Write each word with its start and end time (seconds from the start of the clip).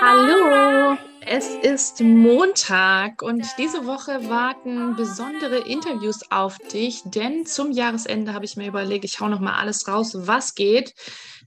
Hallo, 0.00 0.96
es 1.26 1.48
ist 1.56 2.00
Montag 2.00 3.22
und 3.22 3.44
diese 3.58 3.84
Woche 3.84 4.28
warten 4.28 4.94
besondere 4.94 5.58
Interviews 5.58 6.20
auf 6.30 6.58
dich, 6.72 7.02
denn 7.04 7.46
zum 7.46 7.72
Jahresende 7.72 8.32
habe 8.32 8.44
ich 8.44 8.56
mir 8.56 8.68
überlegt, 8.68 9.04
ich 9.04 9.18
hau 9.18 9.28
noch 9.28 9.40
mal 9.40 9.58
alles 9.58 9.88
raus, 9.88 10.12
was 10.14 10.54
geht. 10.54 10.94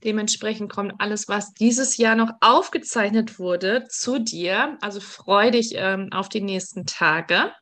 Dementsprechend 0.04 0.70
kommt 0.70 0.92
alles, 0.98 1.28
was 1.28 1.54
dieses 1.54 1.96
Jahr 1.96 2.14
noch 2.14 2.32
aufgezeichnet 2.40 3.38
wurde, 3.38 3.86
zu 3.88 4.18
dir. 4.18 4.76
Also 4.82 5.00
freu 5.00 5.50
dich 5.50 5.72
ähm, 5.76 6.10
auf 6.12 6.28
die 6.28 6.42
nächsten 6.42 6.84
Tage. 6.84 7.52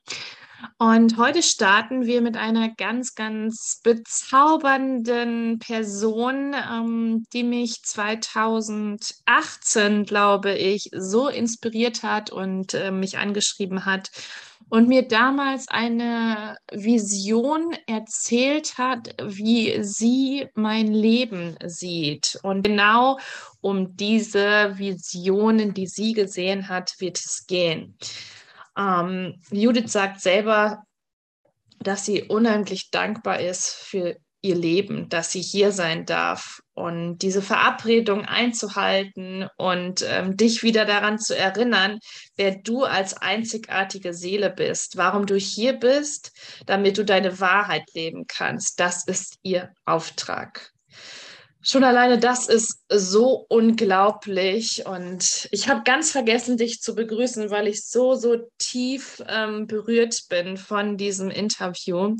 Und 0.78 1.16
heute 1.16 1.42
starten 1.42 2.06
wir 2.06 2.22
mit 2.22 2.36
einer 2.36 2.68
ganz, 2.68 3.14
ganz 3.14 3.80
bezaubernden 3.82 5.58
Person, 5.58 6.54
ähm, 6.54 7.24
die 7.32 7.42
mich 7.42 7.82
2018, 7.82 10.04
glaube 10.04 10.54
ich, 10.54 10.90
so 10.92 11.28
inspiriert 11.28 12.02
hat 12.02 12.30
und 12.30 12.74
äh, 12.74 12.90
mich 12.90 13.18
angeschrieben 13.18 13.84
hat 13.84 14.10
und 14.68 14.88
mir 14.88 15.06
damals 15.06 15.68
eine 15.68 16.56
Vision 16.72 17.76
erzählt 17.86 18.78
hat, 18.78 19.14
wie 19.22 19.82
sie 19.82 20.48
mein 20.54 20.92
Leben 20.92 21.56
sieht. 21.66 22.38
Und 22.42 22.62
genau 22.62 23.18
um 23.60 23.96
diese 23.96 24.78
Visionen, 24.78 25.74
die 25.74 25.86
sie 25.86 26.14
gesehen 26.14 26.68
hat, 26.68 26.94
wird 26.98 27.18
es 27.18 27.46
gehen. 27.46 27.96
Ähm, 28.76 29.40
Judith 29.50 29.90
sagt 29.92 30.20
selber, 30.20 30.82
dass 31.80 32.04
sie 32.04 32.22
unheimlich 32.22 32.90
dankbar 32.90 33.40
ist 33.40 33.74
für 33.74 34.16
ihr 34.42 34.56
Leben, 34.56 35.08
dass 35.08 35.32
sie 35.32 35.40
hier 35.40 35.70
sein 35.70 36.04
darf 36.04 36.60
und 36.74 37.18
diese 37.18 37.42
Verabredung 37.42 38.24
einzuhalten 38.24 39.46
und 39.56 40.04
ähm, 40.08 40.36
dich 40.36 40.62
wieder 40.64 40.84
daran 40.84 41.18
zu 41.18 41.36
erinnern, 41.36 41.98
wer 42.36 42.56
du 42.56 42.82
als 42.82 43.14
einzigartige 43.14 44.12
Seele 44.12 44.50
bist, 44.50 44.96
warum 44.96 45.26
du 45.26 45.36
hier 45.36 45.74
bist, 45.74 46.32
damit 46.66 46.98
du 46.98 47.04
deine 47.04 47.38
Wahrheit 47.40 47.84
leben 47.94 48.26
kannst. 48.26 48.80
Das 48.80 49.06
ist 49.06 49.38
ihr 49.42 49.72
Auftrag. 49.84 50.71
Schon 51.64 51.84
alleine 51.84 52.18
das 52.18 52.48
ist 52.48 52.82
so 52.88 53.46
unglaublich 53.48 54.84
und 54.84 55.46
ich 55.52 55.68
habe 55.68 55.82
ganz 55.84 56.10
vergessen, 56.10 56.56
dich 56.56 56.80
zu 56.80 56.96
begrüßen, 56.96 57.50
weil 57.50 57.68
ich 57.68 57.86
so, 57.86 58.16
so 58.16 58.36
tief 58.58 59.22
ähm, 59.28 59.68
berührt 59.68 60.22
bin 60.28 60.56
von 60.56 60.96
diesem 60.96 61.30
Interview. 61.30 62.16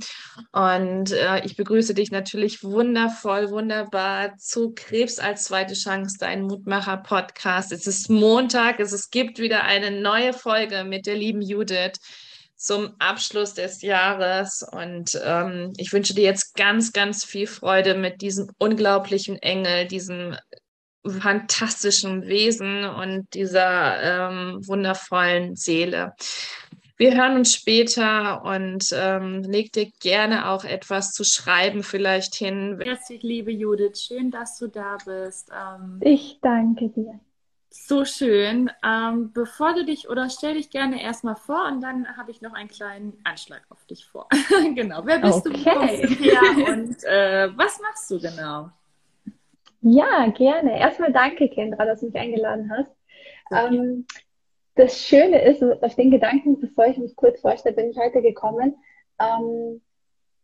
Und 0.53 1.11
äh, 1.11 1.45
ich 1.45 1.57
begrüße 1.57 1.93
dich 1.93 2.13
natürlich 2.13 2.63
wundervoll, 2.63 3.51
wunderbar 3.51 4.37
zu 4.39 4.75
Krebs 4.75 5.19
als 5.19 5.45
zweite 5.45 5.75
Chance, 5.75 6.19
dein 6.21 6.43
Mutmacher-Podcast. 6.43 7.73
Es 7.73 7.89
ist 7.89 8.09
Montag, 8.11 8.79
es, 8.79 8.93
es 8.93 9.11
gibt 9.11 9.41
wieder 9.41 9.65
eine 9.65 9.91
neue 9.91 10.35
Folge 10.35 10.85
mit 10.85 11.07
der 11.07 11.17
lieben 11.17 11.43
Judith 11.43 11.99
zum 12.63 12.95
Abschluss 12.99 13.55
des 13.55 13.83
Jahres. 13.83 14.65
Und 14.71 15.21
ähm, 15.25 15.73
ich 15.77 15.93
wünsche 15.93 16.15
dir 16.15 16.25
jetzt 16.25 16.55
ganz, 16.55 16.93
ganz 16.93 17.25
viel 17.25 17.47
Freude 17.47 17.95
mit 17.95 18.23
diesem 18.23 18.51
unglaublichen 18.59 19.37
Engel, 19.37 19.87
diesem 19.87 20.37
fantastischen 21.05 22.27
Wesen 22.27 22.85
und 22.85 23.27
dieser 23.35 24.31
ähm, 24.31 24.61
wundervollen 24.67 25.57
Seele. 25.57 26.13
Wir 26.97 27.17
hören 27.17 27.39
uns 27.39 27.53
später 27.53 28.45
und 28.45 28.85
ähm, 28.93 29.43
leg 29.43 29.73
dir 29.73 29.91
gerne 30.01 30.49
auch 30.49 30.63
etwas 30.63 31.11
zu 31.11 31.25
schreiben 31.25 31.83
vielleicht 31.83 32.37
hin. 32.37 32.79
Herzlich 32.81 33.25
liebe 33.25 33.51
Judith, 33.51 34.01
schön, 34.07 34.31
dass 34.31 34.59
du 34.59 34.69
da 34.69 34.99
bist. 35.05 35.51
Ähm, 35.51 35.99
Ich 36.01 36.39
danke 36.41 36.91
dir. 36.91 37.19
So 37.73 38.05
schön. 38.05 38.71
Ähm, 38.85 39.33
bevor 39.33 39.75
du 39.75 39.85
dich 39.85 40.09
oder 40.09 40.29
stell 40.29 40.55
dich 40.55 40.71
gerne 40.71 41.03
erstmal 41.03 41.37
vor 41.37 41.67
und 41.67 41.81
dann 41.81 42.17
habe 42.17 42.31
ich 42.31 42.43
noch 42.43 42.53
einen 42.55 42.69
kleinen 42.69 43.19
Anschlag 43.25 43.63
auf 43.71 43.85
dich 43.87 44.05
vor. 44.07 44.29
genau. 44.75 45.03
Wer 45.05 45.19
bist 45.19 45.47
Okay. 45.47 46.07
du 46.07 46.15
her? 46.15 46.75
Und 46.75 47.03
äh, 47.05 47.49
was 47.57 47.81
machst 47.81 48.11
du 48.11 48.21
genau? 48.21 48.71
Ja, 49.81 50.29
gerne. 50.29 50.79
Erstmal 50.79 51.13
danke, 51.13 51.49
Kendra, 51.49 51.85
dass 51.85 52.01
du 52.01 52.07
mich 52.07 52.17
eingeladen 52.17 52.71
hast. 52.71 52.91
Okay. 53.51 53.77
Ähm, 53.77 54.07
das 54.75 55.01
Schöne 55.01 55.43
ist, 55.43 55.63
auf 55.63 55.95
den 55.97 56.11
Gedanken, 56.11 56.61
bevor 56.61 56.87
ich 56.87 56.97
mich 56.99 57.15
kurz 57.17 57.41
vorstelle, 57.41 57.75
bin 57.75 57.91
ich 57.91 57.99
heute 57.99 58.23
gekommen, 58.23 58.77
ähm, 59.19 59.83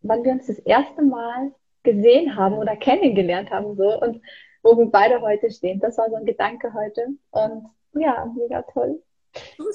wann 0.02 0.24
wir 0.24 0.32
uns 0.32 0.46
das 0.46 0.58
erste 0.58 1.02
Mal 1.02 1.52
gesehen 1.82 2.36
haben 2.36 2.56
oder 2.56 2.76
kennengelernt 2.76 3.50
haben, 3.50 3.76
so, 3.76 4.00
und 4.00 4.20
wo 4.62 4.76
wir 4.76 4.86
beide 4.86 5.20
heute 5.20 5.50
stehen. 5.50 5.80
Das 5.80 5.98
war 5.98 6.10
so 6.10 6.16
ein 6.16 6.24
Gedanke 6.24 6.72
heute. 6.74 7.08
Und 7.30 7.68
ja, 7.94 8.30
mega 8.36 8.62
toll. 8.62 9.02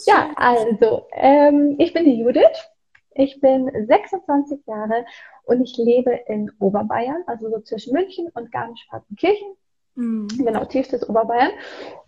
Ja, 0.06 0.32
also, 0.36 1.08
ähm, 1.14 1.76
ich 1.80 1.94
bin 1.94 2.06
die 2.06 2.20
Judith. 2.20 2.70
Ich 3.16 3.40
bin 3.42 3.70
26 3.88 4.66
Jahre 4.66 5.06
und 5.46 5.62
ich 5.62 5.78
lebe 5.78 6.12
in 6.28 6.52
Oberbayern, 6.60 7.24
also 7.28 7.50
so 7.50 7.60
zwischen 7.60 7.94
München 7.94 8.30
und 8.34 8.52
Garmisch-Partenkirchen, 8.52 9.56
Mhm. 9.96 10.28
genau, 10.38 10.66
tiefstes 10.66 11.08
Oberbayern. 11.08 11.52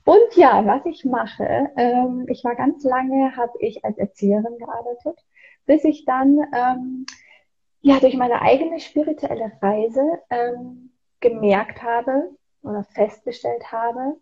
Und 0.05 0.35
ja, 0.35 0.65
was 0.65 0.83
ich 0.85 1.05
mache, 1.05 1.69
ähm, 1.77 2.25
ich 2.29 2.43
war 2.43 2.55
ganz 2.55 2.83
lange, 2.83 3.35
habe 3.37 3.53
ich 3.59 3.85
als 3.85 3.97
Erzieherin 3.99 4.57
gearbeitet, 4.57 5.23
bis 5.67 5.83
ich 5.83 6.05
dann 6.05 6.39
ähm, 6.53 7.05
ja 7.81 7.99
durch 7.99 8.15
meine 8.17 8.41
eigene 8.41 8.79
spirituelle 8.79 9.51
Reise 9.61 10.01
ähm, 10.31 10.91
gemerkt 11.19 11.83
habe 11.83 12.31
oder 12.65 12.83
festgestellt 12.83 13.71
habe, 13.71 14.17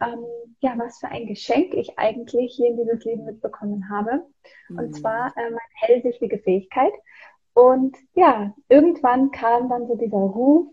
ähm, 0.00 0.24
ja, 0.60 0.74
was 0.76 0.98
für 0.98 1.08
ein 1.08 1.26
Geschenk 1.26 1.74
ich 1.74 1.98
eigentlich 1.98 2.54
hier 2.56 2.68
in 2.70 2.76
dieses 2.76 3.04
Leben 3.04 3.24
mitbekommen 3.24 3.88
habe. 3.90 4.24
Und 4.70 4.88
Mhm. 4.88 4.92
zwar 4.92 5.28
äh, 5.36 5.50
meine 5.50 5.58
hellsichtige 5.74 6.38
Fähigkeit. 6.38 6.92
Und 7.54 7.96
ja, 8.14 8.54
irgendwann 8.68 9.30
kam 9.30 9.68
dann 9.68 9.86
so 9.86 9.96
dieser 9.96 10.16
Ruf, 10.16 10.66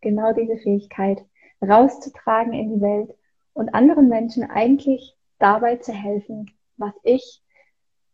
genau 0.00 0.32
diese 0.32 0.56
Fähigkeit 0.58 1.24
rauszutragen 1.62 2.52
in 2.52 2.74
die 2.74 2.80
Welt 2.80 3.14
und 3.54 3.74
anderen 3.74 4.08
Menschen 4.08 4.44
eigentlich 4.50 5.16
dabei 5.38 5.76
zu 5.76 5.92
helfen, 5.92 6.50
was 6.76 6.92
ich 7.02 7.42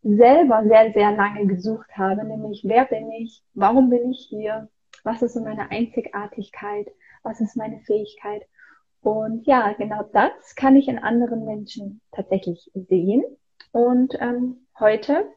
selber 0.03 0.65
sehr, 0.67 0.93
sehr 0.93 1.13
lange 1.13 1.47
gesucht 1.47 1.97
habe, 1.97 2.25
nämlich 2.25 2.63
wer 2.65 2.85
bin 2.85 3.11
ich, 3.13 3.43
warum 3.55 3.89
bin 3.89 4.11
ich 4.11 4.27
hier, 4.29 4.69
was 5.05 5.23
ist 5.23 5.35
so 5.35 5.41
meine 5.41 5.71
Einzigartigkeit, 5.71 6.89
was 7.23 7.41
ist 7.41 7.57
meine 7.57 7.81
Fähigkeit. 7.81 8.43
Und 9.01 9.47
ja, 9.47 9.73
genau 9.73 10.05
das 10.13 10.55
kann 10.55 10.77
ich 10.77 10.89
in 10.89 10.99
anderen 10.99 11.45
Menschen 11.45 12.01
tatsächlich 12.13 12.71
sehen. 12.75 13.25
Und 13.73 14.15
ähm, 14.21 14.67
heute 14.79 15.29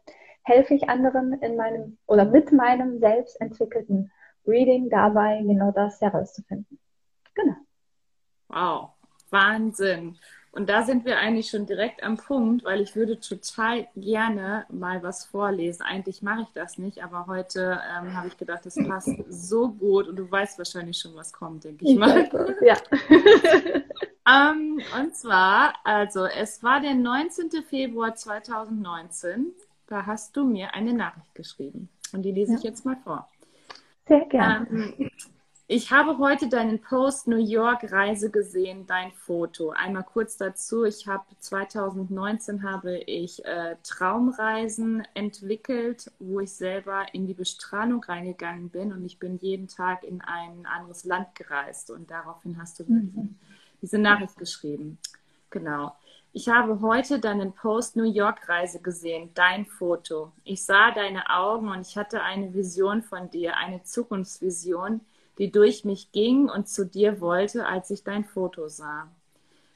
helfe 0.43 0.75
ich 0.75 0.89
anderen 0.89 1.33
in 1.41 1.55
meinem 1.55 1.97
oder 2.05 2.25
mit 2.25 2.51
meinem 2.51 2.99
selbst 2.99 3.39
entwickelten 3.41 4.11
Reading 4.45 4.89
dabei, 4.89 5.41
genau 5.41 5.71
das 5.71 5.99
herauszufinden. 6.01 6.79
Genau. 7.33 7.55
Wow, 8.49 8.89
Wahnsinn. 9.31 10.17
Und 10.55 10.69
da 10.69 10.83
sind 10.83 11.03
wir 11.03 11.17
eigentlich 11.17 11.49
schon 11.49 11.65
direkt 11.65 12.01
am 12.01 12.15
Punkt, 12.15 12.63
weil 12.63 12.79
ich 12.79 12.95
würde 12.95 13.19
total 13.19 13.87
gerne 13.97 14.65
mal 14.69 15.03
was 15.03 15.25
vorlesen. 15.25 15.81
Eigentlich 15.81 16.21
mache 16.21 16.43
ich 16.43 16.47
das 16.53 16.77
nicht, 16.77 17.03
aber 17.03 17.27
heute 17.27 17.81
ähm, 17.91 18.15
habe 18.15 18.29
ich 18.29 18.37
gedacht, 18.37 18.65
das 18.65 18.75
passt 18.75 19.09
so 19.29 19.67
gut 19.67 20.07
und 20.07 20.15
du 20.15 20.31
weißt 20.31 20.57
wahrscheinlich 20.57 20.97
schon, 20.97 21.13
was 21.13 21.33
kommt, 21.33 21.65
denke 21.65 21.85
ich 21.85 21.97
mal. 21.97 22.29
Ja. 22.61 22.75
Ähm, 24.27 24.81
und 24.99 25.15
zwar, 25.15 25.75
also 25.83 26.25
es 26.25 26.63
war 26.63 26.81
der 26.81 26.95
19. 26.95 27.63
Februar 27.69 28.15
2019. 28.15 29.53
Da 29.85 30.07
hast 30.07 30.35
du 30.35 30.43
mir 30.43 30.73
eine 30.73 30.93
Nachricht 30.93 31.35
geschrieben. 31.35 31.89
Und 32.11 32.23
die 32.23 32.31
lese 32.31 32.55
ich 32.55 32.63
jetzt 32.63 32.85
mal 32.85 32.97
vor. 33.03 33.29
Sehr 34.07 34.25
gerne. 34.25 34.67
Ähm, 34.71 35.11
ich 35.67 35.91
habe 35.91 36.19
heute 36.19 36.47
deinen 36.47 36.79
Post 36.79 37.27
New 37.27 37.37
York 37.43 37.91
Reise 37.91 38.29
gesehen, 38.29 38.85
dein 38.85 39.11
Foto. 39.13 39.71
Einmal 39.71 40.03
kurz 40.03 40.37
dazu. 40.37 40.83
Ich 40.85 41.07
habe 41.07 41.25
2019 41.39 42.61
habe 42.63 42.97
ich 42.99 43.43
äh, 43.45 43.75
Traumreisen 43.81 45.07
entwickelt, 45.15 46.11
wo 46.19 46.39
ich 46.39 46.51
selber 46.53 47.07
in 47.13 47.25
die 47.25 47.33
Bestrahlung 47.33 48.03
reingegangen 48.03 48.69
bin 48.69 48.93
und 48.93 49.05
ich 49.05 49.17
bin 49.17 49.37
jeden 49.39 49.67
Tag 49.67 50.03
in 50.03 50.21
ein 50.21 50.67
anderes 50.67 51.03
Land 51.03 51.33
gereist 51.33 51.89
und 51.89 52.11
daraufhin 52.11 52.59
hast 52.61 52.79
du 52.79 52.83
Mhm. 52.87 53.35
diese 53.81 53.97
Nachricht 53.97 54.37
geschrieben. 54.37 54.99
Genau. 55.49 55.95
Ich 56.33 56.49
habe 56.49 56.81
heute 56.81 57.19
deinen 57.19 57.53
Post 57.53 57.95
New 57.95 58.03
York 58.03 58.47
Reise 58.49 58.81
gesehen, 58.81 59.31
dein 59.33 59.65
Foto. 59.65 60.31
Ich 60.43 60.63
sah 60.63 60.91
deine 60.91 61.29
Augen 61.29 61.69
und 61.69 61.81
ich 61.81 61.97
hatte 61.97 62.21
eine 62.21 62.53
Vision 62.53 63.01
von 63.01 63.29
dir, 63.31 63.57
eine 63.57 63.81
Zukunftsvision, 63.83 65.01
die 65.37 65.51
durch 65.51 65.85
mich 65.85 66.11
ging 66.11 66.49
und 66.49 66.67
zu 66.67 66.85
dir 66.85 67.21
wollte, 67.21 67.65
als 67.65 67.89
ich 67.89 68.03
dein 68.03 68.25
Foto 68.25 68.67
sah. 68.67 69.09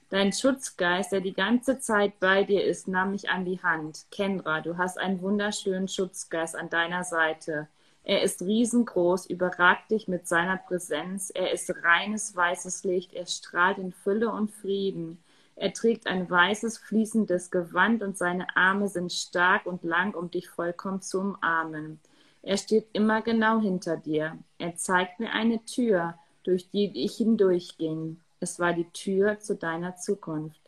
Dein 0.09 0.33
Schutzgeist, 0.33 1.11
der 1.11 1.21
die 1.21 1.33
ganze 1.33 1.79
Zeit 1.79 2.19
bei 2.19 2.43
dir 2.43 2.63
ist, 2.63 2.87
nahm 2.87 3.11
mich 3.11 3.29
an 3.29 3.45
die 3.45 3.61
Hand. 3.61 4.05
Kendra, 4.09 4.61
du 4.61 4.77
hast 4.77 4.97
einen 4.97 5.21
wunderschönen 5.21 5.87
Schutzgeist 5.87 6.55
an 6.55 6.69
deiner 6.69 7.03
Seite. 7.03 7.67
Er 8.03 8.23
ist 8.23 8.41
riesengroß, 8.41 9.27
überragt 9.27 9.91
dich 9.91 10.07
mit 10.07 10.27
seiner 10.27 10.57
Präsenz. 10.57 11.29
Er 11.29 11.51
ist 11.51 11.71
reines 11.83 12.35
weißes 12.35 12.83
Licht. 12.85 13.13
Er 13.13 13.27
strahlt 13.27 13.77
in 13.77 13.91
Fülle 13.91 14.31
und 14.31 14.49
Frieden. 14.49 15.23
Er 15.55 15.73
trägt 15.73 16.07
ein 16.07 16.27
weißes, 16.27 16.79
fließendes 16.79 17.51
Gewand 17.51 18.01
und 18.01 18.17
seine 18.17 18.47
Arme 18.55 18.87
sind 18.87 19.11
stark 19.11 19.65
und 19.67 19.83
lang, 19.83 20.15
um 20.15 20.31
dich 20.31 20.49
vollkommen 20.49 21.01
zu 21.01 21.19
umarmen. 21.19 21.99
Er 22.41 22.57
steht 22.57 22.87
immer 22.93 23.21
genau 23.21 23.59
hinter 23.59 23.97
dir. 23.97 24.37
Er 24.57 24.75
zeigt 24.75 25.19
mir 25.19 25.31
eine 25.31 25.63
Tür, 25.65 26.15
durch 26.43 26.69
die 26.69 26.91
ich 27.03 27.17
hindurchging. 27.17 28.19
Es 28.39 28.59
war 28.59 28.73
die 28.73 28.89
Tür 28.91 29.39
zu 29.39 29.55
deiner 29.55 29.97
Zukunft. 29.97 30.61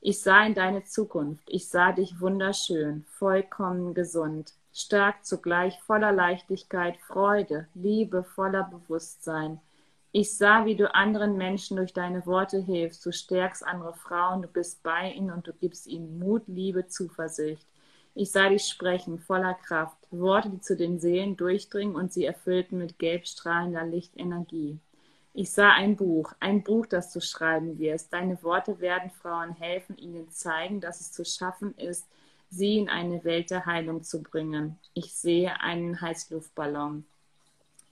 Ich 0.00 0.20
sah 0.20 0.46
in 0.46 0.54
deine 0.54 0.84
Zukunft. 0.84 1.44
Ich 1.48 1.68
sah 1.68 1.92
dich 1.92 2.20
wunderschön, 2.20 3.04
vollkommen 3.08 3.94
gesund, 3.94 4.52
stark 4.72 5.24
zugleich, 5.24 5.80
voller 5.80 6.12
Leichtigkeit, 6.12 6.96
Freude, 6.98 7.66
Liebe, 7.74 8.22
voller 8.22 8.62
Bewusstsein. 8.62 9.60
Ich 10.12 10.36
sah, 10.36 10.64
wie 10.64 10.76
du 10.76 10.94
anderen 10.94 11.36
Menschen 11.36 11.76
durch 11.76 11.92
deine 11.92 12.24
Worte 12.26 12.58
hilfst. 12.58 13.04
Du 13.04 13.12
stärkst 13.12 13.66
andere 13.66 13.92
Frauen, 13.92 14.42
du 14.42 14.48
bist 14.48 14.82
bei 14.82 15.12
ihnen 15.12 15.32
und 15.32 15.46
du 15.46 15.52
gibst 15.52 15.86
ihnen 15.86 16.18
Mut, 16.18 16.44
Liebe, 16.46 16.86
Zuversicht. 16.86 17.66
Ich 18.20 18.32
sah 18.32 18.48
dich 18.48 18.64
sprechen, 18.64 19.20
voller 19.20 19.54
Kraft, 19.54 19.96
Worte, 20.10 20.50
die 20.50 20.60
zu 20.60 20.76
den 20.76 20.98
Seelen 20.98 21.36
durchdringen 21.36 21.94
und 21.94 22.12
sie 22.12 22.24
erfüllten 22.24 22.76
mit 22.76 22.98
gelbstrahlender 22.98 23.84
Lichtenergie. 23.84 24.80
Ich 25.34 25.52
sah 25.52 25.70
ein 25.70 25.94
Buch, 25.94 26.32
ein 26.40 26.64
Buch, 26.64 26.86
das 26.86 27.12
du 27.12 27.20
schreiben 27.20 27.78
wirst. 27.78 28.12
Deine 28.12 28.42
Worte 28.42 28.80
werden 28.80 29.12
Frauen 29.12 29.54
helfen, 29.54 29.96
ihnen 29.98 30.28
zeigen, 30.32 30.80
dass 30.80 31.00
es 31.00 31.12
zu 31.12 31.24
schaffen 31.24 31.76
ist, 31.76 32.08
sie 32.50 32.78
in 32.78 32.88
eine 32.88 33.22
Welt 33.22 33.52
der 33.52 33.66
Heilung 33.66 34.02
zu 34.02 34.20
bringen. 34.20 34.80
Ich 34.94 35.14
sehe 35.14 35.60
einen 35.60 36.00
Heißluftballon. 36.00 37.06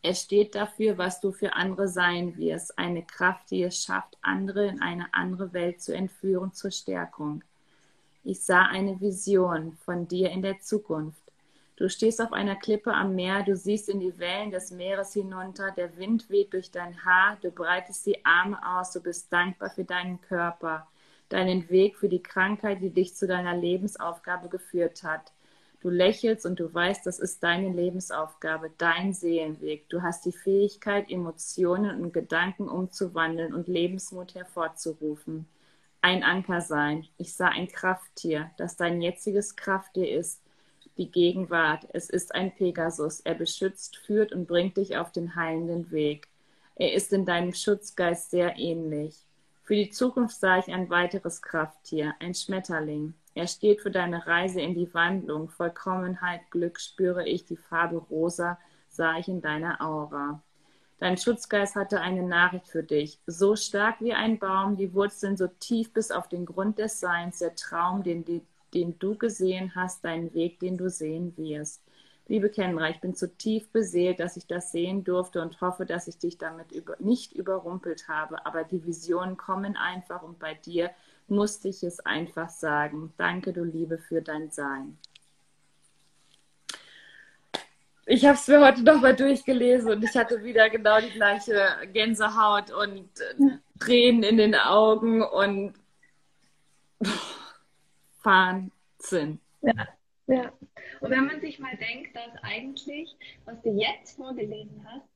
Es 0.03 0.23
steht 0.23 0.57
dafür, 0.57 0.99
was 0.99 1.21
du 1.21 1.31
für 1.31 1.53
andere 1.53 1.87
sein 1.87 2.37
wirst. 2.37 2.77
Eine 2.77 3.05
Kraft, 3.05 3.53
die 3.53 3.63
es 3.63 3.81
schafft, 3.81 4.19
andere 4.23 4.67
in 4.67 4.83
eine 4.83 5.07
andere 5.15 5.53
Welt 5.53 5.81
zu 5.81 5.95
entführen 5.95 6.53
zur 6.53 6.73
Stärkung. 6.73 7.45
Ich 8.29 8.41
sah 8.41 8.63
eine 8.63 9.01
Vision 9.01 9.77
von 9.85 10.09
dir 10.09 10.31
in 10.31 10.43
der 10.43 10.59
Zukunft. 10.59 11.23
Du 11.77 11.89
stehst 11.89 12.21
auf 12.21 12.33
einer 12.33 12.57
Klippe 12.57 12.93
am 12.93 13.15
Meer, 13.15 13.45
du 13.45 13.55
siehst 13.55 13.89
in 13.89 14.01
die 14.01 14.19
Wellen 14.19 14.51
des 14.51 14.73
Meeres 14.73 15.13
hinunter, 15.13 15.71
der 15.71 15.97
Wind 15.97 16.29
weht 16.29 16.53
durch 16.53 16.73
dein 16.73 17.05
Haar, 17.05 17.39
du 17.41 17.53
breitest 17.53 18.05
die 18.05 18.27
Arme 18.27 18.59
aus, 18.67 18.91
du 18.91 19.01
bist 19.01 19.33
dankbar 19.33 19.71
für 19.71 19.85
deinen 19.85 20.21
Körper, 20.23 20.89
deinen 21.29 21.71
Weg, 21.71 21.97
für 21.97 22.09
die 22.09 22.21
Krankheit, 22.21 22.83
die 22.83 22.91
dich 22.91 23.15
zu 23.15 23.29
deiner 23.29 23.57
Lebensaufgabe 23.57 24.49
geführt 24.49 25.05
hat. 25.05 25.33
Du 25.81 25.89
lächelst 25.89 26.47
und 26.47 26.59
du 26.59 26.75
weißt, 26.75 27.07
das 27.07 27.21
ist 27.21 27.45
deine 27.45 27.69
Lebensaufgabe, 27.69 28.73
dein 28.77 29.13
Seelenweg. 29.13 29.89
Du 29.89 30.03
hast 30.03 30.27
die 30.27 30.33
Fähigkeit, 30.33 31.13
Emotionen 31.13 32.03
und 32.03 32.13
Gedanken 32.13 32.69
umzuwandeln 32.69 33.55
und 33.55 33.69
Lebensmut 33.69 34.35
hervorzurufen. 34.35 35.47
Ein 36.07 36.23
Anker 36.23 36.61
sein. 36.61 37.05
Ich 37.19 37.35
sah 37.35 37.49
ein 37.49 37.67
Krafttier, 37.67 38.53
das 38.59 38.77
dein 38.77 39.03
jetziges 39.03 39.57
Krafttier 39.57 40.09
ist 40.09 40.41
die 40.99 41.11
Gegenwart. 41.11 41.89
Es 41.95 42.11
ist 42.11 42.33
ein 42.33 42.55
Pegasus. 42.55 43.19
Er 43.19 43.35
beschützt, 43.35 43.97
führt 43.97 44.31
und 44.31 44.47
bringt 44.47 44.77
dich 44.77 44.97
auf 44.99 45.11
den 45.11 45.35
heilenden 45.35 45.91
Weg. 45.91 46.29
Er 46.77 46.93
ist 46.93 47.13
in 47.13 47.25
deinem 47.25 47.53
Schutzgeist 47.53 48.31
sehr 48.31 48.57
ähnlich. 48.57 49.17
Für 49.65 49.75
die 49.75 49.91
Zukunft 49.91 50.39
sah 50.39 50.61
ich 50.61 50.69
ein 50.69 50.89
weiteres 50.91 51.43
Krafttier, 51.43 52.15
ein 52.21 52.35
Schmetterling. 52.35 53.15
Er 53.35 53.49
steht 53.49 53.81
für 53.81 53.91
deine 53.91 54.29
Reise 54.29 54.61
in 54.61 54.77
die 54.77 54.95
Wandlung. 54.95 55.49
Vollkommenheit, 55.49 56.43
Glück 56.53 56.79
spüre 56.79 57.27
ich, 57.27 57.47
die 57.47 57.57
Farbe 57.57 57.97
rosa 57.97 58.61
sah 58.89 59.19
ich 59.19 59.27
in 59.27 59.41
deiner 59.43 59.81
Aura. 59.81 60.41
Dein 60.99 61.19
Schutzgeist 61.19 61.77
hatte 61.77 62.01
eine 62.01 62.23
Nachricht 62.23 62.69
für 62.69 62.83
dich. 62.83 63.19
So 63.27 63.55
stark 63.57 64.01
wie 64.01 64.15
ein 64.15 64.39
Baum, 64.39 64.77
die 64.77 64.95
Wurzeln 64.95 65.37
so 65.37 65.47
tief 65.47 65.93
bis 65.93 66.11
auf 66.11 66.29
den 66.29 66.47
Grund 66.47 66.79
des 66.79 67.01
Seins, 67.01 67.39
der 67.39 67.55
Traum, 67.55 68.03
den, 68.03 68.25
den 68.73 68.99
du 68.99 69.17
gesehen 69.17 69.75
hast, 69.75 70.05
deinen 70.05 70.33
Weg, 70.35 70.59
den 70.61 70.79
du 70.79 70.89
sehen 70.89 71.37
wirst. 71.37 71.83
Liebe 72.29 72.51
Kendra, 72.51 72.91
ich 72.91 73.01
bin 73.01 73.15
zutiefst 73.15 73.73
beseelt, 73.73 74.19
dass 74.21 74.37
ich 74.37 74.47
das 74.47 74.73
sehen 74.73 75.05
durfte 75.05 75.41
und 75.43 75.61
hoffe, 75.61 75.87
dass 75.87 76.09
ich 76.09 76.19
dich 76.19 76.39
damit 76.39 76.73
über, 76.73 76.97
nicht 76.99 77.33
überrumpelt 77.33 78.09
habe. 78.09 78.45
Aber 78.47 78.65
die 78.65 78.85
Visionen 78.85 79.37
kommen 79.37 79.77
einfach 79.77 80.23
und 80.23 80.39
bei 80.39 80.55
dir 80.55 80.91
musste 81.29 81.69
ich 81.69 81.85
es 81.85 82.01
einfach 82.01 82.49
sagen. 82.51 83.13
Danke, 83.17 83.53
du 83.53 83.63
Liebe, 83.63 83.99
für 83.99 84.23
dein 84.23 84.51
Sein. 84.51 84.99
Ich 88.09 88.25
habe 88.25 88.35
es 88.35 88.47
mir 88.47 88.65
heute 88.65 88.85
nochmal 88.85 89.17
durchgelesen 89.17 89.91
und 89.91 90.05
ich 90.05 90.15
hatte 90.15 90.45
wieder 90.45 90.71
genau 90.71 91.01
die 91.01 91.11
gleiche 91.11 91.61
Gänsehaut 91.93 92.71
und 92.71 93.11
äh, 93.21 93.59
Tränen 93.81 94.23
in 94.23 94.37
den 94.37 94.55
Augen 94.55 95.23
und 95.23 95.75
Wahnsinn. 98.23 99.41
Ja, 99.61 99.89
ja. 100.29 100.53
Und 101.01 101.11
wenn 101.11 101.27
man 101.27 101.41
sich 101.41 101.59
mal 101.59 101.77
denkt, 101.77 102.15
dass 102.15 102.43
eigentlich, 102.45 103.17
was 103.45 103.61
du 103.63 103.71
jetzt 103.71 104.17
vorgelesen 104.17 104.87
hast, 104.89 105.09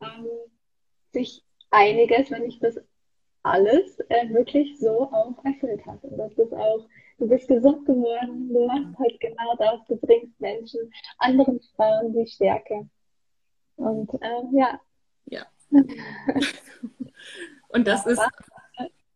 ähm, 0.00 0.26
sich 1.12 1.44
einiges, 1.70 2.30
wenn 2.30 2.44
nicht 2.44 2.62
das 2.64 2.80
alles, 3.42 3.98
äh, 4.08 4.28
wirklich 4.30 4.78
so 4.78 5.10
auch 5.12 5.44
erfüllt 5.44 5.84
hat. 5.86 6.02
Und 6.04 6.18
das 6.18 6.32
ist 6.32 6.52
auch, 6.52 6.86
du 7.18 7.28
bist 7.28 7.48
gesund 7.48 7.86
geworden, 7.86 8.48
du 8.52 8.66
machst 8.66 8.98
halt 8.98 9.20
genau 9.20 9.56
das, 9.58 9.80
du 9.88 9.96
bringst 9.96 10.40
Menschen, 10.40 10.92
anderen 11.18 11.60
Frauen 11.76 12.12
die 12.12 12.26
Stärke. 12.26 12.88
Und 13.76 14.12
äh, 14.14 14.42
ja. 14.52 14.80
Ja. 15.26 15.46
Und 17.68 17.86
das 17.86 18.04
ist 18.06 18.20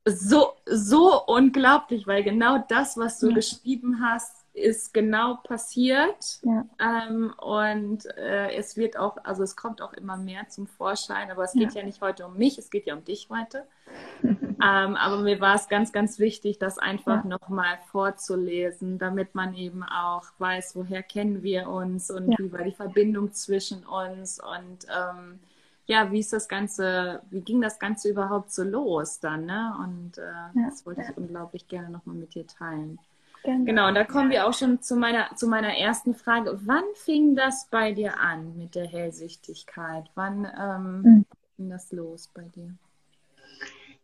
so, 0.07 0.53
so 0.67 1.25
unglaublich, 1.27 2.07
weil 2.07 2.23
genau 2.23 2.59
das, 2.69 2.97
was 2.97 3.19
du 3.19 3.29
ja. 3.29 3.35
geschrieben 3.35 4.01
hast, 4.01 4.44
ist 4.55 4.95
genau 4.95 5.39
passiert. 5.43 6.39
Ja. 6.43 6.65
Ähm, 6.79 7.35
und 7.39 8.07
äh, 8.17 8.55
es 8.55 8.77
wird 8.77 8.97
auch, 8.97 9.17
also 9.25 9.43
es 9.43 9.57
kommt 9.57 9.83
auch 9.83 9.93
immer 9.93 10.17
mehr 10.17 10.49
zum 10.49 10.69
Vorschein, 10.69 11.31
aber 11.31 11.43
es 11.45 11.53
geht 11.53 11.75
ja, 11.75 11.81
ja 11.81 11.87
nicht 11.87 12.01
heute 12.01 12.25
um 12.25 12.37
mich, 12.37 12.57
es 12.57 12.71
geht 12.71 12.87
ja 12.87 12.95
um 12.95 13.05
dich 13.05 13.29
heute. 13.31 13.67
ähm, 14.23 14.57
aber 14.61 15.19
mir 15.19 15.41
war 15.41 15.57
es 15.57 15.69
ganz, 15.69 15.93
ganz 15.93 16.21
wichtig, 16.21 16.59
das 16.59 16.79
einfach 16.79 17.25
ja. 17.25 17.31
nochmal 17.31 17.79
vorzulesen, 17.91 18.99
damit 18.99 19.35
man 19.35 19.55
eben 19.55 19.83
auch 19.83 20.25
weiß, 20.39 20.77
woher 20.77 21.03
kennen 21.03 21.43
wir 21.43 21.69
uns 21.69 22.11
und 22.11 22.39
wie 22.39 22.53
war 22.53 22.63
die 22.63 22.73
Verbindung 22.73 23.33
zwischen 23.33 23.85
uns 23.85 24.41
und 24.41 24.87
ähm, 24.89 25.41
ja, 25.87 26.11
wie 26.13 26.21
ist 26.21 26.33
das 26.33 26.49
Ganze, 26.49 27.23
wie 27.31 27.43
ging 27.43 27.61
das 27.61 27.79
Ganze 27.79 28.09
überhaupt 28.09 28.53
so 28.53 28.63
los 28.63 29.21
dann, 29.21 29.45
ne? 29.45 29.75
Und 29.83 30.17
äh, 30.17 30.23
ja, 30.23 30.67
das 30.71 30.87
wollte 30.87 31.03
ja. 31.03 31.11
ich 31.11 31.17
unglaublich 31.17 31.69
gerne 31.69 31.91
nochmal 31.91 32.17
mit 32.17 32.35
dir 32.35 32.47
teilen. 32.47 32.99
Genau. 33.45 33.65
genau, 33.67 33.89
und 33.89 33.95
da 33.95 34.05
kommen 34.05 34.31
wir 34.31 34.47
auch 34.47 34.55
schon 34.55 34.81
zu 34.81 34.97
meiner, 34.97 35.37
zu 35.37 35.47
meiner 35.47 35.77
ersten 35.77 36.15
Frage. 36.15 36.59
Wann 36.65 36.85
fing 36.95 37.37
das 37.37 37.69
bei 37.71 37.93
dir 37.93 38.19
an 38.19 38.57
mit 38.57 38.75
der 38.75 38.87
Hellsichtigkeit? 38.87 40.11
Wann 40.15 40.51
ähm, 40.59 41.03
mhm. 41.03 41.27
ging 41.59 41.69
das 41.69 41.93
los 41.93 42.29
bei 42.29 42.45
dir? 42.45 42.75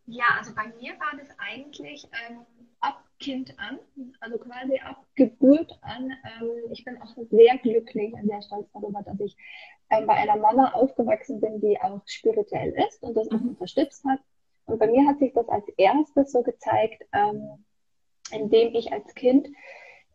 Ja, 0.05 0.25
also 0.37 0.53
bei 0.53 0.67
mir 0.79 0.93
war 0.99 1.17
das 1.17 1.35
eigentlich 1.39 2.07
ähm, 2.29 2.41
ab 2.81 3.03
Kind 3.19 3.55
an, 3.57 3.79
also 4.19 4.37
quasi 4.37 4.79
ab 4.79 5.03
Geburt 5.15 5.71
an. 5.81 6.11
Ähm, 6.11 6.71
ich 6.71 6.85
bin 6.85 7.01
auch 7.01 7.15
sehr 7.31 7.57
glücklich 7.57 8.13
und 8.13 8.27
sehr 8.27 8.43
stolz 8.43 8.67
darüber, 8.73 9.01
dass 9.01 9.19
ich 9.19 9.35
ähm, 9.89 10.05
bei 10.05 10.13
einer 10.13 10.37
Mama 10.37 10.71
aufgewachsen 10.73 11.41
bin, 11.41 11.59
die 11.61 11.81
auch 11.81 12.01
spirituell 12.05 12.75
ist 12.87 13.01
und 13.01 13.17
das 13.17 13.31
auch 13.31 13.39
mhm. 13.39 13.49
unterstützt 13.49 14.03
hat. 14.05 14.19
Und 14.65 14.77
bei 14.77 14.85
mir 14.85 15.07
hat 15.07 15.17
sich 15.17 15.33
das 15.33 15.49
als 15.49 15.67
erstes 15.77 16.31
so 16.31 16.43
gezeigt, 16.43 17.03
ähm, 17.11 17.65
indem 18.33 18.73
ich 18.75 18.91
als 18.91 19.13
Kind 19.15 19.47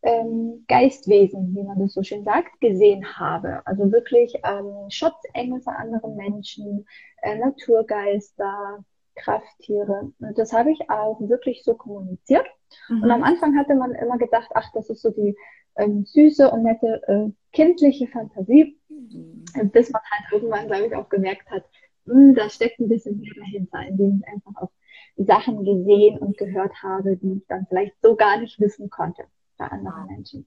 ähm, 0.03 0.65
Geistwesen, 0.69 1.55
wie 1.55 1.63
man 1.63 1.79
das 1.81 1.95
so 1.95 2.03
schön 2.03 2.25
sagt, 2.25 2.61
gesehen 2.61 3.19
habe. 3.19 3.63
Also 3.67 3.91
wirklich 3.91 4.35
ähm, 4.45 4.89
Schutzengel 4.89 5.61
für 5.61 5.73
andere 5.73 6.09
Menschen, 6.11 6.87
äh, 7.23 7.37
Naturgeister, 7.37 8.85
Krafttiere. 9.17 10.13
Und 10.21 10.39
das 10.39 10.53
habe 10.53 10.71
ich 10.71 10.91
auch 10.91 11.21
wirklich 11.21 11.65
so 11.65 11.75
kommuniziert. 11.75 12.47
Mhm. 12.89 13.03
Und 13.03 13.11
am 13.11 13.23
Anfang 13.23 13.57
hatte 13.59 13.75
man 13.75 13.95
immer 13.95 14.19
gedacht, 14.19 14.51
ach, 14.55 14.71
das 14.75 14.91
ist 14.91 15.03
so 15.03 15.11
die 15.11 15.37
ähm, 15.77 16.05
süße 16.05 16.51
und 16.51 16.63
nette 16.63 17.03
äh, 17.09 17.31
kindliche 17.53 18.07
Fantasie, 18.09 18.79
mhm. 18.89 19.45
bis 19.73 19.91
man 19.91 20.03
halt 20.11 20.33
irgendwann, 20.33 20.67
glaube 20.67 20.87
ich, 20.87 20.95
auch 20.95 21.09
gemerkt 21.09 21.51
hat, 21.51 21.65
mh, 22.05 22.15
hm, 22.15 22.35
da 22.35 22.49
steckt 22.49 22.79
ein 22.79 22.89
bisschen 22.89 23.19
mehr 23.19 23.33
dahinter, 23.37 23.81
indem 23.89 24.21
ich 24.21 24.29
einfach 24.33 24.63
auch 24.63 24.71
Sachen 25.17 25.65
gesehen 25.65 26.19
und 26.19 26.37
gehört 26.37 26.83
habe, 26.83 27.17
die 27.17 27.39
ich 27.39 27.47
dann 27.49 27.67
vielleicht 27.69 27.95
so 28.03 28.17
gar 28.17 28.39
nicht 28.39 28.61
wissen 28.61 28.91
konnte 28.91 29.25
bei 29.57 29.67
anderen 29.67 30.07
Menschen. 30.07 30.47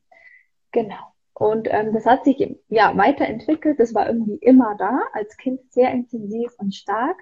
Genau. 0.71 1.13
Und 1.33 1.67
ähm, 1.71 1.93
das 1.93 2.05
hat 2.05 2.25
sich 2.25 2.57
ja 2.67 2.95
weiterentwickelt. 2.97 3.79
Das 3.79 3.95
war 3.95 4.07
irgendwie 4.07 4.35
immer 4.35 4.75
da, 4.77 4.99
als 5.13 5.37
Kind 5.37 5.61
sehr 5.71 5.91
intensiv 5.91 6.51
und 6.57 6.75
stark. 6.75 7.17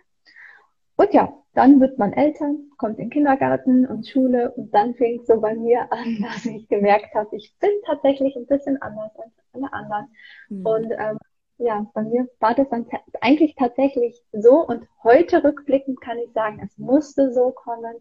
Und 0.95 1.13
ja, 1.13 1.31
dann 1.53 1.79
wird 1.79 1.99
man 1.99 2.13
älter, 2.13 2.55
kommt 2.77 2.97
in 2.97 3.11
Kindergarten 3.11 3.85
und 3.85 4.07
Schule 4.07 4.51
und 4.51 4.73
dann 4.73 4.95
fängt 4.95 5.27
so 5.27 5.39
bei 5.39 5.55
mir 5.55 5.91
an, 5.91 6.17
dass 6.23 6.45
ich 6.45 6.67
gemerkt 6.67 7.13
habe, 7.13 7.35
ich 7.35 7.55
bin 7.59 7.69
tatsächlich 7.85 8.35
ein 8.35 8.47
bisschen 8.47 8.81
anders 8.81 9.11
als 9.17 9.31
alle 9.53 9.71
anderen. 9.71 10.07
Mhm. 10.49 10.65
Und 10.65 10.91
ähm, 10.91 11.17
ja, 11.57 11.85
bei 11.93 12.03
mir 12.03 12.27
war 12.39 12.53
das 12.53 12.69
dann 12.69 12.87
eigentlich 13.21 13.55
tatsächlich 13.55 14.21
so 14.31 14.65
und 14.65 14.87
heute 15.03 15.43
rückblickend 15.43 15.99
kann 16.01 16.17
ich 16.19 16.31
sagen, 16.33 16.61
es 16.63 16.77
musste 16.77 17.33
so 17.33 17.51
kommen, 17.51 17.95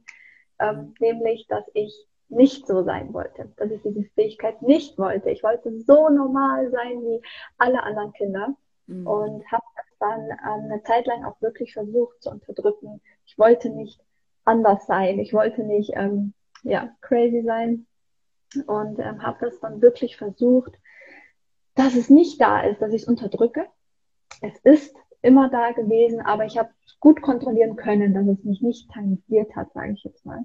ähm, 0.58 0.94
nämlich, 1.00 1.46
dass 1.48 1.64
ich 1.74 2.06
nicht 2.28 2.66
so 2.66 2.82
sein 2.82 3.14
wollte, 3.14 3.52
dass 3.56 3.70
ich 3.70 3.82
diese 3.82 4.02
Fähigkeit 4.14 4.60
nicht 4.62 4.98
wollte. 4.98 5.30
Ich 5.30 5.42
wollte 5.42 5.78
so 5.80 6.08
normal 6.08 6.70
sein 6.70 7.02
wie 7.02 7.22
alle 7.56 7.82
anderen 7.82 8.12
Kinder 8.12 8.56
mhm. 8.86 9.06
und 9.06 9.52
habe 9.52 9.64
dann 10.00 10.20
ähm, 10.30 10.70
eine 10.70 10.82
Zeit 10.82 11.06
lang 11.06 11.24
auch 11.24 11.40
wirklich 11.40 11.72
versucht 11.72 12.22
zu 12.22 12.30
unterdrücken. 12.30 13.00
Ich 13.26 13.38
wollte 13.38 13.70
nicht 13.70 14.00
anders 14.44 14.86
sein, 14.86 15.18
ich 15.18 15.32
wollte 15.32 15.62
nicht 15.62 15.92
ähm, 15.94 16.34
ja 16.62 16.90
crazy 17.00 17.42
sein 17.42 17.86
und 18.66 18.98
ähm, 18.98 19.22
habe 19.22 19.46
das 19.46 19.60
dann 19.60 19.80
wirklich 19.80 20.16
versucht, 20.16 20.72
dass 21.76 21.94
es 21.94 22.10
nicht 22.10 22.40
da 22.40 22.62
ist, 22.62 22.82
dass 22.82 22.92
ich 22.92 23.02
es 23.02 23.08
unterdrücke. 23.08 23.66
Es 24.42 24.58
ist 24.64 24.96
immer 25.22 25.48
da 25.48 25.70
gewesen, 25.72 26.20
aber 26.20 26.44
ich 26.44 26.58
habe 26.58 26.70
gut 27.00 27.22
kontrollieren 27.22 27.76
können, 27.76 28.14
dass 28.14 28.26
es 28.26 28.44
mich 28.44 28.62
nicht 28.62 28.90
tangiert 28.90 29.54
hat, 29.54 29.72
sage 29.72 29.92
ich 29.92 30.02
jetzt 30.02 30.26
mal. 30.26 30.44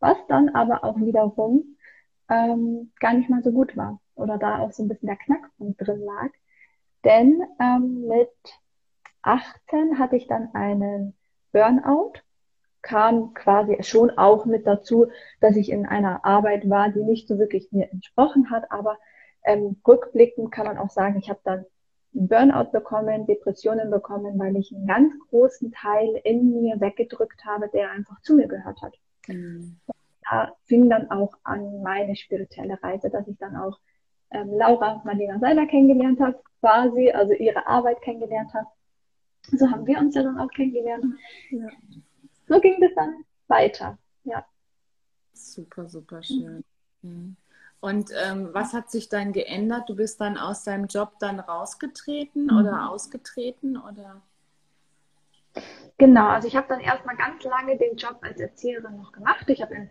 Was 0.00 0.18
dann 0.28 0.50
aber 0.50 0.84
auch 0.84 0.96
wiederum 0.96 1.76
ähm, 2.28 2.92
gar 3.00 3.14
nicht 3.14 3.30
mal 3.30 3.42
so 3.42 3.52
gut 3.52 3.76
war 3.76 4.00
oder 4.14 4.36
da 4.38 4.58
auch 4.58 4.72
so 4.72 4.82
ein 4.82 4.88
bisschen 4.88 5.06
der 5.06 5.16
Knackpunkt 5.16 5.80
drin 5.80 6.00
lag. 6.00 6.30
Denn 7.04 7.42
ähm, 7.60 8.06
mit 8.08 8.30
18 9.22 9.98
hatte 9.98 10.16
ich 10.16 10.26
dann 10.26 10.54
einen 10.54 11.14
Burnout, 11.52 12.14
kam 12.82 13.34
quasi 13.34 13.76
schon 13.82 14.10
auch 14.10 14.44
mit 14.44 14.66
dazu, 14.66 15.06
dass 15.40 15.56
ich 15.56 15.70
in 15.70 15.86
einer 15.86 16.24
Arbeit 16.24 16.68
war, 16.68 16.90
die 16.90 17.02
nicht 17.02 17.28
so 17.28 17.38
wirklich 17.38 17.70
mir 17.72 17.90
entsprochen 17.90 18.50
hat, 18.50 18.70
aber 18.70 18.98
ähm, 19.46 19.76
rückblickend 19.86 20.52
kann 20.52 20.66
man 20.66 20.76
auch 20.76 20.90
sagen, 20.90 21.18
ich 21.18 21.30
habe 21.30 21.40
dann 21.44 21.64
Burnout 22.12 22.70
bekommen, 22.72 23.26
Depressionen 23.26 23.90
bekommen, 23.90 24.38
weil 24.38 24.56
ich 24.56 24.74
einen 24.74 24.86
ganz 24.86 25.12
großen 25.30 25.72
Teil 25.72 26.20
in 26.24 26.62
mir 26.62 26.80
weggedrückt 26.80 27.44
habe, 27.44 27.68
der 27.68 27.90
einfach 27.90 28.20
zu 28.22 28.34
mir 28.34 28.48
gehört 28.48 28.80
hat. 28.82 28.94
Mhm. 29.28 29.78
Da 30.28 30.52
fing 30.64 30.90
dann 30.90 31.10
auch 31.10 31.34
an 31.44 31.82
meine 31.82 32.16
spirituelle 32.16 32.82
Reise, 32.82 33.10
dass 33.10 33.28
ich 33.28 33.36
dann 33.38 33.54
auch 33.56 33.78
ähm, 34.30 34.50
Laura 34.56 35.02
Marlena 35.04 35.38
Seiler 35.38 35.66
kennengelernt 35.66 36.20
habe, 36.20 36.40
quasi, 36.60 37.10
also 37.10 37.32
ihre 37.34 37.66
Arbeit 37.66 38.00
kennengelernt 38.02 38.52
habe. 38.54 38.66
So 39.42 39.70
haben 39.70 39.86
wir 39.86 39.98
uns 39.98 40.14
ja 40.14 40.22
dann 40.22 40.38
auch 40.38 40.50
kennengelernt. 40.50 41.04
Ja. 41.50 41.68
So 42.48 42.60
ging 42.60 42.80
das 42.80 42.90
dann 42.96 43.24
weiter, 43.46 43.98
ja. 44.24 44.44
Super, 45.32 45.86
super 45.86 46.22
schön. 46.22 46.64
Mhm. 47.02 47.36
Und 47.86 48.10
ähm, 48.20 48.48
was 48.52 48.72
hat 48.72 48.90
sich 48.90 49.08
dann 49.08 49.32
geändert? 49.32 49.88
Du 49.88 49.94
bist 49.94 50.20
dann 50.20 50.36
aus 50.36 50.64
deinem 50.64 50.86
Job 50.88 51.12
dann 51.20 51.38
rausgetreten 51.38 52.46
mhm. 52.46 52.58
oder 52.58 52.90
ausgetreten 52.90 53.76
oder? 53.76 54.22
Genau, 55.96 56.26
also 56.26 56.48
ich 56.48 56.56
habe 56.56 56.66
dann 56.68 56.80
erstmal 56.80 57.16
ganz 57.16 57.44
lange 57.44 57.78
den 57.78 57.96
Job 57.96 58.18
als 58.22 58.40
Erzieherin 58.40 58.96
noch 58.96 59.12
gemacht. 59.12 59.48
Ich 59.48 59.62
habe 59.62 59.76
in 59.76 59.90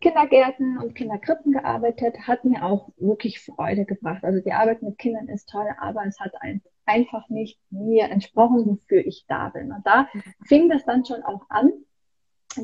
Kindergärten 0.00 0.78
und 0.78 0.94
Kinderkrippen 0.94 1.52
gearbeitet, 1.52 2.16
hat 2.26 2.46
mir 2.46 2.64
auch 2.64 2.88
wirklich 2.96 3.44
Freude 3.44 3.84
gebracht. 3.84 4.24
Also 4.24 4.40
die 4.40 4.54
Arbeit 4.54 4.80
mit 4.80 4.96
Kindern 4.96 5.28
ist 5.28 5.50
toll, 5.50 5.68
aber 5.78 6.06
es 6.06 6.18
hat 6.20 6.32
ein, 6.40 6.62
einfach 6.86 7.28
nicht 7.28 7.60
mir 7.68 8.04
entsprochen, 8.04 8.64
wofür 8.64 9.04
ich 9.04 9.26
da 9.28 9.50
bin. 9.50 9.70
Und 9.70 9.86
da 9.86 10.08
mhm. 10.14 10.22
fing 10.46 10.70
das 10.70 10.86
dann 10.86 11.04
schon 11.04 11.22
auch 11.22 11.42
an, 11.50 11.70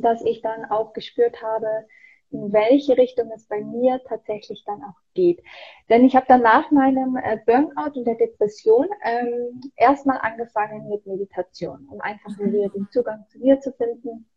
dass 0.00 0.25
ich 0.25 0.40
dann 0.40 0.64
auch 0.64 0.94
gespürt 0.94 1.42
habe, 1.42 1.87
in 2.30 2.52
welche 2.52 2.96
Richtung 2.96 3.30
es 3.34 3.46
bei 3.46 3.60
mir 3.60 4.00
tatsächlich 4.04 4.62
dann 4.64 4.82
auch 4.82 4.99
geht. 5.14 5.42
Denn 5.88 6.04
ich 6.04 6.14
habe 6.14 6.26
dann 6.28 6.42
nach 6.42 6.70
meinem 6.70 7.16
äh, 7.16 7.38
Burnout 7.44 7.99
und 7.99 8.04
der 8.04 8.14
Depression 8.14 8.88
ähm, 9.04 9.60
erstmal 9.76 10.18
angefangen 10.18 10.88
mit 10.88 11.06
Meditation, 11.06 11.87
um 11.90 12.00
einfach 12.00 12.38
wieder 12.38 12.68
den 12.68 12.88
Zugang 12.90 13.25
zu 13.28 13.38
mir 13.38 13.60
zu 13.60 13.72
finden. 13.72 14.28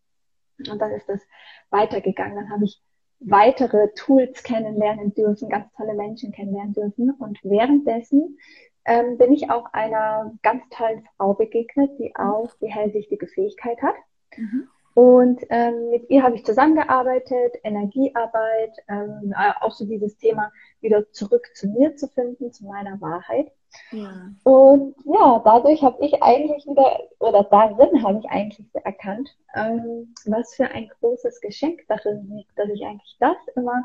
Und 0.69 0.79
dann 0.79 0.91
ist 0.91 1.07
das 1.07 1.21
weitergegangen. 1.69 2.35
Dann 2.35 2.49
habe 2.49 2.65
ich 2.65 2.81
weitere 3.19 3.89
Tools 3.95 4.43
kennenlernen 4.43 5.13
dürfen, 5.13 5.49
ganz 5.49 5.71
tolle 5.73 5.93
Menschen 5.93 6.31
kennenlernen 6.31 6.73
dürfen. 6.73 7.11
Und 7.11 7.39
währenddessen 7.43 8.37
ähm, 8.85 9.17
bin 9.17 9.31
ich 9.31 9.49
auch 9.49 9.71
einer 9.73 10.33
ganz 10.41 10.63
tollen 10.69 11.07
Frau 11.17 11.33
begegnet, 11.33 11.91
die 11.99 12.15
auch 12.15 12.53
die 12.61 12.71
hellsichtige 12.71 13.27
Fähigkeit 13.27 13.81
hat. 13.81 13.95
Mhm. 14.35 14.67
Und 14.95 15.41
ähm, 15.49 15.89
mit 15.89 16.09
ihr 16.09 16.21
habe 16.21 16.35
ich 16.35 16.45
zusammengearbeitet, 16.45 17.55
Energiearbeit, 17.63 18.77
ähm, 18.87 19.33
auch 19.61 19.71
so 19.71 19.85
dieses 19.85 20.17
Thema 20.17 20.51
wieder 20.81 21.11
zurück 21.11 21.49
zu 21.55 21.67
mir 21.67 21.95
zu 21.95 22.07
finden, 22.07 22.53
zu 22.53 22.65
meiner 22.65 23.01
Wahrheit. 23.01 23.51
Ja. 23.89 24.29
Und 24.43 24.95
ja, 25.05 25.41
dadurch 25.43 25.81
habe 25.81 26.05
ich 26.05 26.21
eigentlich 26.21 26.67
wieder, 26.67 26.99
oder 27.19 27.43
darin 27.43 28.03
habe 28.03 28.19
ich 28.19 28.29
eigentlich 28.29 28.67
erkannt, 28.83 29.35
ähm, 29.55 30.13
was 30.25 30.53
für 30.53 30.69
ein 30.69 30.89
großes 30.99 31.41
Geschenk 31.41 31.81
darin 31.87 32.29
liegt, 32.29 32.57
dass 32.57 32.69
ich 32.69 32.85
eigentlich 32.85 33.17
das 33.19 33.37
immer 33.55 33.83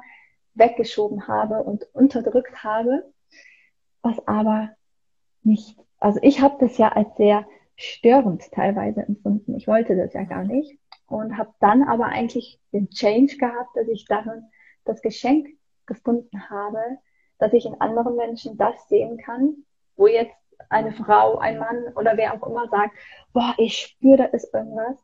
weggeschoben 0.55 1.27
habe 1.27 1.63
und 1.63 1.87
unterdrückt 1.95 2.63
habe, 2.63 3.05
was 4.03 4.27
aber 4.29 4.71
nicht, 5.43 5.79
also 6.01 6.19
ich 6.23 6.43
habe 6.43 6.57
das 6.61 6.77
ja 6.77 6.89
als 6.89 7.17
sehr 7.17 7.47
störend 7.77 8.51
teilweise 8.53 9.03
empfunden. 9.03 9.57
Ich 9.57 9.69
wollte 9.69 9.97
das 9.97 10.13
ja 10.13 10.25
gar 10.25 10.45
nicht 10.45 10.79
und 11.09 11.37
habe 11.37 11.53
dann 11.61 11.83
aber 11.83 12.07
eigentlich 12.07 12.61
den 12.73 12.91
Change 12.91 13.37
gehabt, 13.37 13.75
dass 13.75 13.89
ich 13.89 14.05
darin 14.07 14.45
das 14.85 15.03
Geschenk 15.03 15.49
gefunden 15.87 16.49
habe, 16.49 16.79
dass 17.39 17.53
ich 17.53 17.67
in 17.67 17.81
anderen 17.81 18.17
Menschen 18.17 18.57
das 18.57 18.89
sehen 18.89 19.19
kann, 19.19 19.65
wo 19.97 20.07
jetzt 20.07 20.35
eine 20.69 20.93
Frau, 20.93 21.39
ein 21.39 21.59
Mann 21.59 21.95
oder 21.97 22.17
wer 22.17 22.35
auch 22.35 22.47
immer 22.47 22.69
sagt, 22.69 22.97
boah, 23.33 23.55
ich 23.59 23.79
spüre, 23.79 24.17
da 24.19 24.25
ist 24.25 24.53
irgendwas, 24.53 24.99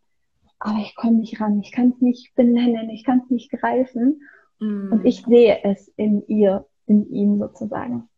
aber 0.59 0.79
ich 0.79 0.95
komme 0.95 1.19
nicht 1.19 1.41
ran, 1.41 1.61
ich 1.61 1.73
kann 1.73 1.91
es 1.91 2.01
nicht 2.01 2.35
benennen, 2.35 2.91
ich 2.91 3.05
kann 3.05 3.23
es 3.25 3.31
nicht 3.31 3.51
greifen 3.51 4.23
mm. 4.59 4.93
und 4.93 5.05
ich 5.05 5.25
sehe 5.25 5.63
es 5.65 5.89
in 5.97 6.27
ihr, 6.27 6.67
in 6.87 7.09
ihm 7.11 7.39
sozusagen. 7.39 8.09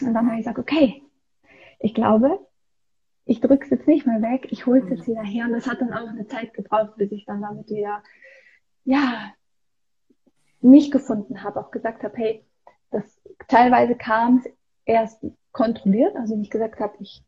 Und 0.00 0.12
dann 0.12 0.26
habe 0.26 0.32
ich 0.32 0.38
gesagt, 0.40 0.58
okay, 0.58 1.02
ich 1.78 1.94
glaube, 1.94 2.45
ich 3.26 3.40
drücke 3.40 3.64
es 3.64 3.70
jetzt 3.70 3.88
nicht 3.88 4.06
mehr 4.06 4.22
weg, 4.22 4.46
ich 4.50 4.66
hole 4.66 4.80
es 4.80 4.88
jetzt 4.88 5.06
wieder 5.06 5.22
her. 5.22 5.46
Und 5.46 5.52
das 5.52 5.66
hat 5.66 5.80
dann 5.80 5.92
auch 5.92 6.08
eine 6.08 6.26
Zeit 6.26 6.54
gebraucht, 6.54 6.96
bis 6.96 7.10
ich 7.12 7.26
dann 7.26 7.42
damit 7.42 7.68
wieder, 7.68 8.02
ja, 8.84 9.32
mich 10.60 10.90
gefunden 10.90 11.42
habe, 11.42 11.60
auch 11.60 11.70
gesagt 11.70 12.04
habe, 12.04 12.16
hey, 12.16 12.46
das 12.90 13.20
teilweise 13.48 13.96
kam 13.96 14.38
es 14.38 14.52
erst 14.84 15.26
kontrolliert, 15.52 16.16
also 16.16 16.36
wie 16.36 16.42
ich 16.42 16.50
gesagt 16.50 16.80
habe, 16.80 16.94
ich 17.00 17.22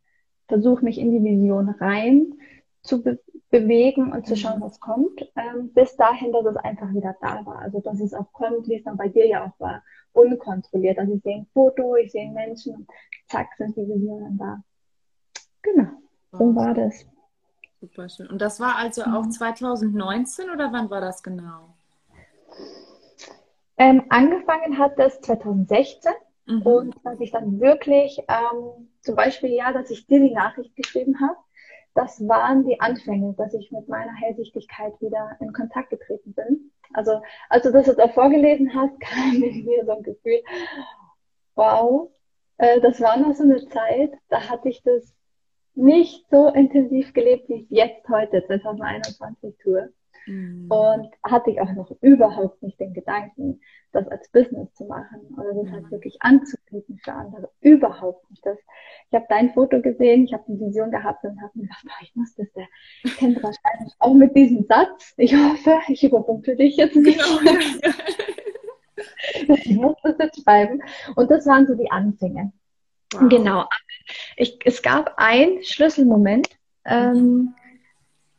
versuche 0.47 0.85
mich 0.85 0.99
in 0.99 1.11
die 1.11 1.23
Vision 1.23 1.69
rein 1.69 2.35
zu 2.83 3.02
be 3.02 3.19
bewegen 3.50 4.12
und 4.12 4.26
zu 4.26 4.37
schauen, 4.37 4.59
mhm. 4.59 4.64
was 4.64 4.78
kommt, 4.78 5.33
ähm, 5.35 5.73
bis 5.73 5.97
dahin, 5.97 6.33
dass 6.33 6.45
es 6.45 6.57
einfach 6.57 6.93
wieder 6.93 7.17
da 7.23 7.47
war. 7.47 7.61
Also 7.61 7.81
dass 7.81 7.99
es 7.99 8.12
auch 8.12 8.31
kommt, 8.35 8.69
wie 8.69 8.76
es 8.76 8.85
dann 8.85 8.99
bei 8.99 9.09
dir 9.09 9.26
ja 9.26 9.47
auch 9.47 9.59
war, 9.59 9.83
unkontrolliert. 10.12 10.99
Also 10.99 11.14
ich 11.14 11.23
sehe 11.23 11.37
ein 11.37 11.47
Foto, 11.55 11.97
ich 11.97 12.12
sehe 12.12 12.26
einen 12.26 12.35
Menschen 12.35 12.75
und 12.75 12.88
zack 13.26 13.49
sind 13.57 13.75
die 13.75 13.88
Visionen 13.88 14.37
da. 14.37 14.62
Genau, 15.62 15.91
so 16.33 16.55
war 16.55 16.75
das. 16.75 17.07
Super 17.81 18.09
schön. 18.09 18.27
Und 18.27 18.41
das 18.41 18.59
war 18.59 18.77
also 18.77 19.03
auch 19.03 19.29
2019 19.29 20.47
mhm. 20.47 20.53
oder 20.53 20.73
wann 20.73 20.91
war 20.91 21.00
das 21.00 21.23
genau? 21.23 21.75
Ähm, 23.77 24.05
angefangen 24.09 24.79
hat 24.79 24.99
das 24.99 25.21
2016 25.21 26.12
mhm. 26.47 26.62
und 26.62 26.97
dass 27.05 27.21
ich 27.21 27.31
dann 27.31 27.61
wirklich 27.61 28.19
ähm, 28.29 28.88
zum 29.03 29.15
Beispiel 29.15 29.50
ja, 29.50 29.73
dass 29.73 29.91
ich 29.91 30.07
dir 30.07 30.21
die 30.21 30.35
Nachricht 30.35 30.75
geschrieben 30.75 31.21
habe, 31.21 31.37
das 31.95 32.27
waren 32.29 32.65
die 32.65 32.81
Anfänge, 32.81 33.35
dass 33.35 33.55
ich 33.55 33.71
mit 33.73 33.88
meiner 33.88 34.15
Hellsichtigkeit 34.15 35.00
wieder 35.00 35.37
in 35.41 35.53
Kontakt 35.53 35.91
getreten 35.91 36.33
bin. 36.33 36.71
Also 36.93 37.23
als 37.49 37.65
du 37.65 37.73
das 37.73 37.87
jetzt 37.87 38.00
auch 38.00 38.12
vorgelesen 38.12 38.73
hast, 38.75 38.99
kam 39.00 39.38
mir 39.38 39.85
so 39.85 39.93
ein 39.93 40.03
Gefühl, 40.03 40.43
wow, 41.55 42.11
äh, 42.59 42.81
das 42.81 43.00
war 43.00 43.17
noch 43.17 43.35
so 43.35 43.45
eine 43.45 43.67
Zeit, 43.69 44.12
da 44.29 44.49
hatte 44.49 44.69
ich 44.69 44.83
das 44.83 45.15
nicht 45.79 46.27
so 46.31 46.49
intensiv 46.49 47.13
gelebt, 47.13 47.49
wie 47.49 47.63
ich 47.63 47.71
jetzt 47.71 48.09
heute 48.09 48.45
2021 48.47 49.55
tue. 49.63 49.93
Mhm. 50.27 50.67
Und 50.71 51.11
hatte 51.23 51.51
ich 51.51 51.61
auch 51.61 51.73
noch 51.73 51.91
überhaupt 52.03 52.63
nicht 52.63 52.79
den 52.79 52.93
Gedanken, 52.93 53.61
das 53.93 54.07
als 54.09 54.29
Business 54.31 54.73
zu 54.75 54.85
machen 54.85 55.21
oder 55.39 55.55
das 55.55 55.73
halt 55.73 55.85
mhm. 55.85 55.91
wirklich 55.91 56.21
anzubieten 56.21 56.99
für 57.03 57.13
andere. 57.13 57.51
Überhaupt 57.61 58.29
nicht. 58.29 58.45
Das, 58.45 58.59
ich 59.11 59.15
habe 59.15 59.25
dein 59.29 59.55
Foto 59.55 59.81
gesehen, 59.81 60.25
ich 60.25 60.35
habe 60.35 60.45
die 60.49 60.61
Vision 60.61 60.91
gehabt 60.91 61.25
und 61.25 61.41
habe 61.41 61.53
mir 61.55 61.63
gedacht, 61.63 61.85
boah, 61.85 62.03
ich 62.03 62.15
muss 62.15 62.35
das, 62.35 62.53
der 62.53 62.67
kennt 63.17 63.37
wahrscheinlich 63.37 63.95
auch 63.99 64.15
mit 64.15 64.37
diesem 64.37 64.67
Satz. 64.67 65.15
Ich 65.17 65.35
hoffe, 65.35 65.79
ich 65.89 66.05
überrumpel 66.05 66.57
dich 66.57 66.77
jetzt 66.77 66.97
nicht. 66.97 67.19
Genau. 67.19 67.53
ich 69.55 69.77
muss 69.77 69.97
das 70.03 70.17
jetzt 70.19 70.43
schreiben. 70.43 70.83
Und 71.17 71.31
das 71.31 71.47
waren 71.47 71.67
so 71.67 71.75
die 71.75 71.91
Anfänge. 71.91 72.53
Wow. 73.13 73.29
Genau. 73.31 73.65
Ich, 74.37 74.59
es 74.65 74.83
gab 74.83 75.15
einen 75.17 75.62
Schlüsselmoment, 75.62 76.49
ähm, 76.85 77.55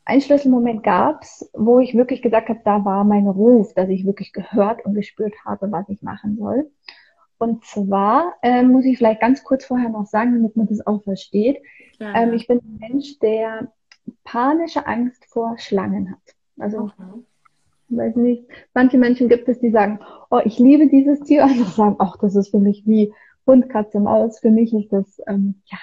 ein 0.09 0.21
Schlüsselmoment 0.21 0.81
gab 0.81 1.21
es, 1.21 1.49
wo 1.53 1.79
ich 1.79 1.93
wirklich 1.93 2.23
gesagt 2.23 2.49
habe, 2.49 2.61
da 2.65 2.83
war 2.83 3.03
mein 3.03 3.27
Ruf, 3.27 3.73
dass 3.75 3.89
ich 3.89 4.05
wirklich 4.05 4.33
gehört 4.33 4.83
und 4.83 4.95
gespürt 4.95 5.35
habe, 5.45 5.71
was 5.71 5.87
ich 5.87 6.01
machen 6.01 6.37
soll. 6.37 6.69
Und 7.37 7.63
zwar 7.63 8.33
äh, 8.41 8.63
muss 8.63 8.85
ich 8.85 8.97
vielleicht 8.97 9.21
ganz 9.21 9.43
kurz 9.43 9.65
vorher 9.65 9.89
noch 9.89 10.07
sagen, 10.07 10.33
damit 10.33 10.57
man 10.57 10.67
das 10.67 10.85
auch 10.85 11.03
versteht. 11.03 11.61
Ja. 11.99 12.13
Ähm, 12.15 12.33
ich 12.33 12.47
bin 12.47 12.57
ein 12.57 12.77
Mensch, 12.79 13.19
der 13.19 13.71
panische 14.23 14.85
Angst 14.87 15.25
vor 15.25 15.57
Schlangen 15.57 16.11
hat. 16.11 16.35
Also, 16.57 16.91
ich 17.87 17.97
weiß 17.97 18.15
nicht, 18.17 18.45
manche 18.73 18.97
Menschen 18.97 19.29
gibt 19.29 19.47
es, 19.47 19.59
die 19.59 19.69
sagen, 19.69 19.99
oh, 20.31 20.41
ich 20.43 20.59
liebe 20.59 20.87
dieses 20.87 21.21
Tier. 21.21 21.43
Andere 21.45 21.69
sagen, 21.69 21.95
ach, 21.99 22.17
das 22.17 22.35
ist 22.35 22.49
für 22.49 22.59
mich 22.59 22.83
wie 22.85 23.13
Hund, 23.45 23.69
Katze, 23.69 23.99
Maus. 23.99 24.39
Für 24.39 24.51
mich 24.51 24.73
ist 24.73 24.91
das, 24.91 25.21
ähm, 25.27 25.61
ja, 25.65 25.77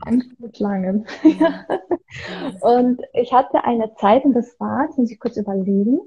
Angst 0.00 0.32
vor 0.38 0.50
Schlangen. 0.54 1.06
Mhm. 1.22 2.56
Und 2.60 3.02
ich 3.12 3.32
hatte 3.32 3.64
eine 3.64 3.94
Zeit, 3.94 4.24
und 4.24 4.34
das 4.34 4.58
war, 4.60 4.84
jetzt 4.84 4.98
muss 4.98 5.10
ich 5.10 5.18
kurz 5.18 5.36
überlegen, 5.36 5.98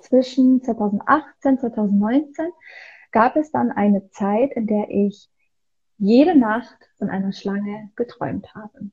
zwischen 0.00 0.62
2018, 0.62 1.58
2019 1.60 2.50
gab 3.12 3.36
es 3.36 3.50
dann 3.52 3.70
eine 3.70 4.10
Zeit, 4.10 4.52
in 4.52 4.66
der 4.66 4.90
ich 4.90 5.30
jede 5.98 6.36
Nacht 6.36 6.76
von 6.98 7.10
einer 7.10 7.32
Schlange 7.32 7.90
geträumt 7.96 8.54
habe. 8.54 8.90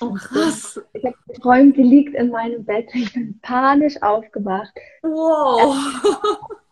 Oh, 0.00 0.12
krass. 0.12 0.80
Ich 0.92 1.04
habe 1.04 1.16
geträumt, 1.26 1.76
die 1.76 1.82
liegt 1.82 2.14
in 2.14 2.30
meinem 2.30 2.64
Bett. 2.64 2.90
Ich 2.94 3.14
bin 3.14 3.40
panisch 3.40 4.00
aufgewacht. 4.02 4.72
Wow. 5.02 5.74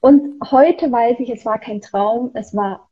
Und 0.00 0.40
heute 0.50 0.90
weiß 0.90 1.20
ich, 1.20 1.30
es 1.30 1.44
war 1.44 1.58
kein 1.58 1.80
Traum, 1.80 2.30
es 2.34 2.54
war 2.54 2.88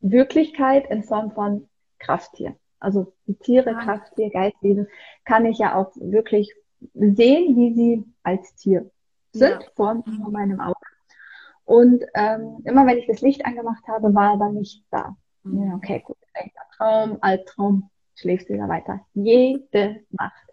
Wirklichkeit 0.00 0.88
in 0.90 1.02
Form 1.02 1.32
von 1.32 1.68
Krafttier. 1.98 2.56
Also 2.78 3.12
die 3.26 3.34
Tiere, 3.34 3.74
Ah. 3.76 3.82
Krafttier, 3.84 4.30
Geistwesen, 4.30 4.86
kann 5.24 5.46
ich 5.46 5.58
ja 5.58 5.74
auch 5.74 5.90
wirklich 5.96 6.52
sehen, 6.92 7.56
wie 7.56 7.74
sie 7.74 8.04
als 8.22 8.54
Tier 8.56 8.90
sind, 9.32 9.62
Ja. 9.62 9.68
vor 9.74 10.02
vor 10.22 10.30
meinem 10.30 10.60
Auge. 10.60 10.78
Und 11.64 12.04
ähm, 12.14 12.58
immer 12.64 12.86
wenn 12.86 12.98
ich 12.98 13.06
das 13.06 13.22
Licht 13.22 13.46
angemacht 13.46 13.82
habe, 13.88 14.14
war 14.14 14.32
er 14.34 14.38
dann 14.38 14.54
nicht 14.54 14.84
da. 14.90 15.16
Mhm. 15.44 15.74
Okay, 15.76 16.00
gut. 16.04 16.16
Traum, 16.76 17.18
Albtraum, 17.20 17.90
schläfst 18.16 18.48
wieder 18.50 18.68
weiter. 18.68 19.00
Jede 19.14 20.00
Nacht. 20.10 20.43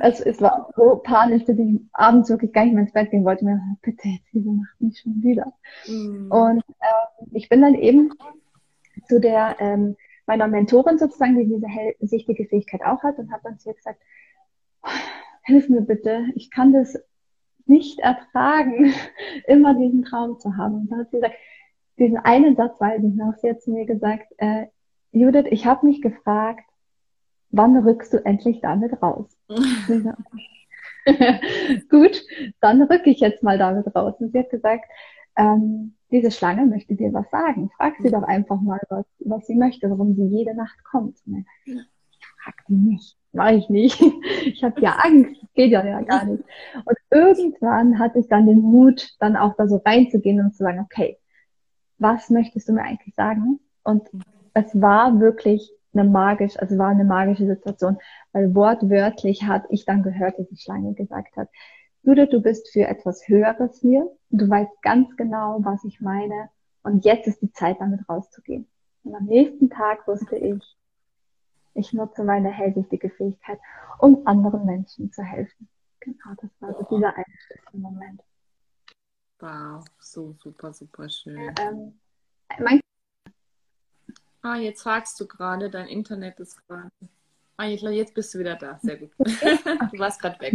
Es, 0.00 0.20
es 0.20 0.40
war 0.40 0.70
so 0.76 1.00
panisch, 1.02 1.44
dass 1.44 1.58
ich 1.58 1.80
abends 1.92 2.28
wirklich 2.28 2.52
gar 2.52 2.64
nicht 2.64 2.74
mehr 2.74 2.82
ins 2.82 2.92
Bett 2.92 3.10
gehen 3.10 3.24
wollte. 3.24 3.44
Mir 3.44 3.60
bitte 3.82 4.08
jetzt 4.08 4.32
diese 4.32 4.52
Nacht 4.52 4.80
nicht 4.80 4.98
schon 4.98 5.22
wieder. 5.22 5.52
Mhm. 5.86 6.30
Und 6.30 6.64
ähm, 6.80 7.28
ich 7.32 7.48
bin 7.48 7.62
dann 7.62 7.74
eben 7.74 8.12
zu 9.08 9.20
der 9.20 9.56
ähm, 9.58 9.96
meiner 10.26 10.48
Mentorin 10.48 10.98
sozusagen, 10.98 11.38
die 11.38 11.46
diese 11.46 11.66
hellsichtige 11.66 12.46
Fähigkeit 12.46 12.82
auch 12.82 13.02
hat, 13.02 13.18
und 13.18 13.32
habe 13.32 13.42
dann 13.44 13.58
zu 13.58 13.70
ihr 13.70 13.74
gesagt, 13.74 14.00
hilf 15.44 15.68
mir 15.68 15.82
bitte, 15.82 16.26
ich 16.34 16.50
kann 16.50 16.72
das 16.72 16.98
nicht 17.66 18.00
ertragen, 18.00 18.92
immer 19.46 19.74
diesen 19.74 20.04
Traum 20.04 20.38
zu 20.38 20.56
haben. 20.56 20.74
Und 20.74 20.90
dann 20.90 21.00
hat 21.00 21.10
sie 21.10 21.16
gesagt, 21.16 21.36
diesen 21.98 22.18
einen 22.18 22.56
Satz 22.56 22.80
weiß 22.80 23.02
ich 23.02 23.14
noch, 23.14 23.34
sie 23.36 23.50
hat 23.50 23.62
zu 23.62 23.72
mir 23.72 23.86
gesagt, 23.86 24.32
äh, 24.38 24.66
Judith, 25.12 25.46
ich 25.50 25.66
habe 25.66 25.86
mich 25.86 26.00
gefragt, 26.00 26.64
wann 27.52 27.76
rückst 27.76 28.12
du 28.12 28.24
endlich 28.24 28.60
damit 28.60 29.00
raus? 29.00 29.28
Gut, 31.90 32.22
dann 32.60 32.82
rücke 32.82 33.10
ich 33.10 33.20
jetzt 33.20 33.42
mal 33.42 33.58
damit 33.58 33.94
raus. 33.94 34.14
Und 34.18 34.32
sie 34.32 34.38
hat 34.38 34.50
gesagt, 34.50 34.84
ähm, 35.36 35.94
diese 36.10 36.30
Schlange 36.30 36.66
möchte 36.66 36.94
dir 36.94 37.12
was 37.12 37.30
sagen. 37.30 37.70
Frag 37.76 37.94
sie 38.00 38.10
doch 38.10 38.22
einfach 38.22 38.60
mal, 38.60 38.80
was, 38.88 39.06
was 39.20 39.46
sie 39.46 39.54
möchte, 39.54 39.90
warum 39.90 40.14
sie 40.14 40.26
jede 40.26 40.54
Nacht 40.54 40.82
kommt. 40.84 41.18
Und 41.26 41.46
ich, 41.64 41.78
frag 42.42 42.54
die 42.68 42.74
nicht. 42.74 43.16
Mach 43.32 43.50
ich 43.50 43.68
nicht. 43.68 44.02
Ich 44.44 44.64
habe 44.64 44.80
ja 44.80 44.96
Angst. 45.02 45.40
Das 45.40 45.52
geht 45.54 45.70
ja, 45.70 45.84
ja 45.84 46.00
gar 46.02 46.24
nicht. 46.24 46.42
Und 46.84 46.96
irgendwann 47.10 47.98
hatte 47.98 48.18
ich 48.18 48.28
dann 48.28 48.46
den 48.46 48.60
Mut, 48.60 49.16
dann 49.20 49.36
auch 49.36 49.54
da 49.56 49.68
so 49.68 49.76
reinzugehen 49.76 50.40
und 50.40 50.52
zu 50.52 50.64
sagen, 50.64 50.80
okay, 50.80 51.18
was 51.98 52.28
möchtest 52.28 52.68
du 52.68 52.72
mir 52.72 52.82
eigentlich 52.82 53.14
sagen? 53.14 53.60
Und 53.84 54.08
es 54.54 54.80
war 54.80 55.20
wirklich 55.20 55.72
eine 55.94 56.08
magisch, 56.08 56.58
also 56.58 56.78
war 56.78 56.88
eine 56.88 57.04
magische 57.04 57.46
Situation, 57.46 57.98
weil 58.32 58.54
wortwörtlich 58.54 59.44
hat 59.44 59.64
ich 59.70 59.84
dann 59.84 60.02
gehört, 60.02 60.38
dass 60.38 60.48
die 60.48 60.56
Schlange 60.56 60.94
gesagt 60.94 61.36
hat, 61.36 61.48
Judith, 62.02 62.30
du 62.30 62.40
bist 62.40 62.68
für 62.72 62.86
etwas 62.86 63.28
Höheres 63.28 63.78
hier. 63.80 64.10
Du 64.30 64.48
weißt 64.48 64.82
ganz 64.82 65.16
genau, 65.16 65.60
was 65.62 65.84
ich 65.84 66.00
meine. 66.00 66.50
Und 66.82 67.04
jetzt 67.04 67.28
ist 67.28 67.40
die 67.42 67.52
Zeit, 67.52 67.80
damit 67.80 68.08
rauszugehen. 68.08 68.68
Und 69.04 69.14
am 69.14 69.24
nächsten 69.26 69.70
Tag 69.70 70.06
wusste 70.08 70.36
ich, 70.36 70.62
ich 71.74 71.92
nutze 71.92 72.24
meine 72.24 72.50
hellsichtige 72.50 73.08
Fähigkeit, 73.08 73.60
um 73.98 74.26
anderen 74.26 74.66
Menschen 74.66 75.12
zu 75.12 75.22
helfen. 75.22 75.68
Genau, 76.00 76.34
das 76.40 76.50
war 76.58 76.74
so 76.74 76.96
dieser 76.96 77.14
eine 77.14 77.24
Schlüsselmoment. 77.46 78.22
Wow, 79.38 79.84
so 80.00 80.32
super, 80.32 80.72
super 80.72 81.08
schön. 81.08 81.54
Ähm, 81.60 82.00
mein 82.58 82.81
Ah, 84.42 84.56
jetzt 84.56 84.82
fragst 84.82 85.20
du 85.20 85.28
gerade, 85.28 85.70
dein 85.70 85.86
Internet 85.86 86.40
ist 86.40 86.66
gerade. 86.66 86.90
Ah, 87.56 87.66
jetzt, 87.66 87.82
jetzt 87.82 88.12
bist 88.14 88.34
du 88.34 88.40
wieder 88.40 88.56
da. 88.56 88.78
Sehr 88.82 88.96
gut. 88.96 89.12
Du 89.18 89.98
warst 89.98 90.20
gerade 90.20 90.40
weg. 90.40 90.54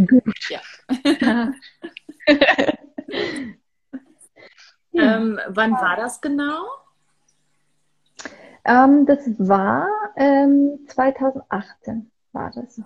Ja. 0.50 0.60
ja. 4.92 5.16
Ähm, 5.16 5.40
wann 5.48 5.72
war 5.72 5.96
das 5.96 6.20
genau? 6.20 6.66
Ähm, 8.66 9.06
das 9.06 9.26
war 9.40 9.88
ähm, 10.18 10.80
2018 10.88 12.12
war 12.34 12.52
das. 12.52 12.82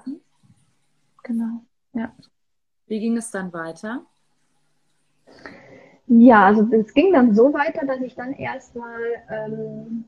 Genau. 1.24 1.64
Ja. 1.94 2.14
Wie 2.86 3.00
ging 3.00 3.18
es 3.18 3.32
dann 3.32 3.52
weiter? 3.54 4.06
Ja, 6.06 6.46
also 6.46 6.68
es 6.74 6.94
ging 6.94 7.14
dann 7.14 7.34
so 7.34 7.54
weiter, 7.54 7.88
dass 7.88 8.02
ich 8.02 8.14
dann 8.14 8.34
erstmal 8.34 9.02
ähm, 9.30 10.06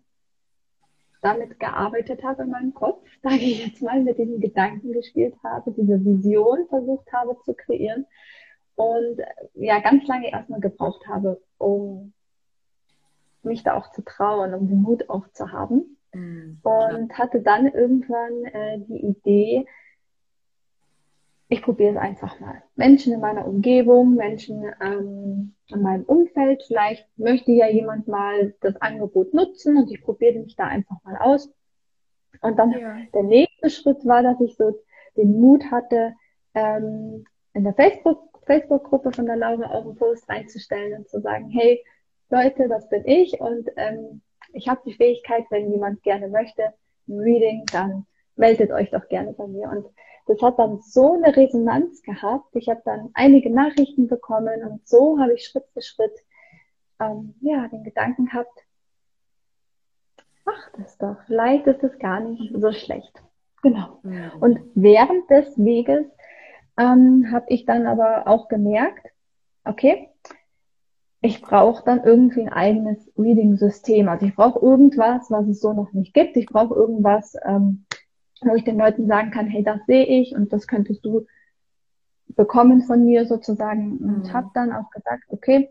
damit 1.23 1.59
gearbeitet 1.59 2.23
habe 2.23 2.43
in 2.43 2.49
meinem 2.49 2.73
Kopf, 2.73 3.07
sage 3.23 3.37
ich 3.37 3.65
jetzt 3.65 3.81
mal, 3.81 4.01
mit 4.01 4.17
diesen 4.17 4.39
Gedanken 4.39 4.91
gespielt 4.93 5.35
habe, 5.43 5.71
diese 5.71 6.03
Vision 6.03 6.67
versucht 6.69 7.11
habe 7.13 7.37
zu 7.43 7.53
kreieren 7.53 8.05
und 8.75 9.19
äh, 9.19 9.25
ja, 9.55 9.79
ganz 9.79 10.05
lange 10.07 10.31
erstmal 10.31 10.59
gebraucht 10.59 11.07
habe, 11.07 11.41
um 11.57 12.13
mich 13.43 13.63
da 13.63 13.75
auch 13.75 13.91
zu 13.91 14.03
trauen, 14.03 14.53
um 14.53 14.67
den 14.67 14.81
Mut 14.81 15.09
auch 15.09 15.27
zu 15.31 15.51
haben. 15.51 15.97
Mhm. 16.13 16.59
Und 16.63 17.17
hatte 17.17 17.41
dann 17.41 17.67
irgendwann 17.67 18.45
äh, 18.45 18.79
die 18.79 19.05
Idee, 19.05 19.65
ich 21.49 21.61
probiere 21.61 21.91
es 21.91 21.97
einfach 21.97 22.39
mal. 22.39 22.63
Menschen 22.75 23.13
in 23.13 23.19
meiner 23.19 23.47
Umgebung, 23.47 24.15
Menschen 24.15 24.63
ähm, 24.81 25.55
in 25.67 25.81
meinem 25.81 26.03
Umfeld, 26.03 26.63
vielleicht 26.67 27.07
möchte 27.17 27.51
ja 27.51 27.67
jemand 27.67 28.07
mal 28.07 28.53
das 28.61 28.75
Angebot 28.81 29.33
nutzen 29.33 29.77
und 29.77 29.91
ich 29.91 30.01
probiere 30.01 30.39
mich 30.39 30.55
da 30.55 30.65
einfach 30.65 30.97
mal 31.03 31.17
aus. 31.17 31.51
Und 32.41 32.57
dann 32.57 32.71
Ja. 32.71 32.97
der 33.13 33.23
nächste 33.23 33.69
Schritt 33.69 34.05
war, 34.05 34.23
dass 34.23 34.39
ich 34.41 34.55
so 34.55 34.79
den 35.15 35.39
Mut 35.39 35.69
hatte, 35.69 36.13
ähm, 36.55 37.25
in 37.53 37.63
der 37.63 37.73
Facebook, 37.73 38.39
Facebook-Gruppe 38.45 39.11
von 39.11 39.25
der 39.25 39.35
Laura 39.35 39.71
auch 39.71 39.85
einen 39.85 39.95
Post 39.95 40.27
reinzustellen 40.29 40.97
und 40.97 41.09
zu 41.09 41.21
sagen, 41.21 41.49
hey 41.49 41.83
Leute, 42.29 42.67
das 42.67 42.89
bin 42.89 43.05
ich 43.05 43.39
und 43.39 43.69
ähm, 43.75 44.21
ich 44.53 44.67
habe 44.67 44.81
die 44.85 44.93
Fähigkeit, 44.93 45.45
wenn 45.49 45.71
jemand 45.71 46.03
gerne 46.03 46.27
möchte, 46.27 46.73
ein 47.07 47.19
Reading, 47.19 47.63
dann 47.71 48.05
meldet 48.35 48.71
euch 48.71 48.89
doch 48.91 49.07
gerne 49.07 49.33
bei 49.33 49.47
mir. 49.47 49.69
Und 49.69 49.85
das 50.25 50.41
hat 50.41 50.59
dann 50.59 50.81
so 50.81 51.13
eine 51.13 51.35
Resonanz 51.35 52.01
gehabt. 52.01 52.55
Ich 52.55 52.69
habe 52.69 52.81
dann 52.85 53.09
einige 53.13 53.49
Nachrichten 53.49 54.07
bekommen 54.07 54.63
und 54.63 54.87
so 54.87 55.19
habe 55.19 55.33
ich 55.33 55.45
Schritt 55.45 55.65
für 55.73 55.81
Schritt 55.81 56.13
ähm, 56.99 57.35
ja 57.41 57.67
den 57.67 57.83
Gedanken 57.83 58.25
gehabt, 58.25 58.59
mach 60.45 60.71
das 60.77 60.97
doch. 60.97 61.17
Vielleicht 61.25 61.67
ist 61.67 61.83
es 61.83 61.97
gar 61.99 62.19
nicht 62.19 62.53
so 62.55 62.71
schlecht. 62.71 63.21
Genau. 63.61 63.99
Mhm. 64.03 64.31
Und 64.39 64.59
während 64.75 65.29
des 65.29 65.57
Weges 65.57 66.05
ähm, 66.77 67.29
habe 67.31 67.45
ich 67.49 67.65
dann 67.65 67.87
aber 67.87 68.27
auch 68.27 68.47
gemerkt, 68.47 69.07
okay, 69.65 70.09
ich 71.21 71.41
brauche 71.41 71.83
dann 71.85 72.03
irgendwie 72.03 72.41
ein 72.41 72.51
eigenes 72.51 73.09
Reading-System. 73.17 74.09
Also 74.09 74.25
ich 74.25 74.35
brauche 74.35 74.59
irgendwas, 74.59 75.31
was 75.31 75.47
es 75.47 75.61
so 75.61 75.71
noch 75.71 75.93
nicht 75.93 76.13
gibt. 76.13 76.35
Ich 76.35 76.47
brauche 76.47 76.75
irgendwas, 76.75 77.35
ähm, 77.45 77.85
wo 78.45 78.55
ich 78.55 78.63
den 78.63 78.77
Leuten 78.77 79.07
sagen 79.07 79.31
kann, 79.31 79.47
hey, 79.47 79.63
das 79.63 79.79
sehe 79.87 80.05
ich 80.05 80.35
und 80.35 80.51
das 80.53 80.67
könntest 80.67 81.03
du 81.05 81.25
bekommen 82.35 82.81
von 82.83 83.05
mir 83.05 83.25
sozusagen. 83.25 83.97
Und 83.97 84.23
Mhm. 84.29 84.33
habe 84.33 84.49
dann 84.53 84.71
auch 84.71 84.89
gesagt, 84.91 85.23
okay, 85.29 85.69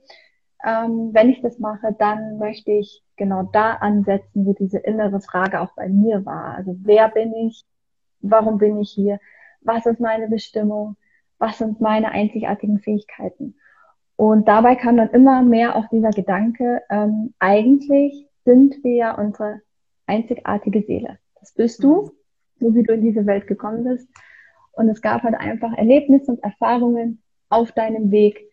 ähm, 0.64 1.11
wenn 1.12 1.30
ich 1.30 1.40
das 1.42 1.58
mache, 1.58 1.94
dann 1.98 2.38
möchte 2.38 2.70
ich 2.70 3.02
genau 3.16 3.42
da 3.52 3.74
ansetzen, 3.74 4.46
wo 4.46 4.52
diese 4.52 4.78
innere 4.78 5.20
Frage 5.20 5.61
auch 5.61 5.74
bei 5.74 5.88
mir 5.88 6.24
war. 6.24 6.54
Also 6.54 6.76
wer 6.82 7.08
bin 7.08 7.35
ich? 7.35 7.64
Warum 8.20 8.58
bin 8.58 8.78
ich 8.78 8.90
hier? 8.90 9.18
Was 9.61 9.87
ist 9.87 10.00
meine 10.00 10.28
Bestimmung? 10.28 10.96
Was 11.38 11.58
sind 11.58 11.80
meine 11.80 12.12
einzigartigen 12.12 12.78
Fähigkeiten? 12.78 13.56
Und 14.16 14.46
dabei 14.46 14.76
kam 14.76 14.96
dann 14.96 15.11
immer 15.11 15.42
mehr 15.42 15.74
auch 15.74 15.88
dieser 15.88 16.11
Gedanke, 16.11 16.82
ähm, 16.90 17.35
eigentlich 17.40 18.28
sind 18.44 18.85
wir 18.85 18.94
ja 18.94 19.18
unsere 19.18 19.62
einzigartige 20.06 20.82
Seele. 20.82 21.18
Das 21.40 21.52
bist 21.54 21.82
du, 21.82 22.12
so 22.62 22.75
wie 22.75 22.83
du 22.83 22.94
in 22.94 23.03
diese 23.03 23.27
Welt 23.27 23.46
gekommen 23.46 23.85
bist. 23.85 24.09
Und 24.72 24.88
es 24.88 25.03
gab 25.03 25.22
halt 25.22 25.35
einfach 25.35 25.72
Erlebnisse 25.75 26.33
und 26.33 26.42
Erfahrungen 26.42 27.22
auf 27.51 27.72
deinem 27.72 28.11
Weg, 28.11 28.48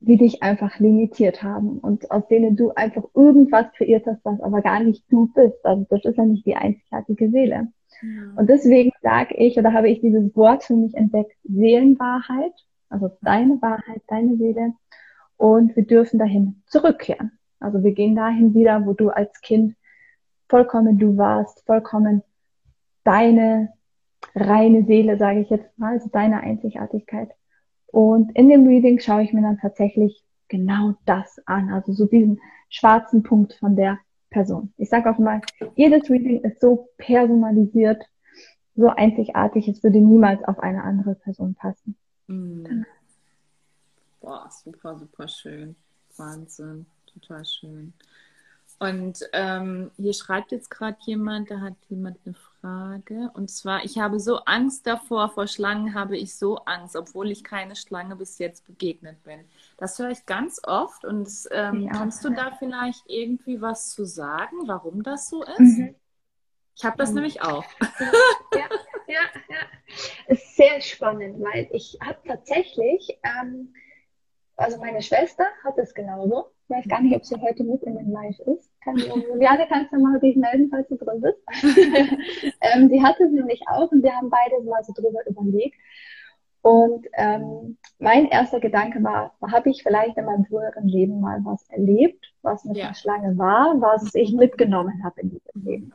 die 0.00 0.16
dich 0.16 0.42
einfach 0.42 0.80
limitiert 0.80 1.44
haben 1.44 1.78
und 1.78 2.10
aus 2.10 2.26
denen 2.26 2.56
du 2.56 2.72
einfach 2.72 3.04
irgendwas 3.14 3.66
kreiert 3.76 4.04
hast, 4.06 4.24
was 4.24 4.40
aber 4.40 4.60
gar 4.60 4.80
nicht 4.80 5.04
du 5.10 5.28
bist. 5.32 5.64
Also 5.64 5.86
das 5.90 6.04
ist 6.04 6.16
ja 6.16 6.24
nicht 6.24 6.44
die 6.44 6.56
einzigartige 6.56 7.30
Seele. 7.30 7.68
Ja. 8.02 8.08
Und 8.34 8.50
deswegen 8.50 8.90
sage 9.00 9.34
ich 9.36 9.56
oder 9.58 9.72
habe 9.72 9.88
ich 9.88 10.00
dieses 10.00 10.34
Wort 10.34 10.64
für 10.64 10.74
mich 10.74 10.94
entdeckt, 10.96 11.36
Seelenwahrheit, 11.44 12.52
also 12.88 13.10
deine 13.22 13.62
Wahrheit, 13.62 14.02
deine 14.08 14.36
Seele. 14.36 14.72
Und 15.36 15.76
wir 15.76 15.86
dürfen 15.86 16.18
dahin 16.18 16.62
zurückkehren. 16.66 17.32
Also 17.60 17.84
wir 17.84 17.92
gehen 17.92 18.16
dahin 18.16 18.54
wieder, 18.54 18.84
wo 18.84 18.94
du 18.94 19.10
als 19.10 19.40
Kind 19.40 19.76
vollkommen 20.48 20.98
du 20.98 21.16
warst, 21.16 21.64
vollkommen 21.64 22.22
deine 23.04 23.72
reine 24.34 24.84
Seele, 24.84 25.18
sage 25.18 25.40
ich 25.40 25.50
jetzt 25.50 25.78
mal, 25.78 25.94
also 25.94 26.08
deine 26.10 26.40
Einzigartigkeit. 26.40 27.30
Und 27.86 28.34
in 28.36 28.48
dem 28.48 28.66
Reading 28.66 28.98
schaue 29.00 29.22
ich 29.22 29.32
mir 29.32 29.42
dann 29.42 29.58
tatsächlich 29.58 30.24
genau 30.48 30.94
das 31.04 31.40
an, 31.46 31.70
also 31.70 31.92
so 31.92 32.06
diesen 32.06 32.40
schwarzen 32.68 33.22
Punkt 33.22 33.54
von 33.54 33.76
der 33.76 33.98
Person. 34.30 34.72
Ich 34.78 34.88
sage 34.88 35.10
auch 35.10 35.18
mal, 35.18 35.40
jedes 35.74 36.08
Reading 36.08 36.42
ist 36.42 36.60
so 36.60 36.88
personalisiert, 36.96 38.02
so 38.74 38.88
einzigartig, 38.88 39.68
es 39.68 39.82
würde 39.82 39.98
niemals 39.98 40.42
auf 40.44 40.58
eine 40.58 40.82
andere 40.82 41.14
Person 41.14 41.54
passen. 41.54 41.96
Mm. 42.26 42.84
Boah, 44.20 44.48
super, 44.50 44.98
super 44.98 45.28
schön. 45.28 45.76
Wahnsinn, 46.16 46.86
total 47.06 47.44
schön. 47.44 47.92
Und 48.78 49.20
ähm, 49.32 49.90
hier 49.96 50.14
schreibt 50.14 50.52
jetzt 50.52 50.70
gerade 50.70 50.96
jemand, 51.04 51.50
da 51.50 51.60
hat 51.60 51.74
jemand 51.88 52.18
eine 52.24 52.34
Frage. 52.62 53.30
Und 53.34 53.50
zwar, 53.50 53.84
ich 53.84 53.98
habe 53.98 54.20
so 54.20 54.38
Angst 54.44 54.86
davor, 54.86 55.28
vor 55.28 55.46
Schlangen 55.48 55.94
habe 55.94 56.16
ich 56.16 56.36
so 56.36 56.58
Angst, 56.58 56.96
obwohl 56.96 57.30
ich 57.30 57.44
keine 57.44 57.76
Schlange 57.76 58.16
bis 58.16 58.38
jetzt 58.38 58.64
begegnet 58.64 59.22
bin. 59.24 59.40
Das 59.76 59.98
höre 59.98 60.10
ich 60.10 60.24
ganz 60.26 60.60
oft. 60.64 61.04
Und 61.04 61.28
ähm, 61.50 61.82
ja. 61.82 61.92
kannst 61.92 62.24
du 62.24 62.30
da 62.30 62.52
vielleicht 62.52 63.02
irgendwie 63.06 63.60
was 63.60 63.90
zu 63.90 64.04
sagen, 64.04 64.56
warum 64.66 65.02
das 65.02 65.28
so 65.28 65.42
ist? 65.42 65.58
Mhm. 65.58 65.94
Ich 66.74 66.84
habe 66.84 66.96
das 66.96 67.10
mhm. 67.10 67.16
nämlich 67.16 67.42
auch. 67.42 67.64
Ja, 68.54 68.68
ja, 69.06 69.20
ja. 69.48 70.28
Ist 70.28 70.56
sehr 70.56 70.80
spannend, 70.80 71.42
weil 71.42 71.68
ich 71.72 71.98
habe 72.04 72.18
tatsächlich, 72.26 73.18
ähm, 73.22 73.74
also 74.56 74.78
meine 74.78 75.02
Schwester 75.02 75.46
hat 75.64 75.78
es 75.78 75.94
genauso. 75.94 76.52
Ich 76.72 76.78
weiß 76.78 76.88
gar 76.88 77.02
nicht, 77.02 77.14
ob 77.14 77.22
sie 77.22 77.36
heute 77.36 77.64
mit 77.64 77.82
in 77.82 77.96
den 77.96 78.10
Live 78.10 78.38
ist. 78.40 78.70
Kann 78.82 78.94
die 78.94 79.02
Juliane, 79.02 79.66
kannst 79.68 79.92
du 79.92 79.98
mal 79.98 80.18
dich 80.20 80.36
melden, 80.36 80.70
falls 80.70 80.88
du 80.88 80.96
drin 80.96 81.20
bist? 81.20 81.38
ähm, 82.62 82.88
die 82.88 83.02
hatte 83.02 83.28
sie 83.28 83.36
nämlich 83.36 83.60
auch 83.68 83.92
und 83.92 84.02
wir 84.02 84.10
haben 84.14 84.30
beide 84.30 84.58
mal 84.64 84.82
so 84.82 84.94
drüber 84.94 85.20
überlegt. 85.26 85.76
Und 86.62 87.06
ähm, 87.12 87.76
mein 87.98 88.26
erster 88.26 88.58
Gedanke 88.58 89.02
war, 89.02 89.34
habe 89.52 89.68
ich 89.68 89.82
vielleicht 89.82 90.16
in 90.16 90.24
meinem 90.24 90.46
früheren 90.46 90.88
Leben 90.88 91.20
mal 91.20 91.40
was 91.44 91.68
erlebt, 91.68 92.32
was 92.40 92.64
mit 92.64 92.78
ja. 92.78 92.86
der 92.86 92.94
Schlange 92.94 93.36
war, 93.36 93.78
was 93.82 94.14
ich 94.14 94.32
mitgenommen 94.32 95.04
habe 95.04 95.20
in 95.20 95.28
diesem 95.28 95.64
Leben. 95.64 95.92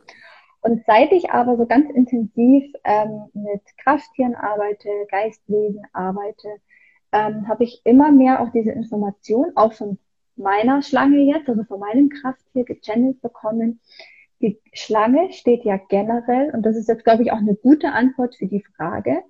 Und 0.62 0.84
seit 0.86 1.12
ich 1.12 1.32
aber 1.32 1.58
so 1.58 1.66
ganz 1.66 1.90
intensiv 1.90 2.72
ähm, 2.84 3.24
mit 3.34 3.64
Krafttieren 3.84 4.36
arbeite, 4.36 4.90
Geistwesen 5.10 5.82
arbeite, 5.92 6.50
ähm, 7.12 7.48
habe 7.48 7.64
ich 7.64 7.82
immer 7.84 8.12
mehr 8.12 8.42
auch 8.42 8.52
diese 8.52 8.72
Information, 8.72 9.54
auch 9.56 9.74
von 9.74 9.98
meiner 10.38 10.82
Schlange 10.82 11.20
jetzt, 11.20 11.50
also 11.50 11.64
von 11.64 11.80
meinem 11.80 12.10
Krafttier 12.10 12.64
gechannelt 12.64 13.22
bekommen. 13.22 13.80
Die 14.42 14.60
Schlange 14.74 15.32
steht 15.32 15.64
ja 15.64 15.78
generell, 15.78 16.52
und 16.54 16.64
das 16.64 16.76
ist 16.76 16.88
jetzt, 16.88 17.04
glaube 17.04 17.24
ich, 17.24 17.32
auch 17.32 17.38
eine 17.38 17.56
gute 17.56 17.92
Antwort 17.92 18.36
für 18.36 18.48
die 18.48 18.64
Frage, 18.76 19.24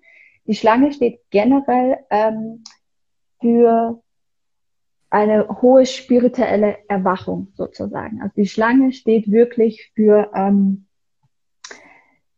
die 0.47 0.55
Schlange 0.55 0.93
steht 0.93 1.19
generell 1.29 1.97
ähm, 2.09 2.63
für 3.41 4.01
eine 5.09 5.61
hohe 5.61 5.85
spirituelle 5.85 6.77
Erwachung 6.87 7.49
sozusagen. 7.53 8.21
Also 8.21 8.33
die 8.35 8.47
Schlange 8.47 8.91
steht 8.91 9.29
wirklich 9.31 9.91
für 9.93 10.31
ähm, 10.33 10.87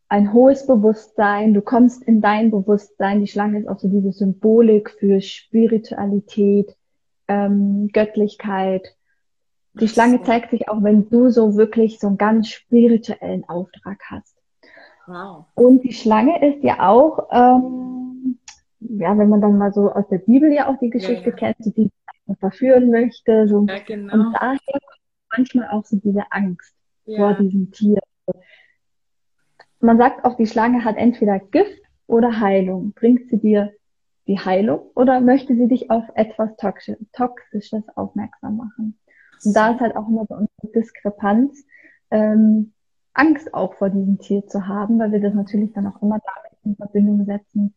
ein 0.07 0.33
hohes 0.33 0.65
Bewusstsein. 0.65 1.53
Du 1.53 1.61
kommst 1.61 2.03
in 2.03 2.19
dein 2.19 2.51
Bewusstsein. 2.51 3.21
Die 3.21 3.27
Schlange 3.27 3.59
ist 3.59 3.67
auch 3.67 3.79
so 3.79 3.87
diese 3.87 4.11
Symbolik 4.11 4.89
für 4.91 5.21
Spiritualität, 5.21 6.75
ähm, 7.29 7.89
Göttlichkeit. 7.93 8.95
Die 9.73 9.87
Schlange 9.87 10.23
zeigt 10.23 10.51
sich 10.51 10.67
auch, 10.67 10.83
wenn 10.83 11.09
du 11.09 11.29
so 11.29 11.55
wirklich 11.55 11.99
so 11.99 12.07
einen 12.07 12.17
ganz 12.17 12.49
spirituellen 12.49 13.47
Auftrag 13.47 13.99
hast. 14.09 14.35
Wow. 15.07 15.45
Und 15.55 15.83
die 15.83 15.93
Schlange 15.93 16.45
ist 16.45 16.63
ja 16.63 16.87
auch, 16.89 17.29
ähm, 17.31 18.39
ja, 18.79 19.17
wenn 19.17 19.29
man 19.29 19.41
dann 19.41 19.57
mal 19.57 19.71
so 19.71 19.91
aus 19.91 20.07
der 20.09 20.19
Bibel 20.19 20.51
ja 20.51 20.67
auch 20.67 20.77
die 20.79 20.89
Geschichte 20.89 21.29
ja, 21.29 21.35
ja. 21.35 21.53
kennt, 21.53 21.77
die 21.77 21.91
verführen 22.39 22.89
möchte. 22.89 23.47
So. 23.47 23.65
Ja, 23.67 23.79
genau. 23.79 24.13
Und 24.13 24.33
daher 24.33 24.59
kommt 24.59 25.01
manchmal 25.37 25.69
auch 25.69 25.85
so 25.85 25.97
diese 25.97 26.23
Angst 26.31 26.75
vor 27.05 27.33
diesem 27.35 27.71
Tier. 27.71 27.99
Man 29.79 29.97
sagt 29.97 30.25
auch, 30.25 30.35
die 30.35 30.45
Schlange 30.45 30.83
hat 30.83 30.97
entweder 30.97 31.39
Gift 31.39 31.81
oder 32.05 32.39
Heilung. 32.39 32.91
Bringt 32.93 33.29
sie 33.29 33.39
dir 33.39 33.71
die 34.29 34.39
Heilung 34.39 34.91
oder 34.93 35.19
möchte 35.21 35.55
sie 35.55 35.67
dich 35.67 35.89
auf 35.89 36.03
etwas 36.13 36.51
Toxisches 36.55 37.83
aufmerksam 37.95 38.57
machen? 38.57 38.99
Und 39.43 39.53
da 39.55 39.71
ist 39.71 39.81
halt 39.81 39.95
auch 39.95 40.07
immer 40.07 40.25
so 40.27 40.35
eine 40.35 40.47
Diskrepanz, 40.73 41.65
ähm, 42.11 42.73
Angst 43.13 43.53
auch 43.53 43.73
vor 43.73 43.89
diesem 43.89 44.19
Tier 44.19 44.45
zu 44.47 44.67
haben, 44.67 44.99
weil 44.99 45.11
wir 45.11 45.19
das 45.19 45.33
natürlich 45.33 45.73
dann 45.73 45.87
auch 45.87 46.01
immer 46.01 46.19
damit 46.19 46.59
in 46.63 46.75
Verbindung 46.75 47.25
setzen. 47.25 47.73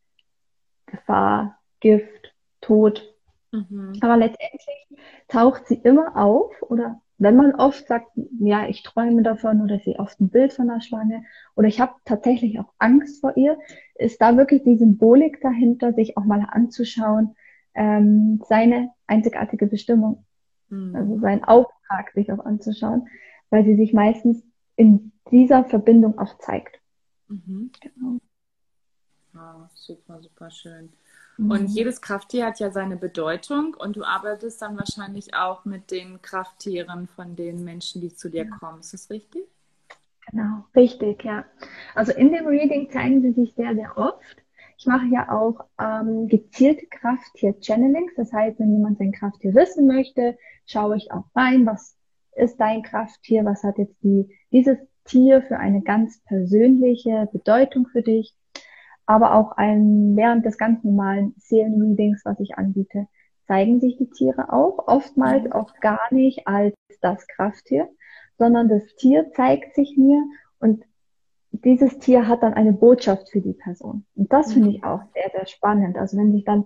Gefahr, 0.87 1.59
Gift, 1.81 2.35
Tod. 2.61 3.15
Mhm. 3.51 3.95
Aber 4.03 4.17
letztendlich 4.19 4.89
taucht 5.29 5.67
sie 5.67 5.77
immer 5.77 6.17
auf 6.17 6.53
oder 6.63 7.01
wenn 7.19 7.37
man 7.37 7.55
oft 7.55 7.87
sagt, 7.87 8.09
ja, 8.41 8.69
ich 8.69 8.83
träume 8.83 9.23
davon 9.23 9.61
oder 9.63 9.77
ich 9.77 9.85
sehe 9.85 9.99
oft 9.99 10.21
ein 10.21 10.29
Bild 10.29 10.53
von 10.53 10.69
der 10.69 10.81
Schlange 10.81 11.25
oder 11.55 11.69
ich 11.69 11.81
habe 11.81 11.93
tatsächlich 12.05 12.59
auch 12.59 12.73
Angst 12.79 13.21
vor 13.21 13.37
ihr, 13.37 13.59
ist 13.95 14.21
da 14.21 14.37
wirklich 14.37 14.65
die 14.65 14.77
Symbolik 14.77 15.41
dahinter, 15.41 15.93
sich 15.93 16.17
auch 16.17 16.25
mal 16.25 16.47
anzuschauen, 16.51 17.37
ähm, 17.75 18.43
seine 18.49 18.91
einzigartige 19.07 19.67
Bestimmung, 19.67 20.25
mhm. 20.69 20.95
also 20.97 21.19
seinen 21.21 21.45
Auftrag 21.45 22.13
sich 22.15 22.33
auch 22.33 22.45
anzuschauen, 22.45 23.09
weil 23.51 23.65
sie 23.65 23.77
sich 23.77 23.93
meistens 23.93 24.43
in 24.77 25.13
dieser 25.31 25.65
Verbindung 25.65 26.19
auch 26.19 26.39
zeigt. 26.39 26.81
Mhm. 27.29 27.71
Genau. 27.81 28.19
Wow, 29.33 29.69
super, 29.75 30.21
super 30.21 30.51
schön. 30.51 30.93
Und 31.39 31.63
mhm. 31.63 31.67
jedes 31.67 32.03
Krafttier 32.03 32.47
hat 32.47 32.61
ja 32.61 32.71
seine 32.71 32.97
Bedeutung 32.97 33.75
und 33.79 33.97
du 33.97 34.05
arbeitest 34.05 34.61
dann 34.61 34.77
wahrscheinlich 34.77 35.35
auch 35.35 35.65
mit 35.65 35.91
den 35.91 36.21
Krafttieren 36.21 37.09
von 37.09 37.37
den 37.37 37.65
Menschen, 37.65 38.01
die 38.01 38.15
zu 38.15 38.29
dir 38.29 38.49
kommen. 38.49 38.81
Ist 38.81 38.93
das 38.93 39.11
richtig? 39.11 39.45
Genau, 40.31 40.65
richtig, 40.77 41.25
ja. 41.25 41.45
Also 41.95 42.13
in 42.13 42.33
dem 42.33 42.47
Reading 42.47 42.91
zeigen 42.91 43.23
sie 43.23 43.33
sich 43.33 43.55
sehr, 43.55 43.75
sehr 43.75 43.97
oft. 43.97 44.43
Ich 44.77 44.87
mache 44.87 45.07
ja 45.07 45.31
auch 45.31 45.65
ähm, 45.79 46.29
gezielte 46.29 46.87
Krafttier-Channelings. 46.87 48.13
Das 48.17 48.33
heißt, 48.33 48.59
wenn 48.59 48.73
jemand 48.73 48.99
sein 48.99 49.13
Krafttier 49.13 49.55
wissen 49.55 49.87
möchte, 49.87 50.37
schaue 50.67 50.97
ich 50.97 51.13
auch 51.13 51.25
rein, 51.35 51.67
was 51.67 51.97
ist 52.35 52.57
dein 52.59 52.83
Krafttier, 52.83 53.45
was 53.45 53.63
hat 53.63 53.79
jetzt 53.79 53.97
die, 54.03 54.29
dieses 54.51 54.79
Tier 55.05 55.43
für 55.43 55.59
eine 55.59 55.83
ganz 55.83 56.21
persönliche 56.25 57.29
Bedeutung 57.33 57.87
für 57.89 58.03
dich 58.03 58.35
aber 59.13 59.35
auch 59.35 59.53
ein, 59.53 60.17
während 60.17 60.45
des 60.45 60.59
ganz 60.59 60.83
normalen 60.83 61.35
Seelenreadings, 61.39 62.23
was 62.25 62.41
ich 62.41 62.57
anbiete, 62.57 63.07
zeigen 63.47 63.81
sich 63.81 63.97
die 63.97 64.11
Tiere 64.11 64.53
auch, 64.53 64.89
oftmals 64.89 65.45
mhm. 65.45 65.53
auch 65.53 65.75
gar 65.81 66.13
nicht 66.13 66.47
als 66.47 66.75
das 67.01 67.27
Krafttier, 67.27 67.89
sondern 68.39 68.69
das 68.69 68.95
Tier 68.97 69.31
zeigt 69.33 69.75
sich 69.75 69.97
mir 69.97 70.23
und 70.59 70.85
dieses 71.51 71.99
Tier 71.99 72.29
hat 72.29 72.43
dann 72.43 72.55
eine 72.55 72.73
Botschaft 72.73 73.29
für 73.31 73.41
die 73.41 73.53
Person. 73.53 74.07
Und 74.15 74.33
das 74.33 74.53
finde 74.53 74.71
mhm. 74.71 74.75
ich 74.77 74.85
auch 74.85 75.03
sehr, 75.13 75.31
sehr 75.33 75.47
spannend. 75.47 75.99
Also 75.99 76.17
wenn 76.17 76.33
sich 76.33 76.45
dann 76.45 76.65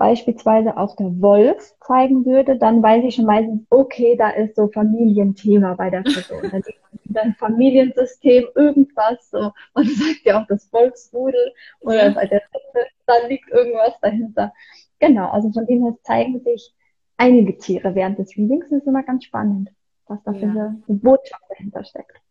beispielsweise 0.00 0.78
auch 0.78 0.96
der 0.96 1.20
Wolf 1.20 1.74
zeigen 1.86 2.24
würde, 2.24 2.56
dann 2.56 2.82
weiß 2.82 3.04
ich 3.04 3.16
schon 3.16 3.26
meistens, 3.26 3.66
okay, 3.68 4.16
da 4.16 4.30
ist 4.30 4.56
so 4.56 4.68
Familienthema 4.68 5.74
bei 5.74 5.90
der 5.90 6.00
Person. 6.02 6.50
Dann 6.50 6.62
dein 7.04 7.34
Familiensystem 7.34 8.46
irgendwas, 8.54 9.28
so, 9.30 9.52
man 9.74 9.84
sagt 9.84 10.24
ja 10.24 10.40
auch 10.40 10.46
das 10.46 10.64
Volksrudel 10.70 11.52
oder 11.80 12.06
ja. 12.06 12.10
bei 12.12 12.24
der 12.24 12.40
Rippe, 12.40 12.88
da 13.04 13.12
liegt 13.28 13.50
irgendwas 13.50 13.92
dahinter. 14.00 14.54
Genau, 15.00 15.28
also 15.28 15.52
von 15.52 15.66
dem 15.66 15.84
her 15.84 15.94
zeigen 16.02 16.40
sich 16.40 16.74
einige 17.18 17.58
Tiere 17.58 17.94
während 17.94 18.18
des 18.18 18.34
Readings. 18.38 18.70
Das 18.70 18.80
ist 18.80 18.86
immer 18.86 19.02
ganz 19.02 19.24
spannend, 19.24 19.68
was 20.06 20.22
da 20.22 20.32
ja. 20.32 20.38
für 20.38 20.46
eine 20.46 20.82
Botschaft 20.88 21.42
dahinter 21.50 21.84
steckt. 21.84 22.22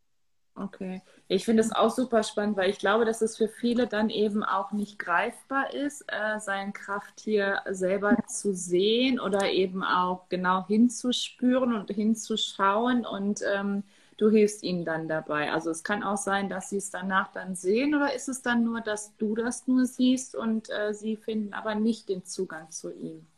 Okay. 0.60 1.02
Ich 1.30 1.46
finde 1.46 1.62
es 1.62 1.72
auch 1.72 1.90
super 1.90 2.22
spannend, 2.24 2.58
weil 2.58 2.70
ich 2.70 2.80
glaube, 2.80 3.06
dass 3.06 3.22
es 3.22 3.38
für 3.38 3.48
viele 3.48 3.88
dann 3.88 4.10
eben 4.10 4.44
auch 4.44 4.74
nicht 4.74 5.00
greifbar 5.00 5.74
ist, 5.74 6.02
äh, 6.08 6.40
sein 6.40 6.74
Krafttier 6.74 7.62
selber 7.70 8.18
zu 8.28 8.54
sehen 8.54 9.22
oder 9.22 9.50
eben 9.50 9.82
auch 9.84 10.28
genau 10.28 10.68
hinzuspüren 10.68 11.74
und 11.74 11.90
hinzuschauen 11.92 13.06
und 13.06 13.42
ähm, 13.50 13.84
du 14.18 14.30
hilfst 14.30 14.64
ihnen 14.64 14.84
dann 14.84 15.08
dabei. 15.08 15.54
Also 15.54 15.70
es 15.70 15.84
kann 15.86 16.04
auch 16.04 16.18
sein, 16.18 16.50
dass 16.50 16.72
sie 16.72 16.78
es 16.78 16.90
danach 16.92 17.32
dann 17.32 17.56
sehen 17.56 17.96
oder 17.96 18.14
ist 18.14 18.28
es 18.28 18.42
dann 18.42 18.66
nur, 18.66 18.82
dass 18.82 19.16
du 19.16 19.36
das 19.36 19.66
nur 19.66 19.86
siehst 19.86 20.36
und 20.36 20.70
äh, 20.70 20.94
sie 20.94 21.16
finden 21.16 21.54
aber 21.54 21.76
nicht 21.76 22.10
den 22.10 22.26
Zugang 22.26 22.70
zu 22.70 22.92
ihm? 22.92 23.29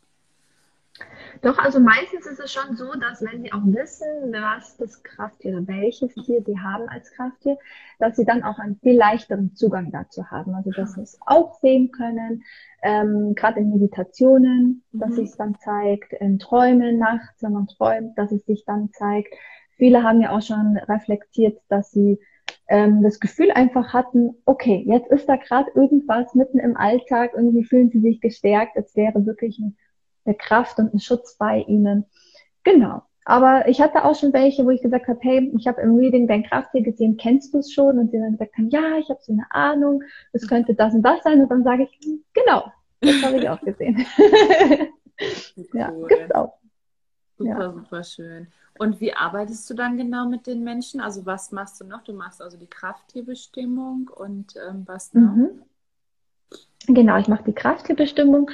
Doch, 1.40 1.58
also 1.58 1.80
meistens 1.80 2.26
ist 2.26 2.38
es 2.40 2.52
schon 2.52 2.76
so, 2.76 2.92
dass 2.94 3.22
wenn 3.22 3.42
sie 3.42 3.52
auch 3.52 3.64
wissen, 3.64 4.06
was 4.32 4.76
das 4.76 5.02
Krafttier 5.02 5.52
oder 5.56 5.66
welches 5.68 6.14
Tier 6.14 6.42
sie 6.44 6.58
haben 6.58 6.88
als 6.88 7.10
Krafttier, 7.12 7.58
dass 7.98 8.16
sie 8.16 8.24
dann 8.24 8.42
auch 8.42 8.58
einen 8.58 8.76
viel 8.76 8.96
leichteren 8.96 9.54
Zugang 9.54 9.90
dazu 9.90 10.30
haben. 10.30 10.54
Also 10.54 10.70
dass 10.70 10.94
sie 10.94 11.02
es 11.02 11.18
auch 11.26 11.54
sehen 11.60 11.90
können, 11.90 12.44
ähm, 12.82 13.34
gerade 13.34 13.60
in 13.60 13.70
Meditationen, 13.70 14.84
dass 14.98 15.10
Mhm. 15.10 15.14
sich 15.16 15.30
es 15.30 15.36
dann 15.36 15.56
zeigt, 15.58 16.12
in 16.14 16.38
Träumen 16.38 16.98
nachts, 16.98 17.42
wenn 17.42 17.52
man 17.52 17.66
träumt, 17.66 18.16
dass 18.18 18.32
es 18.32 18.44
sich 18.44 18.64
dann 18.64 18.90
zeigt. 18.92 19.34
Viele 19.76 20.02
haben 20.02 20.20
ja 20.20 20.30
auch 20.30 20.42
schon 20.42 20.76
reflektiert, 20.76 21.60
dass 21.68 21.90
sie 21.90 22.18
ähm, 22.68 23.02
das 23.02 23.18
Gefühl 23.20 23.50
einfach 23.50 23.92
hatten, 23.92 24.34
okay, 24.44 24.84
jetzt 24.86 25.10
ist 25.10 25.28
da 25.28 25.36
gerade 25.36 25.70
irgendwas 25.74 26.34
mitten 26.34 26.58
im 26.58 26.76
Alltag, 26.76 27.32
irgendwie 27.34 27.64
fühlen 27.64 27.90
sie 27.90 28.00
sich 28.00 28.20
gestärkt, 28.20 28.76
als 28.76 28.94
wäre 28.96 29.26
wirklich 29.26 29.58
ein, 29.58 29.76
eine 30.24 30.34
Kraft 30.34 30.78
und 30.78 30.92
ein 30.94 31.00
Schutz 31.00 31.36
bei 31.36 31.60
ihnen. 31.60 32.04
Genau. 32.64 33.02
Aber 33.24 33.68
ich 33.68 33.80
hatte 33.80 34.04
auch 34.04 34.16
schon 34.16 34.32
welche, 34.32 34.64
wo 34.64 34.70
ich 34.70 34.82
gesagt 34.82 35.06
habe, 35.06 35.18
hey, 35.22 35.52
ich 35.56 35.68
habe 35.68 35.80
im 35.80 35.94
Reading 35.96 36.26
dein 36.26 36.42
Krafttier 36.42 36.82
gesehen, 36.82 37.16
kennst 37.16 37.54
du 37.54 37.58
es 37.58 37.72
schon? 37.72 37.98
Und 37.98 38.10
sie 38.10 38.18
dann 38.18 38.32
gesagt 38.32 38.56
haben, 38.56 38.68
ja, 38.70 38.98
ich 38.98 39.08
habe 39.10 39.20
so 39.22 39.32
eine 39.32 39.46
Ahnung, 39.50 40.02
es 40.32 40.48
könnte 40.48 40.74
das 40.74 40.92
und 40.92 41.02
das 41.02 41.22
sein. 41.22 41.40
Und 41.40 41.48
dann 41.48 41.62
sage 41.62 41.84
ich, 41.84 42.04
hm, 42.04 42.24
genau, 42.34 42.64
das 43.00 43.22
habe 43.22 43.36
ich 43.38 43.48
auch 43.48 43.60
gesehen. 43.60 44.04
ja, 45.72 45.90
Cool. 45.92 46.08
gibt's 46.08 46.34
auch. 46.34 46.58
Super, 47.38 47.50
Ja. 47.60 47.72
super 47.72 48.02
schön. 48.04 48.48
Und 48.78 49.00
wie 49.00 49.12
arbeitest 49.14 49.68
du 49.70 49.74
dann 49.74 49.96
genau 49.96 50.26
mit 50.26 50.46
den 50.46 50.64
Menschen? 50.64 51.00
Also 51.00 51.24
was 51.26 51.52
machst 51.52 51.80
du 51.80 51.84
noch? 51.84 52.02
Du 52.02 52.12
machst 52.14 52.40
also 52.42 52.56
die 52.56 52.66
Krafttierbestimmung 52.66 54.10
und 54.14 54.54
ähm, 54.68 54.82
was 54.86 55.12
noch? 55.14 55.34
Mhm. 55.34 55.62
Genau, 56.88 57.16
ich 57.18 57.28
mache 57.28 57.44
die 57.44 57.52
Krafttierbestimmung 57.52 58.50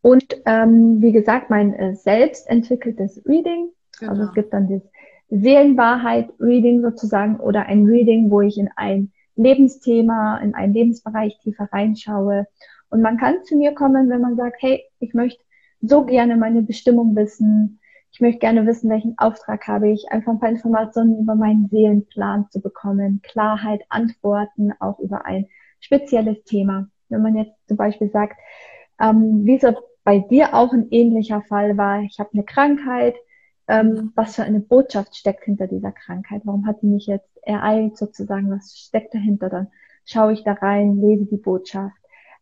und 0.00 0.24
ähm, 0.46 1.02
wie 1.02 1.12
gesagt, 1.12 1.50
mein 1.50 1.74
äh, 1.74 1.94
selbst 1.94 2.48
entwickeltes 2.48 3.22
Reading. 3.26 3.70
Also 4.00 4.14
Genau. 4.14 4.24
es 4.24 4.34
gibt 4.34 4.52
dann 4.52 4.68
das 4.68 4.82
Seelenwahrheit-Reading 5.30 6.82
sozusagen 6.82 7.40
oder 7.40 7.66
ein 7.66 7.84
Reading, 7.84 8.30
wo 8.30 8.40
ich 8.40 8.58
in 8.58 8.70
ein 8.76 9.12
Lebensthema, 9.36 10.38
in 10.38 10.54
einen 10.54 10.72
Lebensbereich 10.72 11.38
tiefer 11.40 11.68
reinschaue. 11.72 12.46
Und 12.90 13.02
man 13.02 13.18
kann 13.18 13.44
zu 13.44 13.56
mir 13.56 13.74
kommen, 13.74 14.08
wenn 14.08 14.20
man 14.20 14.36
sagt, 14.36 14.56
hey, 14.60 14.84
ich 15.00 15.14
möchte 15.14 15.42
so 15.80 16.04
gerne 16.04 16.36
meine 16.36 16.62
Bestimmung 16.62 17.14
wissen. 17.14 17.80
Ich 18.10 18.20
möchte 18.20 18.38
gerne 18.38 18.66
wissen, 18.66 18.88
welchen 18.88 19.18
Auftrag 19.18 19.68
habe 19.68 19.90
ich, 19.90 20.06
einfach 20.10 20.32
ein 20.32 20.40
paar 20.40 20.48
Informationen 20.48 21.18
über 21.20 21.34
meinen 21.34 21.68
Seelenplan 21.68 22.46
zu 22.50 22.60
bekommen, 22.60 23.20
Klarheit, 23.22 23.82
Antworten 23.90 24.72
auch 24.80 24.98
über 24.98 25.26
ein 25.26 25.46
spezielles 25.78 26.42
Thema. 26.44 26.88
Wenn 27.08 27.22
man 27.22 27.36
jetzt 27.36 27.54
zum 27.66 27.76
Beispiel 27.76 28.10
sagt, 28.10 28.38
ähm, 29.00 29.44
wie 29.44 29.56
es 29.56 29.74
bei 30.04 30.18
dir 30.18 30.54
auch 30.54 30.72
ein 30.72 30.88
ähnlicher 30.90 31.42
Fall 31.42 31.76
war, 31.76 32.00
ich 32.02 32.18
habe 32.18 32.30
eine 32.32 32.44
Krankheit, 32.44 33.16
ähm, 33.68 34.12
was 34.14 34.36
für 34.36 34.42
eine 34.42 34.60
Botschaft 34.60 35.14
steckt 35.14 35.44
hinter 35.44 35.66
dieser 35.66 35.92
Krankheit? 35.92 36.42
Warum 36.44 36.66
hat 36.66 36.82
die 36.82 36.86
mich 36.86 37.06
jetzt 37.06 37.28
ereilt 37.42 37.96
sozusagen? 37.98 38.50
Was 38.50 38.76
steckt 38.76 39.14
dahinter? 39.14 39.50
Dann 39.50 39.68
schaue 40.04 40.32
ich 40.32 40.42
da 40.42 40.54
rein, 40.54 40.96
lese 40.96 41.26
die 41.26 41.36
Botschaft. 41.36 41.96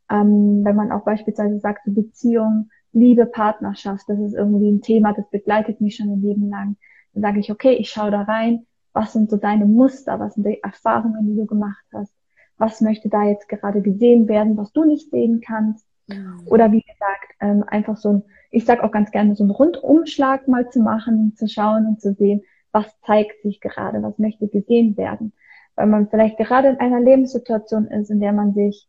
Ähm, 0.09 0.65
wenn 0.65 0.77
man 0.77 0.93
auch 0.93 1.05
beispielsweise 1.05 1.59
sagt, 1.59 1.85
so 1.85 1.93
Beziehung, 1.93 2.71
Liebe, 2.93 3.27
Partnerschaft, 3.27 4.05
das 4.09 4.19
ist 4.21 4.35
irgendwie 4.35 4.71
ein 4.71 4.81
Thema, 4.81 5.13
das 5.13 5.29
begleitet 5.31 5.81
mich 5.81 5.97
schon 5.97 6.11
ein 6.11 6.23
Leben 6.23 6.49
lang. 6.49 6.77
Dann 7.13 7.23
sage 7.23 7.41
ich, 7.41 7.51
okay, 7.51 7.73
ich 7.73 7.91
schaue 7.91 8.13
da 8.13 8.23
rein, 8.23 8.67
was 8.93 9.13
sind 9.13 9.29
so 9.29 9.37
deine 9.37 9.67
Muster, 9.67 10.21
was 10.21 10.35
sind 10.35 10.47
die 10.47 10.63
Erfahrungen, 10.63 11.27
die 11.27 11.37
du 11.37 11.45
gemacht 11.45 11.85
hast, 11.93 12.15
was 12.59 12.81
möchte 12.81 13.09
da 13.09 13.25
jetzt 13.25 13.49
gerade 13.49 13.83
gesehen 13.83 14.29
werden, 14.29 14.57
was 14.57 14.73
du 14.73 14.85
nicht 14.85 15.11
sehen 15.11 15.41
kannst. 15.41 15.87
Mhm. 16.09 16.43
Oder 16.47 16.73
wie 16.73 16.83
gesagt, 16.83 17.35
ähm, 17.41 17.65
einfach 17.67 17.97
so 17.97 18.13
ein, 18.13 18.23
ich 18.51 18.65
sag 18.65 18.83
auch 18.83 18.93
ganz 18.93 19.11
gerne, 19.11 19.35
so 19.37 19.45
einen 19.45 19.51
Rundumschlag 19.51 20.49
mal 20.49 20.71
zu 20.71 20.81
machen, 20.81 21.35
zu 21.37 21.49
schauen 21.49 21.87
und 21.87 22.01
zu 22.01 22.15
sehen, 22.15 22.43
was 22.73 22.87
zeigt 23.01 23.43
sich 23.43 23.61
gerade, 23.61 24.03
was 24.03 24.19
möchte 24.19 24.49
gesehen 24.49 24.97
werden. 24.97 25.33
Weil 25.75 25.87
man 25.87 26.09
vielleicht 26.09 26.39
gerade 26.39 26.69
in 26.69 26.81
einer 26.81 27.01
Lebenssituation 27.01 27.87
ist, 27.89 28.11
in 28.11 28.21
der 28.21 28.33
man 28.33 28.55
sich 28.55 28.89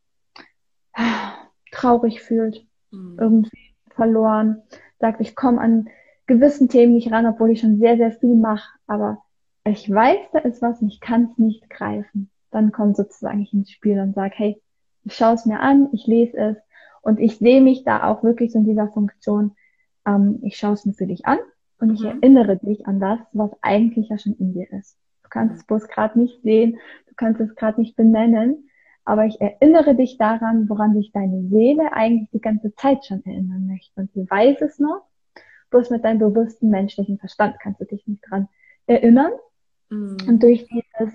ah, 0.94 1.34
traurig 1.72 2.22
fühlt, 2.22 2.68
Mhm. 2.92 3.18
irgendwie 3.20 3.76
verloren, 3.90 4.62
sagt, 5.00 5.22
ich 5.22 5.36
komme 5.36 5.60
an 5.60 5.90
gewissen 6.26 6.70
Themen 6.70 6.94
nicht 6.94 7.12
ran, 7.12 7.26
obwohl 7.26 7.52
ich 7.52 7.62
schon 7.62 7.80
sehr, 7.80 7.98
sehr 7.98 8.12
viel 8.12 8.36
mache, 8.36 8.70
aber 8.86 9.24
ich 9.64 9.92
weiß, 9.92 10.20
da 10.34 10.40
ist 10.40 10.62
was 10.62 10.82
und 10.82 10.88
ich 10.90 11.02
kann 11.02 11.30
es 11.32 11.38
nicht 11.38 11.70
greifen. 11.70 12.30
Dann 12.52 12.72
kommt 12.72 12.98
sozusagen 12.98 13.42
ich 13.42 13.54
ins 13.54 13.72
Spiel 13.72 14.00
und 14.00 14.16
sage, 14.16 14.34
hey, 14.36 14.62
ich 15.04 15.16
schaue 15.16 15.36
es 15.36 15.46
mir 15.46 15.60
an, 15.60 15.90
ich 15.94 16.08
lese 16.08 16.38
es 16.38 16.58
und 17.02 17.20
ich 17.20 17.38
sehe 17.38 17.62
mich 17.62 17.84
da 17.84 18.08
auch 18.10 18.24
wirklich 18.24 18.52
so 18.52 18.60
in 18.60 18.66
dieser 18.66 18.88
Funktion, 18.90 19.56
ähm, 20.06 20.40
ich 20.44 20.58
schaue 20.58 20.74
es 20.74 20.86
mir 20.86 20.94
für 20.94 21.08
dich 21.08 21.26
an 21.26 21.40
und 21.80 21.94
ich 21.94 22.02
Mhm. 22.02 22.20
erinnere 22.22 22.58
dich 22.58 22.88
an 22.88 23.00
das, 23.00 23.20
was 23.34 23.52
eigentlich 23.62 24.10
ja 24.10 24.18
schon 24.18 24.34
in 24.34 24.54
dir 24.54 24.72
ist. 24.74 24.98
Du 25.24 25.30
kannst 25.30 25.56
es 25.58 25.66
bloß 25.66 25.88
gerade 25.88 26.20
nicht 26.20 26.42
sehen, 26.42 26.78
du 27.08 27.14
kannst 27.16 27.42
es 27.42 27.56
gerade 27.56 27.80
nicht 27.82 27.96
benennen, 27.96 28.70
aber 29.06 29.26
ich 29.26 29.40
erinnere 29.40 29.96
dich 29.96 30.18
daran, 30.18 30.68
woran 30.70 30.94
sich 30.94 31.12
deine 31.12 31.48
Seele 31.50 31.94
eigentlich 31.94 32.30
die 32.32 32.42
ganze 32.42 32.74
Zeit 32.76 33.06
schon 33.06 33.26
erinnern 33.26 33.68
möchte. 33.68 34.02
Und 34.02 34.12
sie 34.14 34.30
weiß 34.30 34.62
es 34.62 34.80
noch, 34.80 35.02
bloß 35.70 35.90
mit 35.90 36.04
deinem 36.04 36.20
bewussten 36.20 36.70
menschlichen 36.70 37.18
Verstand 37.18 37.56
kannst 37.62 37.80
du 37.82 37.86
dich 37.86 38.06
nicht 38.08 38.22
dran 38.30 38.48
erinnern. 38.86 39.32
Mhm. 39.90 40.18
Und 40.28 40.44
durch 40.44 40.66
dieses 40.68 41.14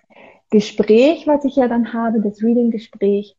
Gespräch, 0.53 1.27
was 1.27 1.45
ich 1.47 1.57
ja 1.57 1.67
dann 1.67 1.95
habe, 1.95 2.21
das 2.21 2.43
Reading-Gespräch, 2.43 3.37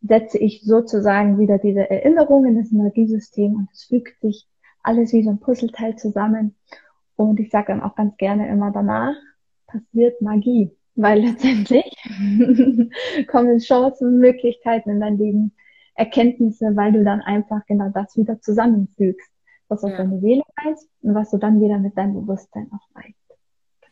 setze 0.00 0.38
ich 0.38 0.62
sozusagen 0.62 1.38
wieder 1.38 1.58
diese 1.58 1.90
Erinnerung 1.90 2.46
in 2.46 2.56
das 2.56 2.72
Energiesystem 2.72 3.54
und 3.54 3.68
es 3.72 3.84
fügt 3.84 4.20
sich 4.20 4.48
alles 4.82 5.12
wie 5.12 5.24
so 5.24 5.30
ein 5.30 5.40
Puzzleteil 5.40 5.96
zusammen. 5.96 6.54
Und 7.16 7.40
ich 7.40 7.50
sage 7.50 7.66
dann 7.68 7.82
auch 7.82 7.96
ganz 7.96 8.16
gerne 8.16 8.48
immer 8.48 8.70
danach, 8.70 9.14
passiert 9.66 10.22
Magie. 10.22 10.70
Weil 10.94 11.22
letztendlich 11.22 11.84
kommen 13.28 13.58
Chancen, 13.58 14.18
Möglichkeiten 14.18 14.90
in 14.90 15.00
dein 15.00 15.18
Leben, 15.18 15.52
Erkenntnisse, 15.94 16.76
weil 16.76 16.92
du 16.92 17.02
dann 17.02 17.20
einfach 17.22 17.64
genau 17.66 17.88
das 17.92 18.16
wieder 18.16 18.40
zusammenfügst, 18.40 19.30
was 19.68 19.82
auch 19.82 19.90
Ja. 19.90 19.98
deine 19.98 20.20
Seele 20.20 20.42
weiß 20.64 20.88
und 21.02 21.14
was 21.14 21.30
du 21.30 21.38
dann 21.38 21.60
wieder 21.60 21.78
mit 21.78 21.96
deinem 21.96 22.14
Bewusstsein 22.14 22.70
auch 22.72 22.94
weißt. 22.94 23.21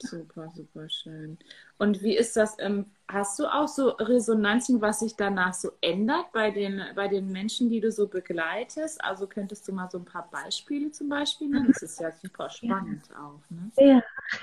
Super, 0.03 0.51
super 0.51 0.89
schön. 0.89 1.39
Und 1.79 2.03
wie 2.03 2.17
ist 2.17 2.35
das? 2.37 2.57
Ähm, 2.59 2.87
hast 3.07 3.39
du 3.39 3.47
auch 3.47 3.69
so 3.69 3.91
Resonanzen, 3.91 4.81
was 4.81 5.01
sich 5.01 5.15
danach 5.15 5.53
so 5.53 5.73
ändert 5.83 6.33
bei 6.33 6.51
den, 6.51 6.83
bei 6.97 7.07
den 7.07 7.31
Menschen, 7.31 7.69
die 7.69 7.81
du 7.81 7.93
so 7.93 8.09
begleitest? 8.09 9.05
Also 9.05 9.27
könntest 9.27 9.69
du 9.69 9.73
mal 9.75 9.91
so 9.91 9.99
ein 9.99 10.07
paar 10.07 10.31
Beispiele 10.31 10.91
zum 10.91 11.11
Beispiel 11.11 11.49
nennen? 11.49 11.67
Das 11.69 11.83
ist 11.83 12.01
ja 12.01 12.13
super 12.13 12.49
spannend 12.49 13.11
auch. 13.15 13.43
Ne? 13.51 13.71
Ja, 13.77 14.03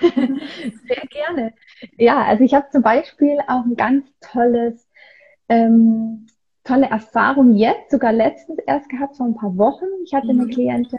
sehr 0.88 1.06
gerne. 1.10 1.54
Ja, 1.96 2.24
also 2.24 2.44
ich 2.44 2.54
habe 2.54 2.68
zum 2.70 2.82
Beispiel 2.82 3.38
auch 3.46 3.64
ein 3.64 3.76
ganz 3.76 4.06
tolles, 4.20 4.88
ähm, 5.48 6.26
tolle 6.64 6.86
Erfahrung 6.86 7.54
jetzt, 7.54 7.90
sogar 7.90 8.12
letztens 8.12 8.58
erst 8.66 8.88
gehabt, 8.88 9.16
vor 9.16 9.26
ein 9.26 9.36
paar 9.36 9.56
Wochen. 9.56 9.86
Ich 10.04 10.14
hatte 10.14 10.30
eine 10.30 10.46
Mhm. 10.46 10.50
Klientin, 10.50 10.98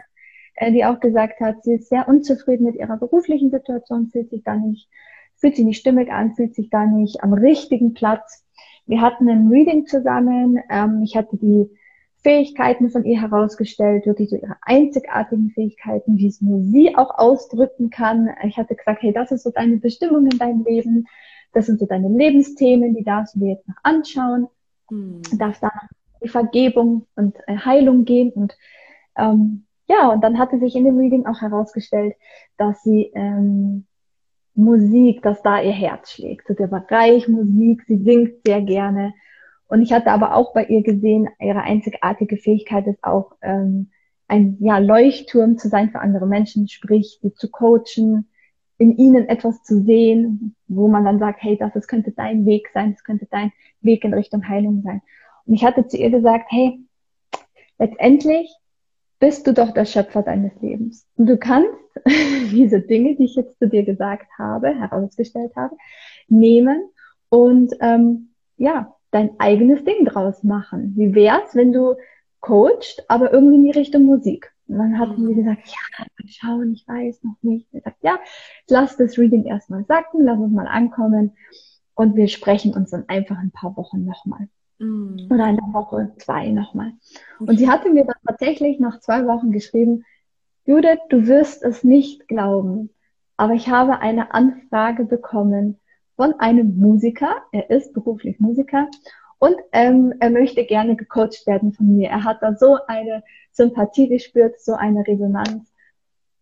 die 0.68 0.84
auch 0.84 1.00
gesagt 1.00 1.40
hat, 1.40 1.64
sie 1.64 1.74
ist 1.74 1.88
sehr 1.88 2.06
unzufrieden 2.08 2.64
mit 2.64 2.76
ihrer 2.76 2.98
beruflichen 2.98 3.50
Situation, 3.50 4.08
fühlt 4.08 4.30
sich 4.30 4.44
da 4.44 4.56
nicht, 4.56 4.88
fühlt 5.36 5.56
sich 5.56 5.64
nicht 5.64 5.80
stimmig 5.80 6.12
an, 6.12 6.34
fühlt 6.34 6.54
sich 6.54 6.68
da 6.68 6.84
nicht 6.84 7.22
am 7.22 7.32
richtigen 7.32 7.94
Platz. 7.94 8.44
Wir 8.86 9.00
hatten 9.00 9.28
ein 9.28 9.48
Reading 9.48 9.86
zusammen. 9.86 10.58
Ähm, 10.68 11.02
ich 11.02 11.16
hatte 11.16 11.36
die 11.36 11.70
Fähigkeiten 12.22 12.90
von 12.90 13.04
ihr 13.04 13.20
herausgestellt, 13.20 14.04
wirklich 14.04 14.28
so 14.28 14.36
ihre 14.36 14.56
einzigartigen 14.60 15.50
Fähigkeiten, 15.50 16.18
wie 16.18 16.26
es 16.26 16.42
nur 16.42 16.60
sie 16.62 16.94
auch 16.94 17.18
ausdrücken 17.18 17.88
kann. 17.88 18.28
Ich 18.46 18.58
hatte 18.58 18.74
gesagt, 18.74 19.02
hey, 19.02 19.12
das 19.12 19.32
ist 19.32 19.44
so 19.44 19.50
deine 19.50 19.78
Bestimmung 19.78 20.26
in 20.30 20.38
deinem 20.38 20.64
Leben. 20.64 21.06
Das 21.52 21.66
sind 21.66 21.80
so 21.80 21.86
deine 21.86 22.08
Lebensthemen, 22.08 22.94
die 22.94 23.04
darfst 23.04 23.34
du 23.34 23.40
dir 23.40 23.52
jetzt 23.52 23.66
noch 23.66 23.76
anschauen. 23.82 24.48
Hm. 24.90 25.22
Darfst 25.38 25.62
da 25.62 25.70
die 26.22 26.28
Vergebung 26.28 27.06
und 27.16 27.36
äh, 27.46 27.56
Heilung 27.56 28.04
gehen 28.04 28.30
und 28.32 28.56
ähm, 29.16 29.64
ja, 29.90 30.08
und 30.12 30.22
dann 30.22 30.38
hatte 30.38 30.60
sich 30.60 30.76
in 30.76 30.84
dem 30.84 30.98
Reading 30.98 31.26
auch 31.26 31.40
herausgestellt, 31.40 32.14
dass 32.56 32.80
sie 32.84 33.10
ähm, 33.16 33.86
Musik, 34.54 35.20
dass 35.22 35.42
da 35.42 35.60
ihr 35.60 35.72
Herz 35.72 36.12
schlägt. 36.12 36.46
So 36.46 36.54
der 36.54 36.68
Bereich 36.68 37.26
Musik, 37.26 37.82
sie 37.88 37.96
singt 37.96 38.34
sehr 38.46 38.62
gerne. 38.62 39.14
Und 39.66 39.82
ich 39.82 39.92
hatte 39.92 40.12
aber 40.12 40.36
auch 40.36 40.52
bei 40.54 40.64
ihr 40.66 40.84
gesehen, 40.84 41.28
ihre 41.40 41.62
einzigartige 41.62 42.36
Fähigkeit 42.36 42.86
ist 42.86 43.02
auch 43.02 43.32
ähm, 43.42 43.90
ein 44.28 44.58
ja, 44.60 44.78
Leuchtturm 44.78 45.58
zu 45.58 45.68
sein 45.68 45.90
für 45.90 45.98
andere 45.98 46.26
Menschen, 46.28 46.68
sprich 46.68 47.18
sie 47.20 47.34
zu 47.34 47.50
coachen, 47.50 48.28
in 48.78 48.96
ihnen 48.96 49.28
etwas 49.28 49.64
zu 49.64 49.82
sehen, 49.82 50.54
wo 50.68 50.86
man 50.86 51.04
dann 51.04 51.18
sagt, 51.18 51.42
hey, 51.42 51.56
das, 51.56 51.72
das 51.72 51.88
könnte 51.88 52.12
dein 52.12 52.46
Weg 52.46 52.68
sein, 52.72 52.92
das 52.92 53.02
könnte 53.02 53.26
dein 53.28 53.50
Weg 53.80 54.04
in 54.04 54.14
Richtung 54.14 54.46
Heilung 54.48 54.82
sein. 54.82 55.02
Und 55.46 55.54
ich 55.54 55.64
hatte 55.64 55.88
zu 55.88 55.96
ihr 55.96 56.10
gesagt, 56.10 56.46
hey, 56.50 56.78
letztendlich 57.78 58.59
bist 59.20 59.46
du 59.46 59.52
doch 59.52 59.70
der 59.70 59.84
Schöpfer 59.84 60.22
deines 60.22 60.52
Lebens. 60.60 61.06
Und 61.16 61.26
du 61.26 61.36
kannst 61.36 61.70
diese 62.50 62.80
Dinge, 62.80 63.14
die 63.16 63.26
ich 63.26 63.36
jetzt 63.36 63.58
zu 63.58 63.68
dir 63.68 63.84
gesagt 63.84 64.26
habe, 64.38 64.74
herausgestellt 64.74 65.52
habe, 65.54 65.76
nehmen 66.26 66.82
und 67.28 67.72
ähm, 67.80 68.30
ja, 68.56 68.96
dein 69.10 69.38
eigenes 69.38 69.84
Ding 69.84 70.04
draus 70.04 70.42
machen. 70.42 70.94
Wie 70.96 71.14
wär's, 71.14 71.54
wenn 71.54 71.72
du 71.72 71.96
coacht, 72.40 73.04
aber 73.08 73.32
irgendwie 73.32 73.56
in 73.56 73.64
die 73.64 73.78
Richtung 73.78 74.04
Musik? 74.04 74.52
Und 74.66 74.78
dann 74.78 74.98
hatten 74.98 75.26
sie 75.26 75.34
gesagt, 75.34 75.66
ja, 75.66 76.04
mal 76.18 76.28
schauen, 76.28 76.72
ich 76.72 76.86
weiß 76.86 77.24
noch 77.24 77.36
nicht. 77.42 77.66
Ich 77.66 77.82
gesagt, 77.82 77.98
ja, 78.02 78.18
lass 78.68 78.96
das 78.96 79.18
Reading 79.18 79.44
erstmal 79.44 79.84
sacken, 79.84 80.24
lass 80.24 80.38
uns 80.38 80.52
mal 80.52 80.68
ankommen 80.68 81.36
und 81.94 82.16
wir 82.16 82.28
sprechen 82.28 82.72
uns 82.72 82.90
dann 82.90 83.08
einfach 83.08 83.36
ein 83.36 83.50
paar 83.50 83.76
Wochen 83.76 84.04
nochmal. 84.04 84.48
Mhm. 84.80 85.28
Oder 85.30 85.44
eine 85.44 85.60
Woche, 85.72 86.12
zwei 86.16 86.48
nochmal. 86.48 86.92
Und 87.38 87.58
sie 87.58 87.68
hatte 87.68 87.90
mir 87.90 88.04
dann 88.04 88.16
tatsächlich 88.26 88.80
nach 88.80 88.98
zwei 89.00 89.26
Wochen 89.26 89.52
geschrieben, 89.52 90.04
Judith, 90.64 90.98
du 91.10 91.26
wirst 91.26 91.62
es 91.62 91.84
nicht 91.84 92.28
glauben, 92.28 92.90
aber 93.36 93.54
ich 93.54 93.68
habe 93.68 94.00
eine 94.00 94.34
Anfrage 94.34 95.04
bekommen 95.04 95.78
von 96.16 96.34
einem 96.40 96.78
Musiker, 96.78 97.42
er 97.52 97.70
ist 97.70 97.92
beruflich 97.92 98.40
Musiker 98.40 98.88
und 99.38 99.56
ähm, 99.72 100.14
er 100.20 100.30
möchte 100.30 100.64
gerne 100.64 100.96
gecoacht 100.96 101.46
werden 101.46 101.72
von 101.72 101.96
mir. 101.96 102.10
Er 102.10 102.24
hat 102.24 102.42
da 102.42 102.54
so 102.54 102.78
eine 102.86 103.22
Sympathie 103.52 104.08
gespürt, 104.08 104.60
so 104.60 104.74
eine 104.74 105.06
Resonanz. 105.06 105.72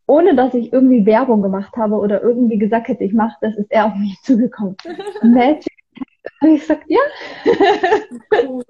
Ohne 0.06 0.34
dass 0.34 0.54
ich 0.54 0.72
irgendwie 0.72 1.06
Werbung 1.06 1.42
gemacht 1.42 1.76
habe 1.76 1.96
oder 1.96 2.22
irgendwie 2.22 2.58
gesagt 2.58 2.88
hätte, 2.88 3.04
ich 3.04 3.12
mache 3.12 3.36
das, 3.40 3.56
ist 3.56 3.70
er 3.70 3.86
auf 3.86 3.94
mich 3.94 4.18
zugekommen. 4.22 4.76
Magic. 5.22 5.67
Und 6.40 6.54
ich 6.54 6.60
gesagt, 6.60 6.84
ja. 6.86 7.00
Cool. 8.44 8.64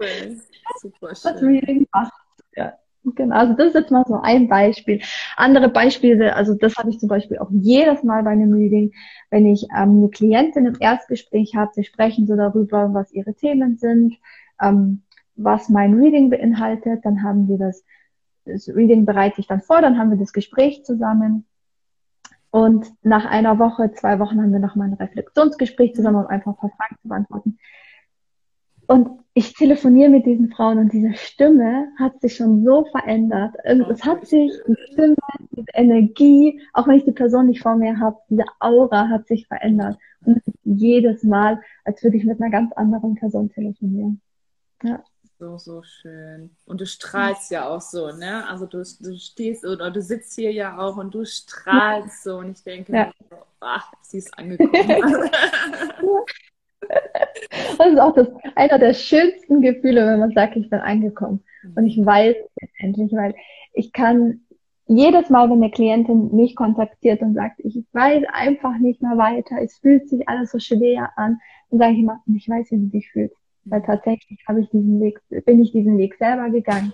Super 0.81 1.15
schön. 1.15 1.37
Reading 1.39 1.87
macht. 1.93 2.13
Ja. 2.57 2.75
Genau, 3.15 3.37
also 3.37 3.55
das 3.55 3.69
ist 3.69 3.75
jetzt 3.75 3.91
mal 3.91 4.05
so 4.07 4.21
ein 4.21 4.49
Beispiel. 4.49 5.01
Andere 5.37 5.69
Beispiele, 5.69 6.35
also 6.35 6.55
das 6.55 6.77
habe 6.77 6.91
ich 6.91 6.99
zum 6.99 7.09
Beispiel 7.09 7.39
auch 7.39 7.49
jedes 7.51 8.03
Mal 8.03 8.23
bei 8.23 8.31
einem 8.31 8.53
Reading, 8.53 8.93
wenn 9.31 9.47
ich 9.47 9.65
ähm, 9.77 9.99
eine 9.99 10.09
Klientin 10.11 10.67
im 10.67 10.77
Erstgespräch 10.79 11.55
habe, 11.55 11.71
wir 11.75 11.85
sprechen 11.85 12.27
so 12.27 12.37
darüber, 12.37 12.93
was 12.93 13.13
ihre 13.13 13.35
Themen 13.35 13.79
sind, 13.79 14.17
ähm, 14.61 15.03
was 15.37 15.69
mein 15.69 15.95
Reading 15.95 16.29
beinhaltet, 16.29 17.05
dann 17.05 17.23
haben 17.23 17.49
wir 17.49 17.57
das, 17.57 17.85
das 18.45 18.69
Reading 18.69 19.07
bereite 19.07 19.41
ich 19.41 19.47
dann 19.47 19.61
vor, 19.61 19.81
dann 19.81 19.99
haben 19.99 20.11
wir 20.11 20.19
das 20.19 20.33
Gespräch 20.33 20.85
zusammen 20.85 21.47
und 22.51 22.87
nach 23.03 23.27
einer 23.27 23.59
Woche, 23.59 23.93
zwei 23.93 24.19
Wochen 24.19 24.41
haben 24.41 24.53
wir 24.53 24.59
nochmal 24.59 24.89
ein 24.89 24.95
Reflexionsgespräch 24.95 25.95
zusammen, 25.95 26.25
um 26.25 26.27
einfach 26.27 26.53
ein 26.53 26.57
paar 26.57 26.71
Fragen 26.71 26.97
zu 27.03 27.09
beantworten. 27.09 27.59
Und 28.87 29.21
ich 29.35 29.53
telefoniere 29.53 30.09
mit 30.09 30.25
diesen 30.25 30.51
Frauen 30.51 30.79
und 30.79 30.93
diese 30.93 31.13
Stimme 31.13 31.89
hat 31.99 32.21
sich 32.21 32.37
schon 32.37 32.65
so 32.65 32.87
verändert. 32.87 33.55
Und 33.71 33.83
es 33.83 34.03
hat 34.05 34.27
sich, 34.27 34.51
die 34.67 34.77
Stimme, 34.93 35.17
die 35.51 35.65
Energie, 35.75 36.63
auch 36.73 36.89
wenn 36.89 36.97
ich 36.97 37.05
die 37.05 37.13
Person 37.13 37.47
nicht 37.47 37.63
vor 37.63 37.77
mir 37.77 38.01
habe, 38.01 38.17
diese 38.31 38.45
Aura 38.61 39.09
hat 39.09 39.27
sich 39.27 39.47
verändert. 39.47 39.99
Und 40.25 40.41
jedes 40.65 41.23
Mal, 41.23 41.61
als 41.85 42.03
würde 42.03 42.17
ich 42.17 42.25
mit 42.25 42.41
einer 42.41 42.51
ganz 42.51 42.73
anderen 42.73 43.15
Person 43.15 43.51
telefonieren. 43.51 44.23
Ja. 44.83 45.05
So, 45.39 45.57
so 45.57 45.83
schön. 45.85 46.51
Und 46.67 46.81
du 46.81 46.87
strahlst 46.87 47.53
ja 47.53 47.69
auch 47.69 47.81
so, 47.81 48.11
ne? 48.11 48.45
Also 48.49 48.67
du, 48.67 48.79
du 48.79 49.17
stehst 49.17 49.65
oder 49.65 49.91
du 49.93 50.03
sitzt 50.03 50.35
hier 50.35 50.51
ja 50.53 50.77
auch 50.79 50.97
und 50.97 51.15
du 51.15 51.25
strahlst 51.25 52.25
so. 52.25 52.39
Und 52.39 52.59
ich 52.59 52.65
denke, 52.65 52.93
Ja. 52.93 53.13
so, 53.31 53.37
ach, 53.61 53.93
sie 54.03 54.19
ist 54.19 54.37
angekommen. 54.37 54.73
Das 57.77 57.89
ist 57.89 57.99
auch 58.01 58.15
das, 58.15 58.29
einer 58.55 58.79
der 58.79 58.95
schönsten 58.95 59.61
Gefühle, 59.61 60.07
wenn 60.07 60.21
man 60.21 60.33
sagt, 60.33 60.57
ich 60.57 60.71
bin 60.71 60.81
angekommen. 60.81 61.45
Und 61.75 61.87
ich 61.87 61.99
weiß 61.99 62.37
endlich, 62.79 63.13
weil 63.13 63.35
ich 63.73 63.93
kann 63.93 64.41
jedes 64.87 65.29
Mal, 65.29 65.51
wenn 65.51 65.63
eine 65.63 65.71
Klientin 65.71 66.35
mich 66.35 66.57
kontaktiert 66.57 67.21
und 67.21 67.35
sagt, 67.35 67.61
ich 67.61 67.85
weiß 67.93 68.25
einfach 68.33 68.79
nicht 68.79 69.03
mehr 69.03 69.19
weiter, 69.19 69.57
es 69.61 69.77
fühlt 69.79 70.09
sich 70.09 70.29
alles 70.29 70.51
so 70.51 70.59
schwer 70.59 71.11
an, 71.17 71.39
dann 71.71 71.79
sage 71.79 71.93
ich 71.93 71.99
immer, 72.01 72.23
ich 72.35 72.49
weiß, 72.49 72.71
wie 72.71 72.79
du 72.79 72.87
dich 72.87 73.11
fühlst. 73.11 73.37
Weil 73.65 73.83
tatsächlich 73.83 74.43
habe 74.47 74.61
ich 74.61 74.71
diesen 74.71 75.01
Weg, 75.01 75.21
bin 75.29 75.63
ich 75.63 75.73
diesen 75.73 75.99
Weg 75.99 76.17
selber 76.17 76.51
gegangen. 76.51 76.93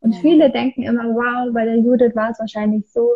Und 0.00 0.14
viele 0.16 0.50
denken 0.50 0.82
immer, 0.82 1.04
wow, 1.14 1.52
bei 1.52 1.64
der 1.64 1.78
Judith 1.78 2.14
war 2.14 2.30
es 2.30 2.38
wahrscheinlich 2.38 2.90
so, 2.90 3.14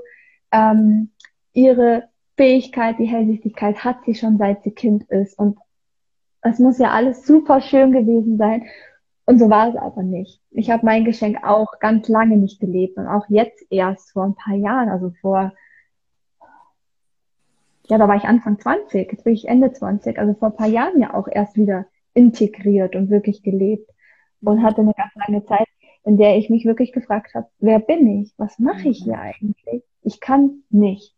ähm, 0.52 1.10
ihre 1.52 2.04
Fähigkeit, 2.36 2.98
die 2.98 3.04
Hellsichtigkeit 3.04 3.84
hat 3.84 4.04
sie 4.06 4.14
schon 4.14 4.38
seit 4.38 4.62
sie 4.62 4.70
Kind 4.70 5.04
ist. 5.10 5.38
Und 5.38 5.58
es 6.42 6.58
muss 6.58 6.78
ja 6.78 6.90
alles 6.92 7.26
super 7.26 7.60
schön 7.60 7.92
gewesen 7.92 8.38
sein. 8.38 8.64
Und 9.26 9.38
so 9.38 9.50
war 9.50 9.68
es 9.68 9.76
aber 9.76 10.02
nicht. 10.02 10.40
Ich 10.50 10.70
habe 10.70 10.86
mein 10.86 11.04
Geschenk 11.04 11.44
auch 11.44 11.78
ganz 11.80 12.08
lange 12.08 12.38
nicht 12.38 12.60
gelebt 12.60 12.96
und 12.96 13.06
auch 13.06 13.26
jetzt 13.28 13.62
erst 13.68 14.12
vor 14.12 14.24
ein 14.24 14.34
paar 14.34 14.54
Jahren, 14.54 14.88
also 14.88 15.12
vor, 15.20 15.52
ja, 17.88 17.98
da 17.98 18.08
war 18.08 18.16
ich 18.16 18.24
Anfang 18.24 18.58
20, 18.58 19.12
jetzt 19.12 19.24
bin 19.24 19.34
ich 19.34 19.46
Ende 19.46 19.70
20, 19.70 20.18
also 20.18 20.32
vor 20.32 20.48
ein 20.48 20.56
paar 20.56 20.68
Jahren 20.68 20.98
ja 20.98 21.12
auch 21.12 21.28
erst 21.28 21.58
wieder 21.58 21.84
integriert 22.18 22.96
und 22.96 23.10
wirklich 23.10 23.44
gelebt 23.44 23.88
und 24.42 24.62
hatte 24.64 24.80
eine 24.80 24.92
ganz 24.94 25.14
lange 25.14 25.44
Zeit, 25.44 25.68
in 26.04 26.16
der 26.16 26.36
ich 26.36 26.50
mich 26.50 26.64
wirklich 26.64 26.92
gefragt 26.92 27.34
habe, 27.34 27.46
wer 27.60 27.78
bin 27.78 28.22
ich? 28.22 28.32
Was 28.36 28.58
mache 28.58 28.88
ich 28.88 29.04
hier 29.04 29.20
eigentlich? 29.20 29.84
Ich 30.02 30.18
kann 30.20 30.64
nicht. 30.68 31.14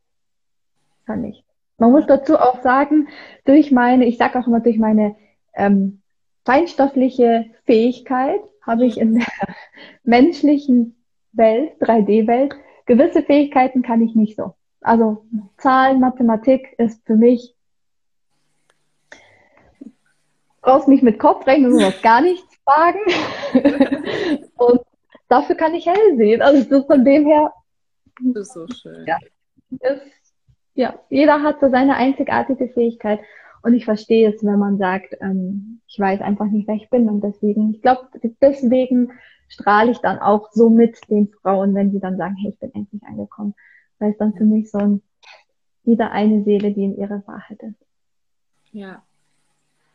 Kann 1.07 1.23
nicht. 1.23 1.43
Man 1.79 1.93
muss 1.93 2.07
dazu 2.07 2.37
auch 2.37 2.61
sagen, 2.63 3.09
durch 3.47 3.73
meine, 3.73 4.05
ich 4.05 4.19
sage 4.19 4.39
auch 4.39 4.47
immer, 4.47 4.61
durch 4.61 4.79
meine 4.79 5.17
ähm, 5.55 6.03
feinstoffliche 6.45 7.47
Fähigkeit 7.65 8.41
habe 8.63 8.85
ich 8.85 8.99
in 8.99 9.15
der 9.15 9.27
menschlichen 10.05 10.97
Welt, 11.33 11.73
3D-Welt, 11.81 12.55
gewisse 12.85 13.23
Fähigkeiten 13.23 13.81
kann 13.81 14.03
ich 14.03 14.15
nicht 14.15 14.37
so. 14.37 14.55
Also 14.83 15.25
Zahlen, 15.57 16.01
Mathematik 16.01 16.75
ist 16.77 17.07
für 17.07 17.17
mich, 17.17 17.55
brauchst 20.61 20.89
mich 20.89 21.03
mit 21.03 21.19
Kopfrechnen 21.19 21.73
und 21.73 21.79
sowas 21.79 22.03
gar 22.03 22.21
nichts 22.21 22.57
fragen. 22.65 22.99
und 24.57 24.81
dafür 25.29 25.57
kann 25.57 25.75
ich 25.75 25.87
hell 25.87 26.17
sehen. 26.17 26.43
Also 26.43 26.69
das 26.69 26.87
von 26.87 27.05
dem 27.05 27.27
her 27.27 27.53
Das 28.21 28.49
ist 28.49 28.53
so 28.55 28.67
schön. 28.69 29.07
Ja. 29.07 29.19
ist, 29.71 30.03
ja, 30.75 30.99
jeder 31.09 31.43
hat 31.43 31.61
so 31.61 31.71
seine 31.71 31.97
einzigartige 31.97 32.69
Fähigkeit. 32.69 33.21
Und 33.63 33.75
ich 33.75 33.85
verstehe 33.85 34.33
es, 34.33 34.43
wenn 34.43 34.59
man 34.59 34.79
sagt, 34.79 35.17
ähm, 35.21 35.81
ich 35.87 35.99
weiß 35.99 36.21
einfach 36.23 36.47
nicht, 36.47 36.67
wer 36.67 36.77
ich 36.77 36.89
bin. 36.89 37.09
Und 37.09 37.23
deswegen, 37.23 37.75
ich 37.75 37.83
glaube, 37.83 38.09
deswegen 38.41 39.13
strahle 39.49 39.91
ich 39.91 39.99
dann 39.99 40.19
auch 40.19 40.51
so 40.53 40.71
mit 40.71 40.99
den 41.11 41.29
Frauen, 41.43 41.75
wenn 41.75 41.91
sie 41.91 42.01
dann 42.01 42.17
sagen, 42.17 42.37
hey, 42.37 42.51
ich 42.51 42.59
bin 42.59 42.75
endlich 42.75 43.03
angekommen. 43.03 43.55
Weil 43.99 44.13
es 44.13 44.19
dann 44.19 44.35
für 44.35 44.45
mich 44.45 44.71
so 44.71 44.79
ein, 44.79 45.03
wieder 45.83 46.11
eine 46.13 46.43
Seele, 46.45 46.73
die 46.73 46.85
in 46.85 46.97
ihrer 46.97 47.23
Wahrheit 47.27 47.63
ist. 47.63 47.87
Ja. 48.73 49.03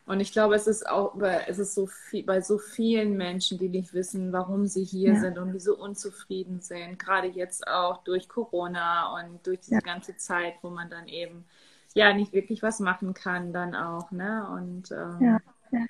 Und 0.06 0.20
ich 0.20 0.30
glaube, 0.32 0.54
es 0.54 0.68
ist 0.68 0.88
auch, 0.88 1.14
bei- 1.16 1.44
es 1.48 1.58
ist 1.58 1.74
so 1.74 1.86
viel, 1.88 2.22
bei 2.24 2.40
so 2.40 2.58
vielen 2.58 3.16
Menschen, 3.16 3.58
die 3.58 3.68
nicht 3.68 3.92
wissen, 3.92 4.32
warum 4.32 4.66
sie 4.66 4.84
hier 4.84 5.14
Ja. 5.14 5.20
sind 5.20 5.36
und 5.36 5.52
die 5.52 5.58
so 5.60 5.76
unzufrieden 5.76 6.60
sind, 6.60 6.98
gerade 6.98 7.26
jetzt 7.26 7.66
auch 7.66 8.04
durch 8.04 8.28
Corona 8.28 9.14
und 9.20 9.44
durch 9.46 9.60
diese 9.60 9.74
Ja. 9.74 9.80
ganze 9.80 10.16
Zeit, 10.16 10.54
wo 10.62 10.70
man 10.70 10.88
dann 10.90 11.08
eben 11.08 11.44
ja 11.94 12.12
nicht 12.14 12.32
wirklich 12.32 12.62
was 12.62 12.78
machen 12.78 13.14
kann, 13.14 13.52
dann 13.52 13.74
auch, 13.74 14.12
ne? 14.12 14.48
Und 14.48 14.92
ähm, 14.92 15.18
Ja, 15.20 15.38
ja. 15.72 15.86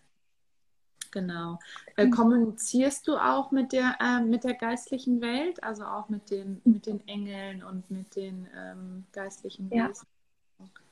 genau. 1.10 1.58
Äh, 1.96 2.08
kommunizierst 2.08 3.06
du 3.08 3.16
auch 3.16 3.50
mit 3.50 3.72
der 3.72 3.96
äh, 4.00 4.20
mit 4.22 4.44
der 4.44 4.54
geistlichen 4.54 5.20
Welt, 5.20 5.62
also 5.62 5.84
auch 5.84 6.08
mit 6.08 6.30
den 6.30 6.62
mit 6.64 6.86
den 6.86 7.06
Engeln 7.06 7.62
und 7.62 7.90
mit 7.90 8.16
den 8.16 8.48
ähm, 8.56 9.04
geistlichen 9.12 9.70
Ja. 9.70 9.88
Wesen? 9.90 10.06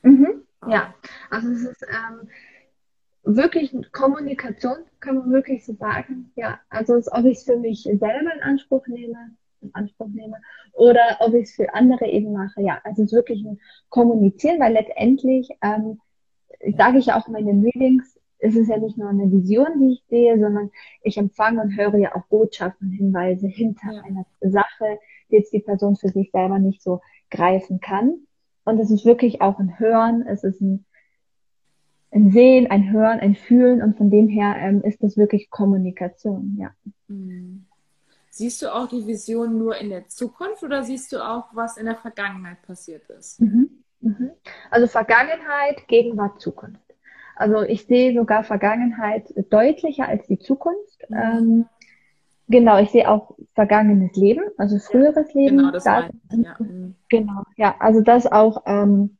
Mhm. 0.02 0.42
Ja, 0.66 0.94
also 1.30 1.48
es 1.50 1.62
ist 1.62 1.82
ähm, 1.82 2.28
wirklich 3.24 3.74
Kommunikation, 3.92 4.76
kann 5.00 5.16
man 5.18 5.32
wirklich 5.32 5.64
so 5.64 5.74
sagen. 5.74 6.30
Ja, 6.36 6.60
also 6.68 6.94
ob 6.94 7.24
ich 7.24 7.38
es 7.38 7.44
für 7.44 7.56
mich 7.56 7.82
selber 7.82 8.34
in 8.34 8.42
Anspruch 8.42 8.86
nehme, 8.86 9.30
in 9.62 9.74
Anspruch 9.74 10.08
nehme, 10.08 10.36
oder 10.72 11.00
ob 11.20 11.34
ich 11.34 11.44
es 11.44 11.54
für 11.54 11.72
andere 11.74 12.06
eben 12.06 12.32
mache. 12.32 12.60
Ja, 12.62 12.80
also 12.84 13.02
es 13.02 13.12
ist 13.12 13.16
wirklich 13.16 13.44
ein 13.44 13.58
Kommunizieren, 13.88 14.60
weil 14.60 14.72
letztendlich, 14.74 15.48
ähm, 15.62 16.00
sage 16.76 16.98
ich 16.98 17.06
ja 17.06 17.18
auch 17.18 17.26
in 17.26 17.32
meinen 17.32 17.62
Readings, 17.62 18.18
es 18.38 18.56
ist 18.56 18.68
ja 18.68 18.76
nicht 18.76 18.98
nur 18.98 19.08
eine 19.08 19.30
Vision, 19.30 19.80
die 19.80 19.92
ich 19.94 20.04
sehe, 20.08 20.38
sondern 20.38 20.70
ich 21.02 21.16
empfange 21.16 21.62
und 21.62 21.76
höre 21.76 21.96
ja 21.96 22.14
auch 22.14 22.26
Botschaften, 22.26 22.90
Hinweise 22.90 23.46
hinter 23.46 23.90
Ja. 23.92 24.02
einer 24.02 24.26
Sache, 24.40 24.98
die 25.30 25.36
jetzt 25.36 25.52
die 25.52 25.60
Person 25.60 25.96
für 25.96 26.08
sich 26.10 26.30
selber 26.30 26.58
nicht 26.58 26.82
so 26.82 27.00
greifen 27.30 27.80
kann. 27.80 28.26
Und 28.64 28.78
es 28.80 28.90
ist 28.90 29.06
wirklich 29.06 29.40
auch 29.40 29.58
ein 29.58 29.78
Hören, 29.78 30.26
es 30.26 30.44
ist 30.44 30.60
ein, 30.60 30.84
ein 32.14 32.30
Sehen, 32.30 32.70
ein 32.70 32.92
Hören, 32.92 33.20
ein 33.20 33.34
Fühlen 33.34 33.82
und 33.82 33.96
von 33.96 34.10
dem 34.10 34.28
her 34.28 34.54
ähm, 34.58 34.82
ist 34.82 35.02
das 35.02 35.16
wirklich 35.16 35.50
Kommunikation, 35.50 36.56
ja. 36.58 36.70
Mhm. 37.08 37.66
Siehst 38.30 38.62
du 38.62 38.74
auch 38.74 38.88
die 38.88 39.06
Vision 39.06 39.58
nur 39.58 39.76
in 39.76 39.90
der 39.90 40.08
Zukunft 40.08 40.62
oder 40.64 40.82
siehst 40.82 41.12
du 41.12 41.18
auch, 41.24 41.46
was 41.52 41.76
in 41.76 41.86
der 41.86 41.94
Vergangenheit 41.96 42.62
passiert 42.62 43.08
ist? 43.10 43.40
Mhm. 43.40 43.70
Mhm. 44.00 44.30
Also 44.70 44.86
Vergangenheit, 44.88 45.86
Gegenwart, 45.86 46.40
Zukunft. 46.40 46.80
Also 47.36 47.62
ich 47.62 47.86
sehe 47.86 48.14
sogar 48.14 48.44
Vergangenheit 48.44 49.32
deutlicher 49.50 50.08
als 50.08 50.26
die 50.26 50.38
Zukunft. 50.38 51.08
Mhm. 51.08 51.16
Ähm, 51.16 51.66
genau, 52.48 52.78
ich 52.80 52.90
sehe 52.90 53.08
auch 53.08 53.36
vergangenes 53.54 54.16
Leben, 54.16 54.44
also 54.56 54.78
früheres 54.78 55.32
Leben. 55.34 55.58
Genau, 55.58 55.70
das 55.70 55.84
Da- 55.84 56.00
meine 56.00 56.12
ich. 56.30 56.44
Ja. 56.44 56.56
Genau, 57.10 57.42
ja, 57.56 57.76
also 57.78 58.00
das 58.00 58.26
auch 58.26 58.62
ähm, 58.66 59.18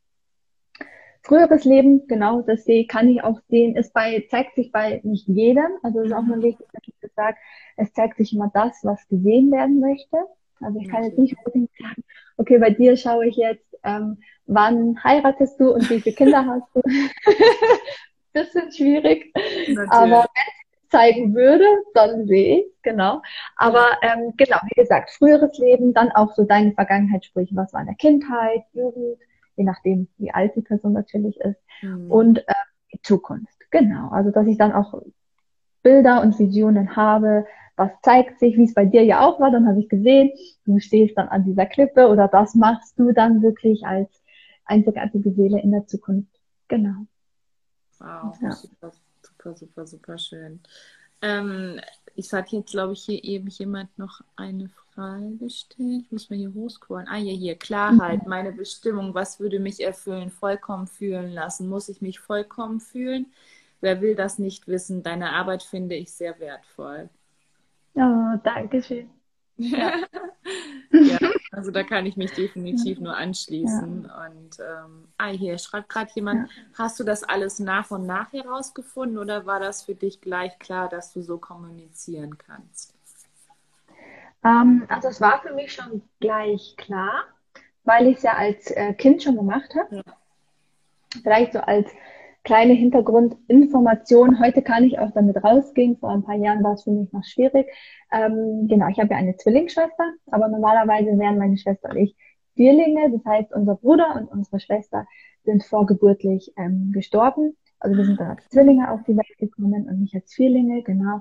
früheres 1.24 1.64
Leben, 1.64 2.06
genau, 2.06 2.42
das 2.42 2.64
sehe, 2.64 2.86
kann 2.86 3.08
ich 3.08 3.22
auch 3.24 3.40
sehen, 3.48 3.76
ist 3.76 3.92
bei, 3.92 4.26
zeigt 4.30 4.54
sich 4.54 4.70
bei 4.70 5.00
nicht 5.04 5.26
jedem, 5.26 5.78
also 5.82 6.00
es 6.00 6.06
ist 6.06 6.12
auch 6.12 6.22
mal 6.22 6.42
wichtig, 6.42 6.66
dass 6.72 6.82
ich 6.86 6.94
das 7.00 7.14
sage, 7.14 7.36
es 7.76 7.92
zeigt 7.92 8.18
sich 8.18 8.32
immer 8.34 8.50
das, 8.52 8.84
was 8.84 9.08
gesehen 9.08 9.50
werden 9.50 9.80
möchte. 9.80 10.16
Also 10.60 10.78
ich 10.78 10.88
kann 10.88 11.02
jetzt 11.02 11.18
nicht 11.18 11.36
unbedingt 11.38 11.70
sagen, 11.78 12.04
okay, 12.36 12.58
bei 12.58 12.70
dir 12.70 12.96
schaue 12.96 13.26
ich 13.26 13.36
jetzt, 13.36 13.64
ähm, 13.82 14.18
wann 14.46 15.02
heiratest 15.02 15.58
du 15.58 15.72
und 15.72 15.88
wie 15.90 16.00
viele 16.00 16.14
Kinder 16.14 16.46
hast 16.46 16.68
du. 16.74 16.82
Bisschen 18.32 18.72
schwierig. 18.72 19.32
Natürlich. 19.34 19.90
Aber 19.90 20.26
wenn 20.34 20.82
es 20.82 20.88
zeigen 20.90 21.34
würde, 21.34 21.66
dann 21.94 22.26
sehe 22.26 22.58
ich, 22.58 22.66
genau. 22.82 23.22
Aber 23.56 23.86
ähm, 24.02 24.34
genau, 24.36 24.58
wie 24.64 24.80
gesagt, 24.80 25.10
früheres 25.10 25.56
Leben, 25.58 25.94
dann 25.94 26.10
auch 26.12 26.34
so 26.34 26.44
deine 26.44 26.72
Vergangenheit, 26.72 27.24
sprich, 27.24 27.50
was 27.52 27.72
war 27.72 27.80
in 27.80 27.86
der 27.86 27.96
Kindheit, 27.96 28.64
Jugend, 28.72 29.18
je 29.56 29.64
nachdem, 29.64 30.08
wie 30.18 30.30
alt 30.30 30.54
die 30.56 30.62
Person 30.62 30.92
natürlich 30.92 31.38
ist. 31.40 31.60
Mhm. 31.82 32.10
Und 32.10 32.38
äh, 32.38 32.52
die 32.92 33.00
Zukunft. 33.02 33.58
Genau. 33.70 34.08
Also 34.08 34.30
dass 34.30 34.46
ich 34.46 34.58
dann 34.58 34.72
auch 34.72 35.02
Bilder 35.82 36.22
und 36.22 36.38
Visionen 36.38 36.96
habe, 36.96 37.46
was 37.76 37.90
zeigt 38.02 38.38
sich, 38.38 38.56
wie 38.56 38.64
es 38.64 38.74
bei 38.74 38.84
dir 38.84 39.04
ja 39.04 39.26
auch 39.26 39.40
war, 39.40 39.50
dann 39.50 39.66
habe 39.66 39.80
ich 39.80 39.88
gesehen, 39.88 40.30
du 40.64 40.78
stehst 40.78 41.18
dann 41.18 41.28
an 41.28 41.44
dieser 41.44 41.66
Klippe 41.66 42.08
oder 42.08 42.28
das 42.28 42.54
machst 42.54 42.98
du 42.98 43.12
dann 43.12 43.42
wirklich 43.42 43.84
als 43.84 44.08
einzigartige 44.64 45.32
Seele 45.32 45.60
in 45.60 45.72
der 45.72 45.86
Zukunft. 45.86 46.30
Genau. 46.68 47.06
Wow, 47.98 48.36
ja. 48.40 48.52
super, 48.52 48.92
super, 49.22 49.54
super, 49.56 49.86
super 49.86 50.18
schön. 50.18 50.60
Ähm, 51.20 51.80
ich 52.14 52.32
hatte 52.32 52.56
jetzt, 52.56 52.70
glaube 52.70 52.92
ich, 52.92 53.02
hier 53.02 53.22
eben 53.22 53.48
jemand 53.48 53.96
noch 53.98 54.20
eine 54.36 54.70
Frage 54.94 55.36
gestellt. 55.36 56.02
Ich 56.04 56.12
muss 56.12 56.30
mir 56.30 56.36
hier 56.36 56.54
hochscrollen. 56.54 57.08
Ah, 57.08 57.16
hier, 57.16 57.34
hier. 57.34 57.56
Klarheit, 57.56 58.22
mhm. 58.22 58.28
meine 58.28 58.52
Bestimmung. 58.52 59.14
Was 59.14 59.40
würde 59.40 59.58
mich 59.58 59.82
erfüllen, 59.82 60.30
vollkommen 60.30 60.86
fühlen 60.86 61.32
lassen? 61.32 61.68
Muss 61.68 61.88
ich 61.88 62.00
mich 62.00 62.20
vollkommen 62.20 62.80
fühlen? 62.80 63.26
Wer 63.80 64.00
will 64.00 64.14
das 64.14 64.38
nicht 64.38 64.66
wissen? 64.66 65.02
Deine 65.02 65.32
Arbeit 65.32 65.62
finde 65.62 65.94
ich 65.94 66.12
sehr 66.12 66.38
wertvoll. 66.40 67.10
Oh, 67.94 68.38
danke 68.42 68.82
schön. 68.82 69.10
Ja. 69.56 70.02
ja, 70.90 71.18
also 71.52 71.70
da 71.70 71.84
kann 71.84 72.06
ich 72.06 72.16
mich 72.16 72.32
definitiv 72.32 72.98
nur 72.98 73.16
anschließen. 73.16 74.04
Ja. 74.04 74.26
Und 74.26 74.58
ähm, 74.58 75.08
ah, 75.16 75.28
hier 75.28 75.58
schreibt 75.58 75.88
gerade 75.88 76.10
jemand, 76.14 76.48
ja. 76.48 76.54
hast 76.74 76.98
du 76.98 77.04
das 77.04 77.22
alles 77.22 77.58
nach 77.58 77.90
und 77.90 78.06
nach 78.06 78.32
herausgefunden 78.32 79.18
oder 79.18 79.46
war 79.46 79.60
das 79.60 79.82
für 79.82 79.94
dich 79.94 80.20
gleich 80.20 80.58
klar, 80.58 80.88
dass 80.88 81.12
du 81.12 81.22
so 81.22 81.38
kommunizieren 81.38 82.36
kannst? 82.38 82.93
Ähm, 84.44 84.84
also 84.88 85.08
es 85.08 85.20
war 85.20 85.40
für 85.40 85.54
mich 85.54 85.72
schon 85.72 86.02
gleich 86.20 86.74
klar, 86.76 87.24
weil 87.84 88.08
ich 88.08 88.18
es 88.18 88.22
ja 88.22 88.34
als 88.34 88.70
äh, 88.70 88.92
Kind 88.94 89.22
schon 89.22 89.36
gemacht 89.36 89.74
habe. 89.74 90.02
Vielleicht 91.22 91.52
so 91.52 91.60
als 91.60 91.90
kleine 92.44 92.74
Hintergrundinformation. 92.74 94.38
Heute 94.38 94.62
kann 94.62 94.84
ich 94.84 94.98
auch 94.98 95.10
damit 95.12 95.42
rausgehen. 95.42 95.96
Vor 95.96 96.10
ein 96.10 96.22
paar 96.22 96.36
Jahren 96.36 96.62
war 96.62 96.74
es 96.74 96.84
für 96.84 96.90
mich 96.90 97.10
noch 97.12 97.24
schwierig. 97.24 97.66
Ähm, 98.12 98.68
genau, 98.68 98.88
ich 98.88 98.98
habe 99.00 99.10
ja 99.10 99.16
eine 99.16 99.36
Zwillingsschwester, 99.36 100.12
aber 100.30 100.48
normalerweise 100.48 101.18
wären 101.18 101.38
meine 101.38 101.56
Schwester 101.56 101.90
und 101.90 101.96
ich 101.96 102.16
Vierlinge. 102.54 103.10
Das 103.10 103.24
heißt, 103.24 103.52
unser 103.52 103.76
Bruder 103.76 104.14
und 104.16 104.30
unsere 104.30 104.60
Schwester 104.60 105.06
sind 105.44 105.64
vorgeburtlich 105.64 106.52
ähm, 106.56 106.90
gestorben. 106.92 107.56
Also 107.80 107.96
wir 107.96 108.04
sind 108.04 108.20
dann 108.20 108.30
als 108.30 108.48
Zwillinge 108.48 108.90
auf 108.90 109.02
die 109.04 109.16
Welt 109.16 109.38
gekommen 109.38 109.88
und 109.88 110.00
nicht 110.00 110.14
als 110.14 110.32
Vierlinge, 110.34 110.82
genau. 110.82 111.20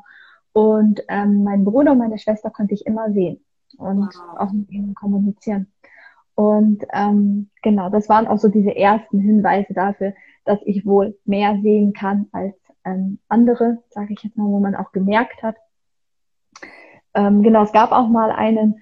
Und 0.54 1.02
ähm, 1.10 1.44
mein 1.44 1.66
Bruder 1.66 1.92
und 1.94 1.98
meine 1.98 2.18
Schwester 2.20 2.50
konnte 2.50 2.74
ich 2.74 2.86
immer 2.86 3.12
sehen 3.12 3.44
und 3.78 4.14
wow. 4.16 4.40
auch 4.40 4.52
mit 4.52 4.70
ihnen 4.70 4.94
kommunizieren. 4.94 5.72
Und 6.36 6.84
ähm, 6.94 7.50
genau, 7.62 7.90
das 7.90 8.10
waren 8.10 8.28
auch 8.28 8.38
so 8.38 8.48
diese 8.48 8.76
ersten 8.76 9.20
Hinweise 9.20 9.74
dafür, 9.74 10.14
dass 10.46 10.60
ich 10.66 10.86
wohl 10.86 11.18
mehr 11.26 11.60
sehen 11.62 11.94
kann 11.94 12.28
als 12.32 12.56
ähm, 12.86 13.20
andere, 13.30 13.80
sage 13.90 14.14
ich 14.14 14.24
jetzt 14.24 14.38
mal, 14.38 14.48
wo 14.48 14.60
man 14.60 14.76
auch 14.76 14.92
gemerkt 14.92 15.42
hat. 15.44 15.56
Ähm, 17.14 17.44
genau, 17.44 17.64
es 17.64 17.72
gab 17.72 17.92
auch 17.92 18.08
mal 18.08 18.32
einen 18.32 18.82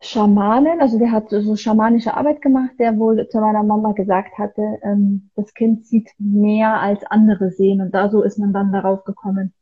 Schamanen, 0.00 0.80
also 0.80 0.98
der 0.98 1.10
hat 1.10 1.30
so 1.30 1.56
schamanische 1.56 2.14
Arbeit 2.14 2.42
gemacht, 2.42 2.72
der 2.78 2.98
wohl 2.98 3.28
zu 3.28 3.40
meiner 3.40 3.62
Mama 3.62 3.92
gesagt 3.92 4.36
hatte, 4.38 4.78
ähm, 4.82 5.30
das 5.34 5.54
Kind 5.54 5.86
sieht 5.86 6.10
mehr 6.18 6.80
als 6.80 7.02
andere 7.04 7.50
sehen 7.50 7.80
und 7.80 7.94
da 7.94 8.10
so 8.10 8.22
ist 8.22 8.38
man 8.38 8.52
dann 8.52 8.72
darauf 8.72 9.04
gekommen, 9.04 9.54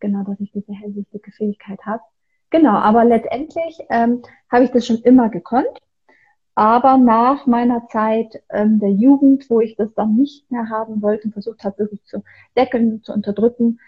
genau, 0.00 0.22
dass 0.24 0.40
ich 0.40 0.52
diese 0.52 0.72
hellsichtige 0.72 1.32
Fähigkeit 1.32 1.80
habe. 1.84 2.02
Genau, 2.50 2.74
aber 2.74 3.04
letztendlich 3.04 3.78
ähm, 3.90 4.22
habe 4.50 4.64
ich 4.64 4.70
das 4.70 4.86
schon 4.86 4.98
immer 4.98 5.28
gekonnt. 5.28 5.80
Aber 6.54 6.96
nach 6.96 7.46
meiner 7.46 7.86
Zeit 7.88 8.42
ähm, 8.48 8.80
der 8.80 8.90
Jugend, 8.92 9.50
wo 9.50 9.60
ich 9.60 9.76
das 9.76 9.92
dann 9.94 10.16
nicht 10.16 10.50
mehr 10.50 10.70
haben 10.70 11.02
wollte 11.02 11.24
und 11.24 11.32
versucht 11.32 11.64
habe, 11.64 11.78
wirklich 11.78 12.02
zu 12.04 12.22
deckeln, 12.56 13.02
zu 13.02 13.12
unterdrücken, 13.12 13.78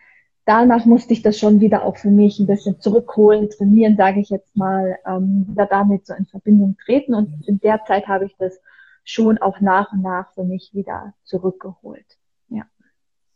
danach 0.45 0.85
musste 0.85 1.15
ich 1.15 1.23
das 1.23 1.39
schon 1.39 1.61
wieder 1.61 1.85
auch 1.85 1.97
für 1.97 2.11
mich 2.11 2.39
ein 2.39 2.47
bisschen 2.47 2.79
zurückholen, 2.81 3.49
trainieren, 3.49 3.97
sage 3.97 4.21
ich 4.21 4.29
jetzt 4.29 4.55
mal, 4.55 4.99
ähm, 5.07 5.47
wieder 5.49 5.65
damit 5.65 6.07
so 6.07 6.15
in 6.15 6.27
Verbindung 6.27 6.77
treten. 6.85 7.15
Und 7.15 7.49
in 7.49 7.59
der 7.61 7.85
Zeit 7.85 8.07
habe 8.07 8.27
ich 8.27 8.37
das 8.37 8.61
schon 9.03 9.39
auch 9.39 9.61
nach 9.61 9.93
und 9.93 10.03
nach 10.03 10.33
für 10.35 10.45
mich 10.45 10.75
wieder 10.75 11.15
zurückgeholt. 11.25 12.19
Ja. 12.49 12.65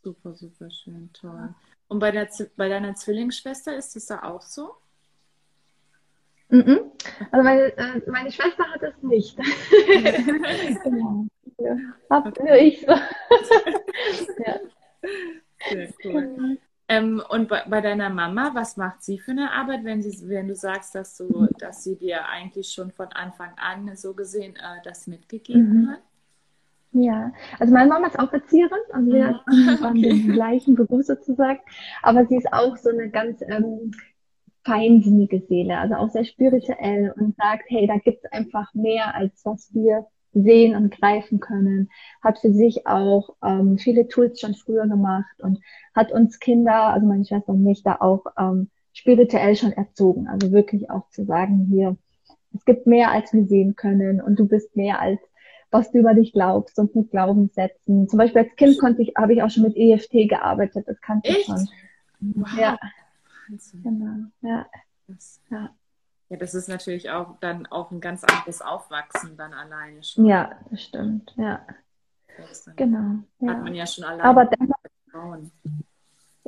Super, 0.03 0.35
super 0.35 0.69
schön, 0.69 1.09
toll. 1.13 1.55
Und 1.87 1.99
bei, 1.99 2.11
der, 2.11 2.27
bei 2.55 2.69
deiner 2.69 2.95
Zwillingsschwester 2.95 3.75
ist 3.75 3.95
es 3.95 4.07
da 4.07 4.23
auch 4.23 4.41
so? 4.41 4.75
Mhm. 6.49 6.91
Also 7.31 7.43
meine, 7.43 7.77
äh, 7.77 8.01
meine 8.09 8.31
Schwester 8.31 8.63
hat 8.63 8.83
es 8.83 9.01
nicht. 9.01 9.37
genau. 10.83 11.25
Ja. 11.59 11.75
Hab 12.09 12.27
okay. 12.27 12.43
nur 12.43 12.55
ich 12.55 12.81
so. 12.81 12.93
ja. 14.45 14.59
Sehr 15.69 15.93
cool. 16.03 16.57
Ähm, 16.89 17.23
und 17.29 17.47
bei, 17.47 17.63
bei, 17.67 17.81
deiner 17.81 18.09
Mama, 18.09 18.51
was 18.53 18.77
macht 18.77 19.03
sie 19.03 19.17
für 19.17 19.31
eine 19.31 19.51
Arbeit, 19.51 19.83
wenn, 19.83 20.01
sie, 20.01 20.29
wenn 20.29 20.47
du 20.47 20.55
sagst, 20.55 20.93
dass, 20.93 21.17
du, 21.17 21.47
dass 21.57 21.83
sie 21.83 21.95
dir 21.95 22.27
eigentlich 22.27 22.71
schon 22.71 22.91
von 22.91 23.07
Anfang 23.07 23.51
an 23.57 23.95
so 23.95 24.13
gesehen 24.13 24.55
äh, 24.57 24.81
das 24.83 25.07
mitgegeben 25.07 25.83
mhm. 25.83 25.91
hat? 25.91 26.01
Ja, 26.93 27.33
also 27.59 27.73
meine 27.73 27.89
Mama 27.89 28.07
ist 28.07 28.19
auch 28.19 28.31
Erzieherin, 28.31 28.77
also 28.91 29.11
wir 29.11 29.27
haben 29.27 29.97
okay. 29.97 30.01
den 30.01 30.31
gleichen 30.31 30.75
Beruf 30.75 31.03
sozusagen, 31.03 31.59
aber 32.03 32.27
sie 32.27 32.35
ist 32.35 32.53
auch 32.53 32.77
so 32.77 32.89
eine 32.89 33.09
ganz 33.09 33.41
ähm, 33.41 33.91
feinsinnige 34.63 35.41
Seele, 35.47 35.79
also 35.79 35.95
auch 35.95 36.09
sehr 36.09 36.23
spirituell 36.23 37.11
und 37.17 37.35
sagt, 37.35 37.63
hey, 37.67 37.87
da 37.87 37.97
gibt's 37.97 38.25
einfach 38.31 38.73
mehr, 38.75 39.15
als 39.15 39.41
was 39.43 39.73
wir 39.73 40.05
sehen 40.33 40.75
und 40.75 40.95
greifen 40.95 41.39
können, 41.39 41.89
hat 42.23 42.39
für 42.39 42.53
sich 42.53 42.85
auch 42.85 43.35
ähm, 43.43 43.77
viele 43.77 44.07
Tools 44.07 44.39
schon 44.39 44.53
früher 44.53 44.87
gemacht 44.87 45.35
und 45.39 45.59
hat 45.95 46.11
uns 46.11 46.39
Kinder, 46.39 46.93
also 46.93 47.07
meine 47.07 47.25
Schwester 47.25 47.53
und 47.53 47.63
mich, 47.63 47.83
da 47.83 47.97
auch 47.99 48.25
ähm, 48.37 48.69
spirituell 48.93 49.55
schon 49.55 49.71
erzogen. 49.71 50.27
Also 50.27 50.51
wirklich 50.51 50.89
auch 50.89 51.09
zu 51.09 51.25
sagen, 51.25 51.67
hier, 51.69 51.97
es 52.55 52.65
gibt 52.65 52.87
mehr, 52.87 53.11
als 53.11 53.33
wir 53.33 53.45
sehen 53.45 53.75
können 53.75 54.21
und 54.21 54.39
du 54.39 54.47
bist 54.47 54.75
mehr 54.75 55.01
als 55.01 55.19
was 55.73 55.91
du 55.91 55.99
über 55.99 56.13
dich 56.13 56.31
glaubst 56.33 56.77
und 56.79 56.95
mit 56.95 57.11
Glaubenssätzen. 57.11 58.07
Zum 58.07 58.17
Beispiel 58.17 58.43
als 58.43 58.55
Kind 58.55 58.79
konnte 58.79 59.01
ich, 59.01 59.13
habe 59.17 59.33
ich 59.33 59.41
auch 59.41 59.49
schon 59.49 59.63
mit 59.63 59.75
EFT 59.75 60.29
gearbeitet, 60.29 60.87
das 60.87 61.01
kannte 61.01 61.29
ich 61.29 61.45
schon. 61.45 61.67
Wow. 62.19 62.57
Ja. 62.57 62.79
Wahnsinn. 63.49 63.83
Genau, 63.83 64.15
ja. 64.41 64.65
Das, 65.07 65.41
ja. 65.49 65.69
Ja, 66.29 66.37
das 66.37 66.53
ist 66.53 66.69
natürlich 66.69 67.09
auch 67.09 67.37
dann 67.41 67.65
auch 67.67 67.91
ein 67.91 67.99
ganz 67.99 68.23
anderes 68.23 68.61
Aufwachsen 68.61 69.35
dann 69.35 69.53
alleine 69.53 70.01
schon. 70.03 70.25
Ja, 70.25 70.51
das 70.69 70.83
stimmt, 70.83 71.33
ja. 71.37 71.65
Genau. 72.75 73.23
Ja. 73.39 73.49
Hat 73.49 73.63
man 73.63 73.75
ja 73.75 73.85
schon 73.85 74.03
alleine 74.03 74.23
aber 74.23 74.45
dennoch, 74.45 75.37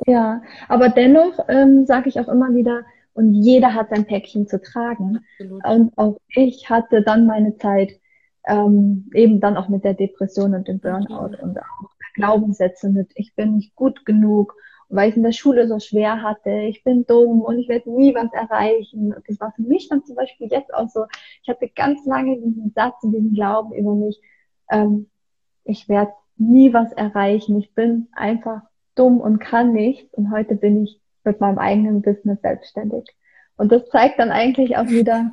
Ja, 0.06 0.42
aber 0.68 0.88
dennoch 0.88 1.38
ähm, 1.48 1.86
sage 1.86 2.08
ich 2.08 2.18
auch 2.18 2.28
immer 2.28 2.54
wieder, 2.54 2.84
und 3.16 3.32
jeder 3.32 3.72
hat 3.72 3.88
sein 3.88 4.04
Päckchen 4.04 4.46
zu 4.46 4.60
tragen. 4.60 5.24
Absolut. 5.38 5.64
Und 5.64 5.98
auch 5.98 6.20
ich 6.28 6.68
hatte 6.68 7.02
dann 7.02 7.26
meine 7.26 7.56
Zeit, 7.56 7.98
ähm, 8.46 9.10
eben 9.14 9.40
dann 9.40 9.56
auch 9.56 9.68
mit 9.68 9.84
der 9.84 9.94
Depression 9.94 10.54
und 10.54 10.68
dem 10.68 10.78
Burnout 10.80 11.36
und 11.42 11.58
auch 11.58 11.90
Glaubenssätze 12.14 12.88
mit, 12.88 13.10
ich 13.14 13.34
bin 13.34 13.56
nicht 13.56 13.74
gut 13.74 14.06
genug 14.06 14.54
weil 14.88 15.10
ich 15.10 15.16
in 15.16 15.22
der 15.22 15.32
Schule 15.32 15.66
so 15.66 15.78
schwer 15.78 16.22
hatte, 16.22 16.50
ich 16.50 16.84
bin 16.84 17.06
dumm 17.06 17.42
und 17.42 17.58
ich 17.58 17.68
werde 17.68 17.90
nie 17.90 18.14
was 18.14 18.32
erreichen. 18.32 19.12
Und 19.12 19.28
das 19.28 19.40
war 19.40 19.52
für 19.52 19.62
mich 19.62 19.88
dann 19.88 20.04
zum 20.04 20.16
Beispiel 20.16 20.48
jetzt 20.48 20.72
auch 20.72 20.88
so, 20.88 21.06
ich 21.42 21.48
hatte 21.48 21.68
ganz 21.68 22.04
lange 22.06 22.36
diesen 22.36 22.72
Satz 22.74 23.02
und 23.02 23.12
diesen 23.12 23.34
Glauben 23.34 23.74
über 23.74 23.94
mich, 23.94 24.20
ähm, 24.70 25.08
ich 25.64 25.88
werde 25.88 26.12
nie 26.36 26.72
was 26.72 26.92
erreichen, 26.92 27.58
ich 27.58 27.74
bin 27.74 28.08
einfach 28.12 28.62
dumm 28.94 29.20
und 29.20 29.40
kann 29.40 29.72
nichts 29.72 30.14
und 30.14 30.30
heute 30.30 30.54
bin 30.54 30.84
ich 30.84 31.00
mit 31.24 31.40
meinem 31.40 31.58
eigenen 31.58 32.02
Business 32.02 32.40
selbstständig. 32.40 33.04
Und 33.56 33.72
das 33.72 33.88
zeigt 33.88 34.18
dann 34.18 34.30
eigentlich 34.30 34.76
auch 34.76 34.86
wieder, 34.86 35.32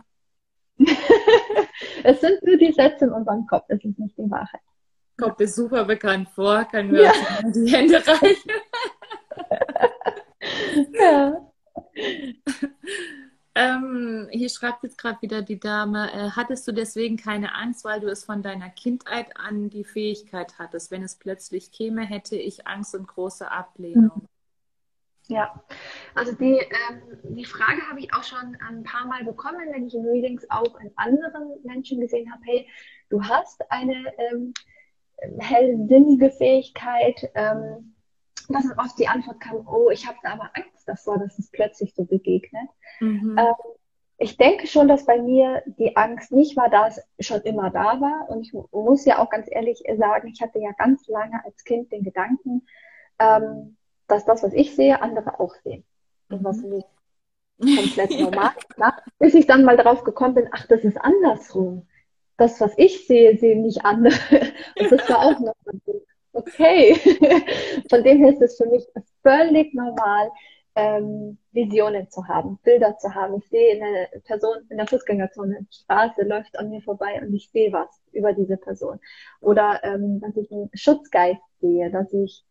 es 2.03 2.21
sind 2.21 2.43
nur 2.43 2.57
die 2.57 2.71
Sätze 2.71 3.05
in 3.05 3.11
unserem 3.11 3.45
Kopf, 3.47 3.65
es 3.69 3.83
ist 3.83 3.99
nicht 3.99 4.17
die 4.17 4.29
Wahrheit. 4.29 4.61
Kommt 5.17 5.39
mir 5.39 5.47
super 5.47 5.85
bekannt 5.85 6.29
vor, 6.29 6.65
können 6.65 6.91
wir 6.91 7.03
ja. 7.03 7.11
uns 7.43 7.53
die 7.53 7.71
Hände 7.71 8.01
reichen. 8.05 8.51
ja. 10.99 11.51
Ähm, 13.55 14.29
hier 14.31 14.49
schreibt 14.49 14.81
jetzt 14.81 14.97
gerade 14.97 15.21
wieder 15.21 15.43
die 15.43 15.59
Dame, 15.59 16.11
äh, 16.11 16.31
hattest 16.31 16.67
du 16.67 16.71
deswegen 16.71 17.17
keine 17.17 17.53
Angst, 17.53 17.85
weil 17.85 17.99
du 17.99 18.07
es 18.07 18.23
von 18.23 18.41
deiner 18.41 18.69
Kindheit 18.69 19.27
an 19.37 19.69
die 19.69 19.83
Fähigkeit 19.83 20.57
hattest? 20.57 20.89
Wenn 20.89 21.03
es 21.03 21.15
plötzlich 21.17 21.71
käme, 21.71 22.01
hätte 22.01 22.35
ich 22.35 22.65
Angst 22.65 22.95
und 22.95 23.07
große 23.07 23.51
Ablehnung. 23.51 24.27
Ja, 25.27 25.63
also 26.15 26.33
die, 26.33 26.59
ähm, 26.59 27.35
die 27.35 27.45
Frage 27.45 27.81
habe 27.89 27.99
ich 27.99 28.13
auch 28.13 28.23
schon 28.23 28.57
ein 28.67 28.83
paar 28.83 29.05
Mal 29.05 29.23
bekommen, 29.23 29.71
wenn 29.71 29.87
ich 29.87 29.95
in 29.95 30.05
Readings 30.05 30.45
auch 30.49 30.79
in 30.81 30.91
anderen 30.95 31.61
Menschen 31.63 32.01
gesehen 32.01 32.31
habe, 32.31 32.41
hey, 32.45 32.67
du 33.09 33.23
hast 33.23 33.71
eine 33.71 34.13
ähm, 34.17 34.53
hellsinnige 35.39 36.29
Fähigkeit, 36.29 37.31
ähm, 37.35 37.95
dass 38.49 38.65
oft 38.77 38.99
die 38.99 39.07
Antwort 39.07 39.39
kam, 39.39 39.65
oh, 39.65 39.89
ich 39.89 40.05
habe 40.05 40.17
aber 40.23 40.51
Angst 40.53 40.87
davor, 40.87 41.17
dass 41.19 41.39
es 41.39 41.49
plötzlich 41.49 41.93
so 41.95 42.03
begegnet. 42.03 42.69
Mhm. 42.99 43.37
Ähm, 43.37 43.53
ich 44.17 44.37
denke 44.37 44.67
schon, 44.67 44.87
dass 44.87 45.05
bei 45.05 45.21
mir 45.21 45.63
die 45.65 45.95
Angst 45.95 46.31
nicht 46.31 46.55
war, 46.55 46.69
da 46.69 46.87
es 46.87 47.01
schon 47.19 47.41
immer 47.41 47.69
da 47.71 47.99
war. 47.99 48.29
Und 48.29 48.41
ich 48.41 48.53
muss 48.71 49.05
ja 49.05 49.19
auch 49.19 49.29
ganz 49.29 49.47
ehrlich 49.49 49.83
sagen, 49.97 50.27
ich 50.27 50.41
hatte 50.41 50.59
ja 50.59 50.71
ganz 50.77 51.07
lange 51.07 51.43
als 51.43 51.63
Kind 51.63 51.91
den 51.91 52.03
Gedanken, 52.03 52.65
ähm, 53.19 53.77
dass 54.07 54.25
das, 54.25 54.43
was 54.43 54.53
ich 54.53 54.75
sehe, 54.75 55.01
andere 55.01 55.39
auch 55.39 55.55
sehen. 55.63 55.83
Das 56.29 56.43
war 56.43 56.53
für 56.53 56.67
mich 56.67 56.85
komplett 57.59 58.11
normal. 58.19 58.51
Ja, 58.77 58.97
bis 59.19 59.33
ich 59.33 59.47
dann 59.47 59.63
mal 59.63 59.77
drauf 59.77 60.03
gekommen 60.03 60.35
bin, 60.35 60.49
ach, 60.51 60.65
das 60.67 60.83
ist 60.83 60.97
andersrum. 60.97 61.87
Das, 62.37 62.59
was 62.59 62.73
ich 62.77 63.05
sehe, 63.05 63.37
sehen 63.37 63.61
nicht 63.61 63.85
andere. 63.85 64.13
Und 64.79 64.91
das 64.91 65.09
war 65.09 65.19
auch 65.19 65.39
noch 65.39 65.53
okay. 66.33 66.95
Von 67.89 68.03
dem 68.03 68.17
her 68.19 68.33
ist 68.33 68.41
es 68.41 68.57
für 68.57 68.67
mich 68.67 68.85
völlig 69.21 69.73
normal, 69.73 70.31
ähm, 70.75 71.37
Visionen 71.51 72.09
zu 72.09 72.27
haben, 72.27 72.57
Bilder 72.63 72.97
zu 72.97 73.13
haben. 73.13 73.37
Ich 73.37 73.47
sehe 73.49 73.75
eine 73.75 74.21
Person 74.21 74.57
in 74.69 74.77
der 74.77 74.87
Fußgängerzone, 74.87 75.67
Straße 75.69 76.23
läuft 76.23 76.57
an 76.57 76.69
mir 76.69 76.81
vorbei 76.81 77.21
und 77.21 77.33
ich 77.33 77.49
sehe 77.51 77.71
was 77.71 78.01
über 78.11 78.33
diese 78.33 78.57
Person. 78.57 78.99
Oder 79.39 79.83
ähm, 79.83 80.19
dass 80.19 80.35
ich 80.35 80.51
einen 80.51 80.71
Schutzgeist 80.73 81.41
sehe, 81.61 81.91
dass 81.91 82.11
ich 82.13 82.43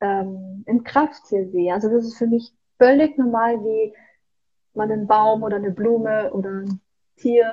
ähm, 0.00 0.64
in 0.66 0.84
Krafttier 0.84 1.48
sehe. 1.48 1.72
Also 1.72 1.88
das 1.88 2.04
ist 2.04 2.18
für 2.18 2.26
mich 2.26 2.52
völlig 2.78 3.16
normal, 3.18 3.62
wie 3.64 3.94
man 4.74 4.90
einen 4.90 5.06
Baum 5.06 5.42
oder 5.42 5.56
eine 5.56 5.70
Blume 5.70 6.32
oder 6.32 6.50
ein 6.50 6.80
Tier, 7.16 7.52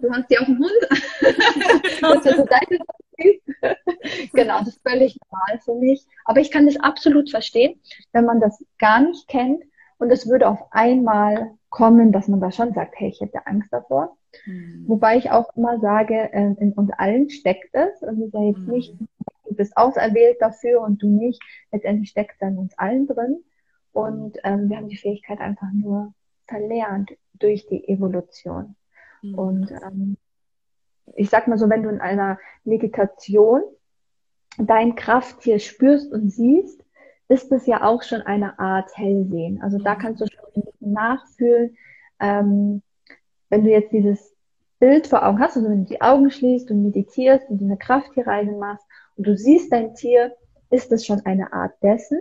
du 0.00 0.10
hast 0.10 0.30
ja 0.30 0.40
auch 0.40 0.46
einen 0.46 0.58
Hund. 0.58 0.72
das 2.02 2.26
ist 2.26 2.36
so 2.36 2.44
deine 2.44 2.80
genau, 4.34 4.58
das 4.58 4.68
ist 4.68 4.88
völlig 4.88 5.16
normal 5.30 5.60
für 5.64 5.74
mich. 5.74 6.04
Aber 6.24 6.40
ich 6.40 6.50
kann 6.50 6.66
das 6.66 6.76
absolut 6.76 7.30
verstehen, 7.30 7.80
wenn 8.12 8.26
man 8.26 8.40
das 8.40 8.62
gar 8.78 9.00
nicht 9.00 9.26
kennt 9.28 9.62
und 9.98 10.10
es 10.10 10.28
würde 10.28 10.48
auf 10.48 10.58
einmal 10.70 11.52
kommen, 11.70 12.12
dass 12.12 12.28
man 12.28 12.40
da 12.40 12.50
schon 12.50 12.74
sagt, 12.74 12.94
hey, 12.96 13.08
ich 13.08 13.20
hätte 13.20 13.46
Angst 13.46 13.72
davor. 13.72 14.16
Mhm. 14.44 14.84
Wobei 14.86 15.16
ich 15.16 15.30
auch 15.30 15.48
immer 15.56 15.80
sage, 15.80 16.32
äh, 16.32 16.54
in 16.58 16.72
uns 16.74 16.90
allen 16.98 17.30
steckt 17.30 17.70
es. 17.72 18.02
Und 18.02 18.20
es 18.20 18.26
ist 18.26 18.34
ja 18.34 18.42
jetzt 18.42 18.58
mhm. 18.58 18.70
nicht 18.70 18.94
du 19.48 19.54
bist 19.54 19.76
auserwählt 19.76 20.38
dafür 20.40 20.80
und 20.80 21.02
du 21.02 21.08
nicht. 21.08 21.42
Letztendlich 21.72 22.10
steckt 22.10 22.36
es 22.40 22.48
in 22.48 22.58
uns 22.58 22.76
allen 22.78 23.06
drin. 23.06 23.42
Und 23.92 24.36
ähm, 24.44 24.68
wir 24.68 24.76
haben 24.76 24.88
die 24.88 24.96
Fähigkeit 24.96 25.40
einfach 25.40 25.72
nur 25.72 26.12
verlernt 26.46 27.12
durch 27.34 27.66
die 27.66 27.88
Evolution. 27.88 28.76
Mhm. 29.22 29.34
Und 29.34 29.70
ähm, 29.70 30.16
ich 31.14 31.30
sag 31.30 31.48
mal 31.48 31.58
so, 31.58 31.68
wenn 31.68 31.82
du 31.82 31.88
in 31.88 32.00
einer 32.00 32.38
Meditation 32.64 33.62
dein 34.58 34.94
Krafttier 34.94 35.58
spürst 35.58 36.12
und 36.12 36.30
siehst, 36.30 36.84
ist 37.28 37.50
es 37.52 37.66
ja 37.66 37.84
auch 37.84 38.02
schon 38.02 38.22
eine 38.22 38.58
Art 38.58 38.96
Hellsehen. 38.96 39.60
Also 39.62 39.78
da 39.78 39.94
mhm. 39.94 39.98
kannst 39.98 40.20
du 40.20 40.26
schon 40.26 40.44
ein 40.54 40.62
bisschen 40.62 40.92
nachfühlen, 40.92 41.76
ähm, 42.20 42.82
wenn 43.48 43.64
du 43.64 43.70
jetzt 43.70 43.92
dieses 43.92 44.34
Bild 44.78 45.06
vor 45.06 45.26
Augen 45.26 45.40
hast, 45.40 45.56
also 45.56 45.68
wenn 45.68 45.84
du 45.84 45.88
die 45.88 46.02
Augen 46.02 46.30
schließt 46.30 46.70
und 46.70 46.82
meditierst 46.82 47.48
und 47.48 47.62
eine 47.62 47.78
Krafttierreise 47.78 48.52
machst 48.52 48.85
und 49.16 49.26
du 49.26 49.36
siehst 49.36 49.72
dein 49.72 49.94
Tier, 49.94 50.34
ist 50.70 50.92
es 50.92 51.06
schon 51.06 51.24
eine 51.24 51.52
Art 51.52 51.74
dessen. 51.82 52.20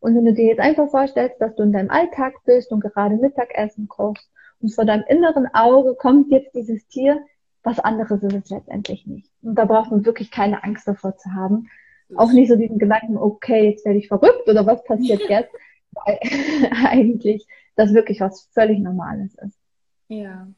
Und 0.00 0.16
wenn 0.16 0.24
du 0.24 0.32
dir 0.32 0.46
jetzt 0.46 0.60
einfach 0.60 0.90
vorstellst, 0.90 1.40
dass 1.40 1.54
du 1.54 1.62
in 1.62 1.72
deinem 1.72 1.90
Alltag 1.90 2.34
bist 2.44 2.72
und 2.72 2.80
gerade 2.80 3.16
Mittagessen 3.16 3.88
kochst 3.88 4.28
und 4.60 4.74
vor 4.74 4.84
deinem 4.84 5.04
inneren 5.08 5.46
Auge 5.54 5.94
kommt 5.94 6.30
jetzt 6.30 6.54
dieses 6.54 6.86
Tier, 6.88 7.24
was 7.62 7.78
anderes 7.78 8.22
ist 8.22 8.34
es 8.34 8.50
letztendlich 8.50 9.06
nicht. 9.06 9.30
Und 9.42 9.54
da 9.54 9.64
braucht 9.64 9.90
man 9.90 10.04
wirklich 10.04 10.30
keine 10.30 10.64
Angst 10.64 10.88
davor 10.88 11.16
zu 11.16 11.32
haben. 11.32 11.68
Auch 12.16 12.32
nicht 12.32 12.48
so 12.48 12.56
diesen 12.56 12.78
Gedanken, 12.78 13.16
okay, 13.16 13.70
jetzt 13.70 13.86
werde 13.86 13.98
ich 13.98 14.08
verrückt 14.08 14.48
oder 14.48 14.66
was 14.66 14.82
passiert 14.84 15.20
jetzt, 15.28 15.54
weil 15.92 16.18
eigentlich 16.84 17.46
das 17.76 17.94
wirklich 17.94 18.20
was 18.20 18.48
völlig 18.52 18.80
Normales 18.80 19.34
ist. 19.36 19.58
Ja. 20.08 20.48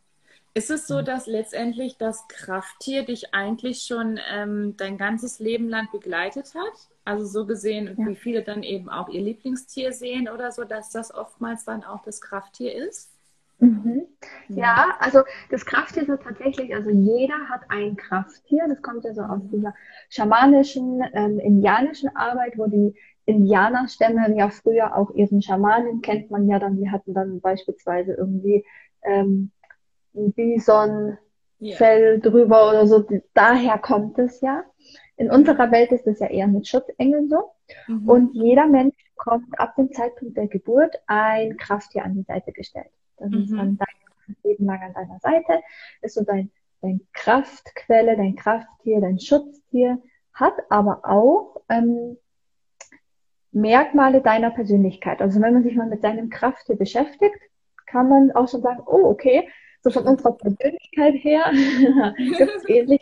Ist 0.56 0.70
es 0.70 0.86
so, 0.86 1.02
dass 1.02 1.26
letztendlich 1.26 1.98
das 1.98 2.28
Krafttier 2.28 3.04
dich 3.04 3.34
eigentlich 3.34 3.82
schon 3.82 4.20
ähm, 4.32 4.76
dein 4.76 4.96
ganzes 4.96 5.40
Leben 5.40 5.68
lang 5.68 5.88
begleitet 5.90 6.54
hat? 6.54 6.88
Also 7.04 7.26
so 7.26 7.44
gesehen, 7.44 7.96
ja. 7.98 8.06
wie 8.06 8.14
viele 8.14 8.42
dann 8.42 8.62
eben 8.62 8.88
auch 8.88 9.08
ihr 9.08 9.20
Lieblingstier 9.20 9.92
sehen 9.92 10.28
oder 10.28 10.52
so, 10.52 10.62
dass 10.62 10.90
das 10.90 11.12
oftmals 11.12 11.64
dann 11.64 11.82
auch 11.82 12.02
das 12.02 12.20
Krafttier 12.20 12.72
ist? 12.72 13.10
Mhm. 13.58 14.02
Ja, 14.48 14.94
also 15.00 15.22
das 15.50 15.66
Krafttier 15.66 16.08
ist 16.08 16.22
tatsächlich, 16.22 16.72
also 16.72 16.90
jeder 16.90 17.48
hat 17.48 17.62
ein 17.68 17.96
Krafttier. 17.96 18.66
Das 18.68 18.80
kommt 18.80 19.04
ja 19.04 19.12
so 19.12 19.22
aus 19.22 19.40
dieser 19.52 19.74
schamanischen, 20.08 21.02
ähm, 21.14 21.40
indianischen 21.40 22.14
Arbeit, 22.14 22.56
wo 22.56 22.66
die 22.66 22.94
Indianerstämme 23.26 24.36
ja 24.36 24.50
früher 24.50 24.96
auch 24.96 25.10
ihren 25.14 25.42
Schamanen 25.42 26.00
kennt 26.00 26.30
man 26.30 26.46
ja 26.46 26.60
dann, 26.60 26.76
die 26.76 26.90
hatten 26.90 27.12
dann 27.12 27.40
beispielsweise 27.40 28.12
irgendwie 28.12 28.64
ähm, 29.02 29.50
ein 30.14 30.32
Bison 30.32 31.18
yeah. 31.60 31.76
Fell 31.76 32.20
drüber 32.20 32.70
oder 32.70 32.86
so. 32.86 33.04
Daher 33.34 33.78
kommt 33.78 34.18
es 34.18 34.40
ja. 34.40 34.64
In 35.16 35.30
unserer 35.30 35.70
Welt 35.70 35.92
ist 35.92 36.06
es 36.06 36.18
ja 36.18 36.26
eher 36.26 36.48
mit 36.48 36.66
Schutzengeln 36.66 37.28
so. 37.28 37.52
Mhm. 37.86 38.08
Und 38.08 38.34
jeder 38.34 38.66
Mensch 38.66 38.96
bekommt 39.16 39.58
ab 39.58 39.76
dem 39.76 39.92
Zeitpunkt 39.92 40.36
der 40.36 40.48
Geburt 40.48 40.96
ein 41.06 41.56
Krafttier 41.56 42.04
an 42.04 42.14
die 42.14 42.22
Seite 42.22 42.52
gestellt. 42.52 42.90
Das 43.16 43.30
mhm. 43.30 43.42
ist 43.42 43.52
dann 43.52 43.78
dein 43.78 44.36
Leben 44.42 44.66
lang 44.66 44.80
an 44.82 44.94
deiner 44.94 45.18
Seite. 45.20 45.62
Ist 46.02 46.14
so 46.14 46.24
dein, 46.24 46.50
dein 46.82 47.00
Kraftquelle, 47.12 48.16
dein 48.16 48.34
Krafttier, 48.34 49.00
dein 49.00 49.20
Schutztier. 49.20 49.98
Hat 50.32 50.54
aber 50.68 51.00
auch 51.04 51.62
ähm, 51.68 52.16
Merkmale 53.52 54.20
deiner 54.20 54.50
Persönlichkeit. 54.50 55.22
Also 55.22 55.40
wenn 55.40 55.54
man 55.54 55.62
sich 55.62 55.76
mal 55.76 55.86
mit 55.86 56.02
seinem 56.02 56.28
Krafttier 56.28 56.76
beschäftigt, 56.76 57.38
kann 57.86 58.08
man 58.08 58.32
auch 58.32 58.48
schon 58.48 58.62
sagen, 58.62 58.82
oh, 58.84 59.04
okay, 59.04 59.48
so 59.84 59.90
von 59.90 60.06
unserer 60.06 60.32
Persönlichkeit 60.32 61.14
her 61.14 61.44
gibt 62.16 62.56
es 62.56 62.64
ähnlich. 62.68 63.00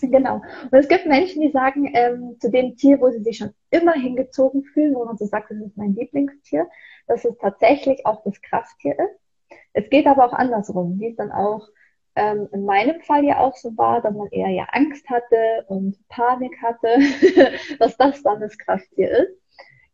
Genau. 0.00 0.42
Und 0.70 0.78
es 0.78 0.86
gibt 0.86 1.06
Menschen, 1.06 1.42
die 1.42 1.50
sagen, 1.50 1.90
ähm, 1.92 2.36
zu 2.38 2.50
dem 2.50 2.76
Tier, 2.76 3.00
wo 3.00 3.10
sie 3.10 3.22
sich 3.24 3.38
schon 3.38 3.52
immer 3.70 3.94
hingezogen 3.94 4.62
fühlen, 4.62 4.94
wo 4.94 5.04
man 5.04 5.16
so 5.16 5.24
sagt, 5.24 5.50
das 5.50 5.58
ist 5.58 5.76
mein 5.76 5.96
Lieblingstier, 5.96 6.68
dass 7.08 7.24
es 7.24 7.36
tatsächlich 7.38 8.06
auch 8.06 8.22
das 8.22 8.40
Krafttier 8.42 8.92
ist. 8.92 9.58
Es 9.72 9.90
geht 9.90 10.06
aber 10.06 10.26
auch 10.26 10.32
andersrum, 10.34 11.00
wie 11.00 11.08
es 11.08 11.16
dann 11.16 11.32
auch 11.32 11.66
ähm, 12.14 12.48
in 12.52 12.64
meinem 12.64 13.00
Fall 13.00 13.24
ja 13.24 13.38
auch 13.38 13.56
so 13.56 13.76
war, 13.76 14.00
dass 14.02 14.14
man 14.14 14.28
eher 14.28 14.50
ja 14.50 14.68
Angst 14.70 15.08
hatte 15.08 15.64
und 15.66 15.96
Panik 16.08 16.56
hatte, 16.62 16.98
dass 17.78 17.96
das 17.96 18.22
dann 18.22 18.40
das 18.40 18.56
Krafttier 18.58 19.10
ist. 19.10 19.47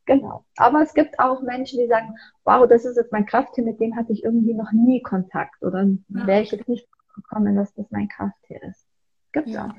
Genau. 0.06 0.44
Aber 0.56 0.82
es 0.82 0.92
gibt 0.94 1.18
auch 1.18 1.42
Menschen, 1.42 1.78
die 1.78 1.86
sagen, 1.86 2.16
wow, 2.44 2.68
das 2.68 2.84
ist 2.84 2.96
jetzt 2.96 3.12
mein 3.12 3.26
Krafttier, 3.26 3.64
mit 3.64 3.80
dem 3.80 3.96
hatte 3.96 4.12
ich 4.12 4.22
irgendwie 4.22 4.54
noch 4.54 4.72
nie 4.72 5.02
Kontakt 5.02 5.62
oder 5.62 5.84
ja. 5.84 6.26
wäre 6.26 6.42
ich 6.42 6.50
jetzt 6.50 6.68
nicht 6.68 6.86
gekommen, 7.14 7.56
dass 7.56 7.72
das 7.74 7.86
mein 7.90 8.08
Krafttier 8.08 8.62
ist. 8.64 8.86
Gibt 9.32 9.48
ja. 9.48 9.66
auch. 9.66 9.74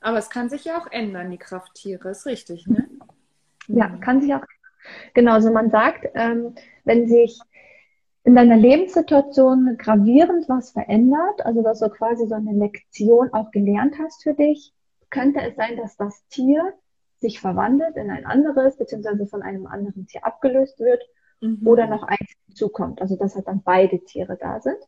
Aber 0.00 0.18
es 0.18 0.30
kann 0.30 0.48
sich 0.48 0.64
ja 0.64 0.78
auch 0.78 0.90
ändern, 0.90 1.30
die 1.30 1.38
Krafttiere, 1.38 2.10
ist 2.10 2.26
richtig, 2.26 2.66
ne? 2.66 2.88
Ja, 3.68 3.88
mhm. 3.88 4.00
kann 4.00 4.20
sich 4.20 4.34
auch. 4.34 4.42
Genau, 5.14 5.32
also 5.32 5.50
man 5.50 5.70
sagt, 5.70 6.06
ähm, 6.14 6.54
wenn 6.84 7.08
sich 7.08 7.40
in 8.22 8.34
deiner 8.34 8.56
Lebenssituation 8.56 9.76
gravierend 9.78 10.48
was 10.48 10.70
verändert, 10.70 11.44
also 11.44 11.62
dass 11.62 11.80
du 11.80 11.88
quasi 11.88 12.26
so 12.26 12.34
eine 12.34 12.52
Lektion 12.52 13.32
auch 13.32 13.50
gelernt 13.50 13.96
hast 13.98 14.22
für 14.22 14.34
dich, 14.34 14.72
könnte 15.10 15.40
es 15.40 15.56
sein, 15.56 15.76
dass 15.76 15.96
das 15.96 16.26
Tier 16.28 16.74
sich 17.18 17.40
verwandelt 17.40 17.96
in 17.96 18.10
ein 18.10 18.26
anderes, 18.26 18.76
beziehungsweise 18.76 19.26
von 19.26 19.42
einem 19.42 19.66
anderen 19.66 20.06
Tier 20.06 20.24
abgelöst 20.24 20.78
wird 20.80 21.02
mhm. 21.40 21.66
oder 21.66 21.86
noch 21.86 22.02
eins 22.02 22.30
hinzukommt. 22.46 23.00
Also 23.00 23.16
dass 23.16 23.34
halt 23.34 23.48
dann 23.48 23.62
beide 23.62 24.04
Tiere 24.04 24.36
da 24.40 24.60
sind. 24.60 24.78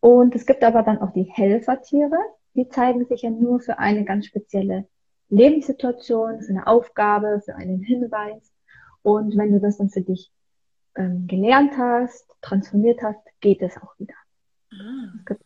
Und 0.00 0.34
es 0.34 0.46
gibt 0.46 0.62
aber 0.62 0.82
dann 0.82 0.98
auch 0.98 1.12
die 1.12 1.22
Helfertiere, 1.22 2.18
die 2.54 2.68
zeigen 2.68 3.04
sich 3.06 3.22
ja 3.22 3.30
nur 3.30 3.60
für 3.60 3.78
eine 3.78 4.04
ganz 4.04 4.26
spezielle 4.26 4.86
Lebenssituation, 5.28 6.42
für 6.42 6.50
eine 6.50 6.66
Aufgabe, 6.66 7.40
für 7.44 7.54
einen 7.54 7.80
Hinweis. 7.80 8.52
Und 9.02 9.36
wenn 9.36 9.52
du 9.52 9.60
das 9.60 9.78
dann 9.78 9.90
für 9.90 10.02
dich 10.02 10.30
ähm, 10.94 11.26
gelernt 11.26 11.72
hast, 11.76 12.30
transformiert 12.42 13.02
hast, 13.02 13.20
geht 13.40 13.62
es 13.62 13.76
auch 13.76 13.98
wieder. 13.98 14.14
Ah. 14.72 15.36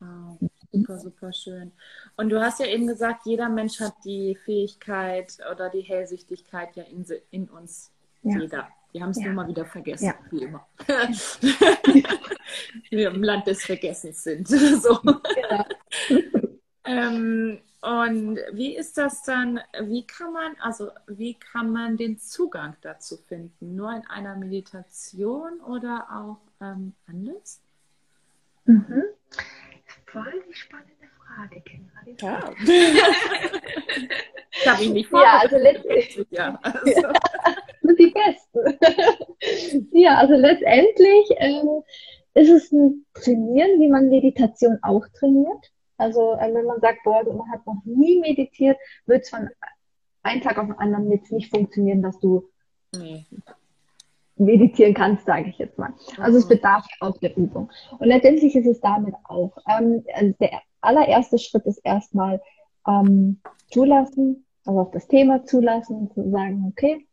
Wow. 0.00 0.38
Super, 0.70 0.98
super 0.98 1.32
schön. 1.32 1.72
Und 2.16 2.28
du 2.28 2.40
hast 2.40 2.60
ja 2.60 2.66
eben 2.66 2.86
gesagt, 2.86 3.24
jeder 3.24 3.48
Mensch 3.48 3.80
hat 3.80 3.94
die 4.04 4.36
Fähigkeit 4.44 5.38
oder 5.50 5.70
die 5.70 5.80
Hellsichtigkeit 5.80 6.76
ja 6.76 6.84
in, 6.84 7.06
in 7.30 7.48
uns. 7.48 7.90
Ja. 8.22 8.38
Jeder. 8.38 8.68
Wir 8.92 9.02
haben 9.02 9.10
es 9.10 9.18
ja. 9.18 9.26
nur 9.26 9.34
mal 9.34 9.48
wieder 9.48 9.66
vergessen, 9.66 10.06
ja. 10.06 10.14
wie 10.30 10.42
immer. 10.44 10.66
wir 12.90 13.10
im 13.10 13.22
Land 13.22 13.46
des 13.46 13.64
Vergessens 13.64 14.22
sind. 14.22 14.48
so. 14.48 14.98
ähm, 16.84 17.60
Und 17.82 18.38
wie 18.52 18.76
ist 18.76 18.98
das 18.98 19.22
dann, 19.22 19.60
wie 19.82 20.06
kann 20.06 20.32
man, 20.32 20.56
also 20.60 20.90
wie 21.06 21.34
kann 21.34 21.70
man 21.70 21.96
den 21.96 22.18
Zugang 22.18 22.76
dazu 22.80 23.16
finden? 23.16 23.76
Nur 23.76 23.92
in 23.92 24.06
einer 24.06 24.36
Meditation 24.36 25.60
oder 25.60 26.06
auch 26.10 26.40
ähm, 26.60 26.94
anders? 27.06 27.60
Mhm. 28.64 29.04
Voll 30.12 30.42
die 30.48 30.54
spannende 30.54 31.06
Frage, 31.18 31.60
Kendra. 31.60 32.00
Ja. 32.20 32.52
ich 34.52 34.68
habe 34.68 34.84
ihn 34.84 34.92
nicht 34.94 35.12
Ja, 35.12 35.38
also 35.42 35.56
letztendlich. 35.56 36.26
Ja, 36.30 36.58
also. 36.62 37.08
die 37.98 38.12
Beste. 38.12 38.78
ja, 39.92 40.16
also 40.18 40.34
letztendlich 40.34 41.26
ähm, 41.36 41.82
ist 42.34 42.50
es 42.50 42.72
ein 42.72 43.04
Trainieren, 43.14 43.80
wie 43.80 43.88
man 43.88 44.08
Meditation 44.08 44.78
auch 44.82 45.06
trainiert. 45.18 45.72
Also 45.96 46.34
äh, 46.34 46.54
wenn 46.54 46.64
man 46.64 46.80
sagt, 46.80 47.02
boah, 47.04 47.22
man 47.24 47.50
hat 47.50 47.66
noch 47.66 47.82
nie 47.84 48.20
meditiert, 48.20 48.78
wird 49.06 49.22
es 49.24 49.30
von 49.30 49.48
einem 50.22 50.42
Tag 50.42 50.58
auf 50.58 50.66
den 50.66 50.78
anderen 50.78 51.10
jetzt 51.10 51.32
nicht 51.32 51.50
funktionieren, 51.50 52.02
dass 52.02 52.18
du 52.20 52.48
nee. 52.96 53.26
Meditieren 54.38 54.94
kannst, 54.94 55.26
sage 55.26 55.50
ich 55.50 55.58
jetzt 55.58 55.78
mal. 55.78 55.92
Also 56.18 56.38
es 56.38 56.48
bedarf 56.48 56.86
auch 57.00 57.18
der 57.18 57.36
Übung. 57.36 57.70
Und 57.98 58.06
letztendlich 58.06 58.54
ist 58.54 58.66
es 58.66 58.80
damit 58.80 59.14
auch. 59.24 59.56
Ähm, 59.68 60.04
also 60.14 60.34
der 60.40 60.60
allererste 60.80 61.38
Schritt 61.38 61.66
ist 61.66 61.78
erstmal 61.84 62.40
ähm, 62.86 63.40
zulassen, 63.70 64.46
also 64.64 64.80
auf 64.80 64.90
das 64.90 65.08
Thema 65.08 65.44
zulassen 65.44 65.96
und 65.96 66.14
zu 66.14 66.30
sagen, 66.30 66.66
okay, 66.68 67.06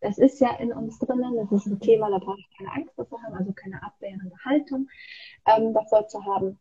es 0.00 0.18
ist 0.18 0.40
ja 0.40 0.54
in 0.56 0.72
uns 0.72 0.98
drinnen, 0.98 1.36
das 1.36 1.52
ist 1.52 1.66
ein 1.66 1.80
Thema, 1.80 2.10
da 2.10 2.18
brauche 2.18 2.38
ich 2.38 2.48
keine 2.56 2.72
Angst 2.72 2.94
davor 2.96 3.22
haben, 3.22 3.34
also 3.34 3.52
keine 3.52 3.82
abwehrende 3.82 4.34
Haltung 4.44 4.88
ähm, 5.46 5.74
davor 5.74 6.08
zu 6.08 6.24
haben. 6.24 6.58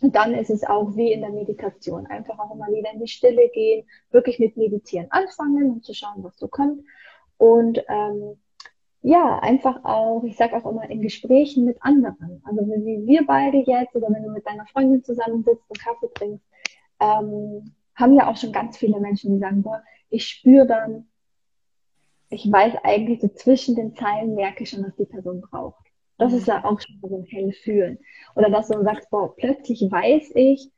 Und 0.00 0.14
dann 0.14 0.34
ist 0.34 0.50
es 0.50 0.64
auch 0.64 0.94
wie 0.94 1.12
in 1.12 1.22
der 1.22 1.30
Meditation, 1.30 2.06
einfach 2.06 2.38
auch 2.38 2.54
immer 2.54 2.68
wieder 2.68 2.92
in 2.92 3.00
die 3.00 3.08
Stille 3.08 3.48
gehen, 3.48 3.86
wirklich 4.10 4.38
mit 4.38 4.56
Meditieren 4.56 5.10
anfangen 5.10 5.70
und 5.72 5.84
zu 5.84 5.94
schauen, 5.94 6.22
was 6.22 6.36
so 6.36 6.46
kommt. 6.46 6.84
Und 7.36 7.82
ähm, 7.88 8.38
ja, 9.02 9.38
einfach 9.38 9.84
auch, 9.84 10.24
ich 10.24 10.36
sage 10.36 10.56
auch 10.56 10.70
immer 10.70 10.88
in 10.90 11.02
Gesprächen 11.02 11.64
mit 11.64 11.82
anderen. 11.82 12.42
Also 12.44 12.68
wenn 12.68 12.84
wie 12.84 13.06
wir 13.06 13.26
beide 13.26 13.58
jetzt 13.58 13.94
oder 13.94 14.08
wenn 14.10 14.24
du 14.24 14.30
mit 14.30 14.46
deiner 14.46 14.66
Freundin 14.66 15.04
zusammensitzt 15.04 15.64
und 15.68 15.78
Kaffee 15.78 16.10
trinkst, 16.14 16.44
ähm, 17.00 17.74
haben 17.94 18.14
ja 18.14 18.28
auch 18.28 18.36
schon 18.36 18.52
ganz 18.52 18.76
viele 18.76 19.00
Menschen, 19.00 19.34
die 19.34 19.38
sagen, 19.38 19.62
boah, 19.62 19.82
ich 20.10 20.26
spüre 20.26 20.66
dann, 20.66 21.08
ich 22.30 22.50
weiß 22.50 22.74
eigentlich 22.82 23.20
so 23.20 23.28
zwischen 23.28 23.76
den 23.76 23.94
Zeilen 23.94 24.34
merke 24.34 24.64
ich 24.64 24.70
schon, 24.70 24.84
was 24.84 24.96
die 24.96 25.04
Person 25.04 25.40
braucht. 25.40 25.84
Das 26.18 26.32
ist 26.32 26.48
ja 26.48 26.64
auch 26.64 26.80
schon 26.80 26.98
so 27.00 27.16
ein 27.16 27.24
Hellfühlen. 27.24 27.98
Oder 28.34 28.50
dass 28.50 28.68
du 28.68 28.82
sagst, 28.82 29.08
boah, 29.10 29.34
plötzlich 29.36 29.80
weiß 29.82 30.32
ich, 30.34 30.70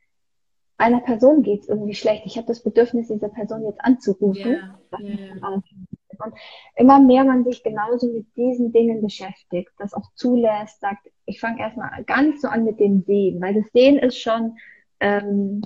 einer 0.77 1.01
Person 1.01 1.43
geht 1.43 1.63
es 1.63 1.69
irgendwie 1.69 1.95
schlecht. 1.95 2.23
Ich 2.27 2.37
habe 2.37 2.47
das 2.47 2.63
Bedürfnis, 2.63 3.09
diese 3.09 3.29
Person 3.29 3.65
jetzt 3.65 3.81
anzurufen. 3.83 4.53
Ja, 4.53 4.79
Das 4.91 6.00
und 6.21 6.35
immer 6.77 7.01
mehr 7.01 7.25
man 7.25 7.45
sich 7.45 7.63
genauso 7.63 8.13
mit 8.13 8.27
diesen 8.37 8.73
Dingen 8.73 9.03
beschäftigt, 9.03 9.71
das 9.79 9.95
auch 9.95 10.11
zulässt, 10.15 10.81
sagt, 10.81 11.11
ich 11.27 11.41
fange 11.41 11.61
erstmal 11.61 12.05
gar 12.05 12.23
nicht 12.23 12.41
so 12.41 12.49
an 12.49 12.65
mit 12.65 12.81
dem 12.81 13.03
Sehen, 13.03 13.41
weil 13.41 13.55
das 13.55 13.71
Sehen 13.73 13.99
ist 13.99 14.19
schon, 14.19 14.59
ähm, 15.01 15.63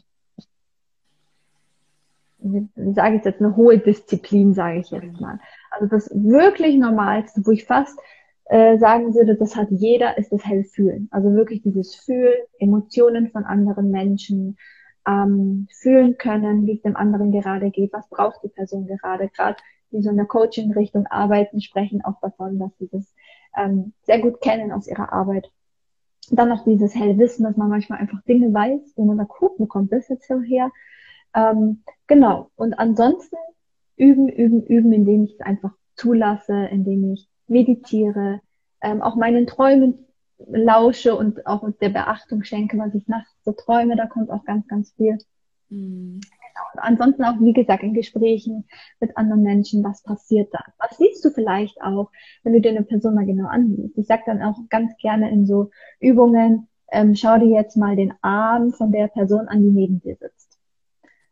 wie, 2.39 2.69
sage 2.93 3.17
ich 3.17 3.25
jetzt, 3.25 3.41
eine 3.41 3.57
hohe 3.57 3.79
Disziplin, 3.79 4.55
sage 4.55 4.81
ich 4.81 4.91
jetzt 4.91 5.21
mal. 5.21 5.41
Also 5.71 5.87
das 5.87 6.11
wirklich 6.15 6.77
Normalste, 6.77 7.41
wo 7.45 7.51
ich 7.51 7.65
fast 7.65 7.99
äh, 8.47 8.77
sagen 8.79 9.15
würde, 9.15 9.37
das 9.37 9.57
hat 9.57 9.69
jeder, 9.71 10.19
ist 10.19 10.31
das 10.31 10.45
Hellfühlen. 10.45 11.09
Also 11.11 11.33
wirklich 11.33 11.63
dieses 11.63 11.95
Fühlen, 11.95 12.37
Emotionen 12.59 13.31
von 13.31 13.45
anderen 13.45 13.91
Menschen, 13.91 14.59
ähm, 15.07 15.69
fühlen 15.71 16.17
können, 16.19 16.67
wie 16.67 16.77
es 16.77 16.83
dem 16.83 16.97
anderen 16.97 17.33
gerade 17.33 17.71
geht, 17.71 17.93
was 17.93 18.09
braucht 18.09 18.43
die 18.43 18.49
Person 18.49 18.87
gerade, 18.87 19.29
gerade 19.29 19.57
die 19.95 20.03
so 20.03 20.11
in 20.11 20.17
der 20.17 20.27
Coaching-Richtung 20.27 21.07
arbeiten, 21.07 21.61
sprechen 21.61 22.05
auch 22.05 22.21
davon, 22.21 22.59
dass 22.59 22.77
sie 22.79 22.89
das 22.91 23.15
ähm, 23.57 23.93
sehr 24.03 24.21
gut 24.21 24.41
kennen 24.41 24.73
aus 24.73 24.87
ihrer 24.89 25.13
Arbeit. 25.13 25.51
Und 26.31 26.39
dann 26.39 26.49
noch 26.49 26.65
dieses 26.65 26.95
Hellwissen, 26.95 27.45
dass 27.45 27.57
man 27.57 27.69
manchmal 27.69 28.01
einfach 28.01 28.23
Dinge 28.23 28.53
weiß, 28.53 28.95
wo 28.97 29.05
man 29.05 29.17
sagt, 29.19 29.31
guck, 29.31 29.69
kommt 29.69 29.93
das 29.93 30.09
jetzt 30.09 30.29
her? 30.29 30.71
Ähm, 31.35 31.83
genau. 32.07 32.51
Und 32.57 32.79
ansonsten 32.79 33.37
üben, 33.97 34.29
üben, 34.29 34.63
üben, 34.67 34.93
indem 34.93 35.25
ich 35.25 35.35
es 35.35 35.41
einfach 35.41 35.73
zulasse, 35.97 36.67
indem 36.67 37.13
ich 37.13 37.29
meditiere, 37.47 38.41
ähm, 38.81 39.03
auch 39.03 39.17
meinen 39.17 39.47
Träumen 39.47 40.07
lausche 40.39 41.15
und 41.17 41.47
auch 41.47 41.69
der 41.81 41.91
Beachtung 41.91 42.43
schenke, 42.43 42.77
was 42.79 42.95
ich 42.95 43.07
nachts 43.07 43.31
so 43.45 43.53
träume, 43.53 43.97
da 43.97 44.07
kommt 44.07 44.31
auch 44.31 44.45
ganz, 44.45 44.67
ganz 44.67 44.93
viel. 44.93 45.19
Mhm. 45.69 46.21
Ansonsten 46.77 47.25
auch, 47.25 47.41
wie 47.41 47.53
gesagt, 47.53 47.83
in 47.83 47.95
Gesprächen 47.95 48.65
mit 49.01 49.17
anderen 49.17 49.43
Menschen, 49.43 49.83
was 49.85 50.03
passiert 50.03 50.53
da? 50.53 50.61
Was 50.79 50.97
siehst 50.99 51.25
du 51.25 51.31
vielleicht 51.31 51.81
auch, 51.83 52.11
wenn 52.43 52.53
du 52.53 52.61
dir 52.61 52.71
eine 52.71 52.83
Person 52.83 53.15
mal 53.15 53.27
genau 53.27 53.49
ansiehst? 53.49 53.97
Ich 53.99 54.07
sage 54.07 54.23
dann 54.27 54.43
auch 54.43 54.57
ganz 54.71 54.97
gerne 54.99 55.31
in 55.31 55.47
so 55.47 55.71
Übungen, 56.01 56.69
ähm, 56.91 57.15
schau 57.15 57.39
dir 57.39 57.49
jetzt 57.49 57.77
mal 57.77 57.97
den 57.97 58.15
Arm 58.23 58.73
von 58.73 58.93
der 58.93 59.09
Person 59.09 59.49
an, 59.49 59.63
die 59.63 59.71
neben 59.71 60.01
dir 60.01 60.17
sitzt. 60.17 60.59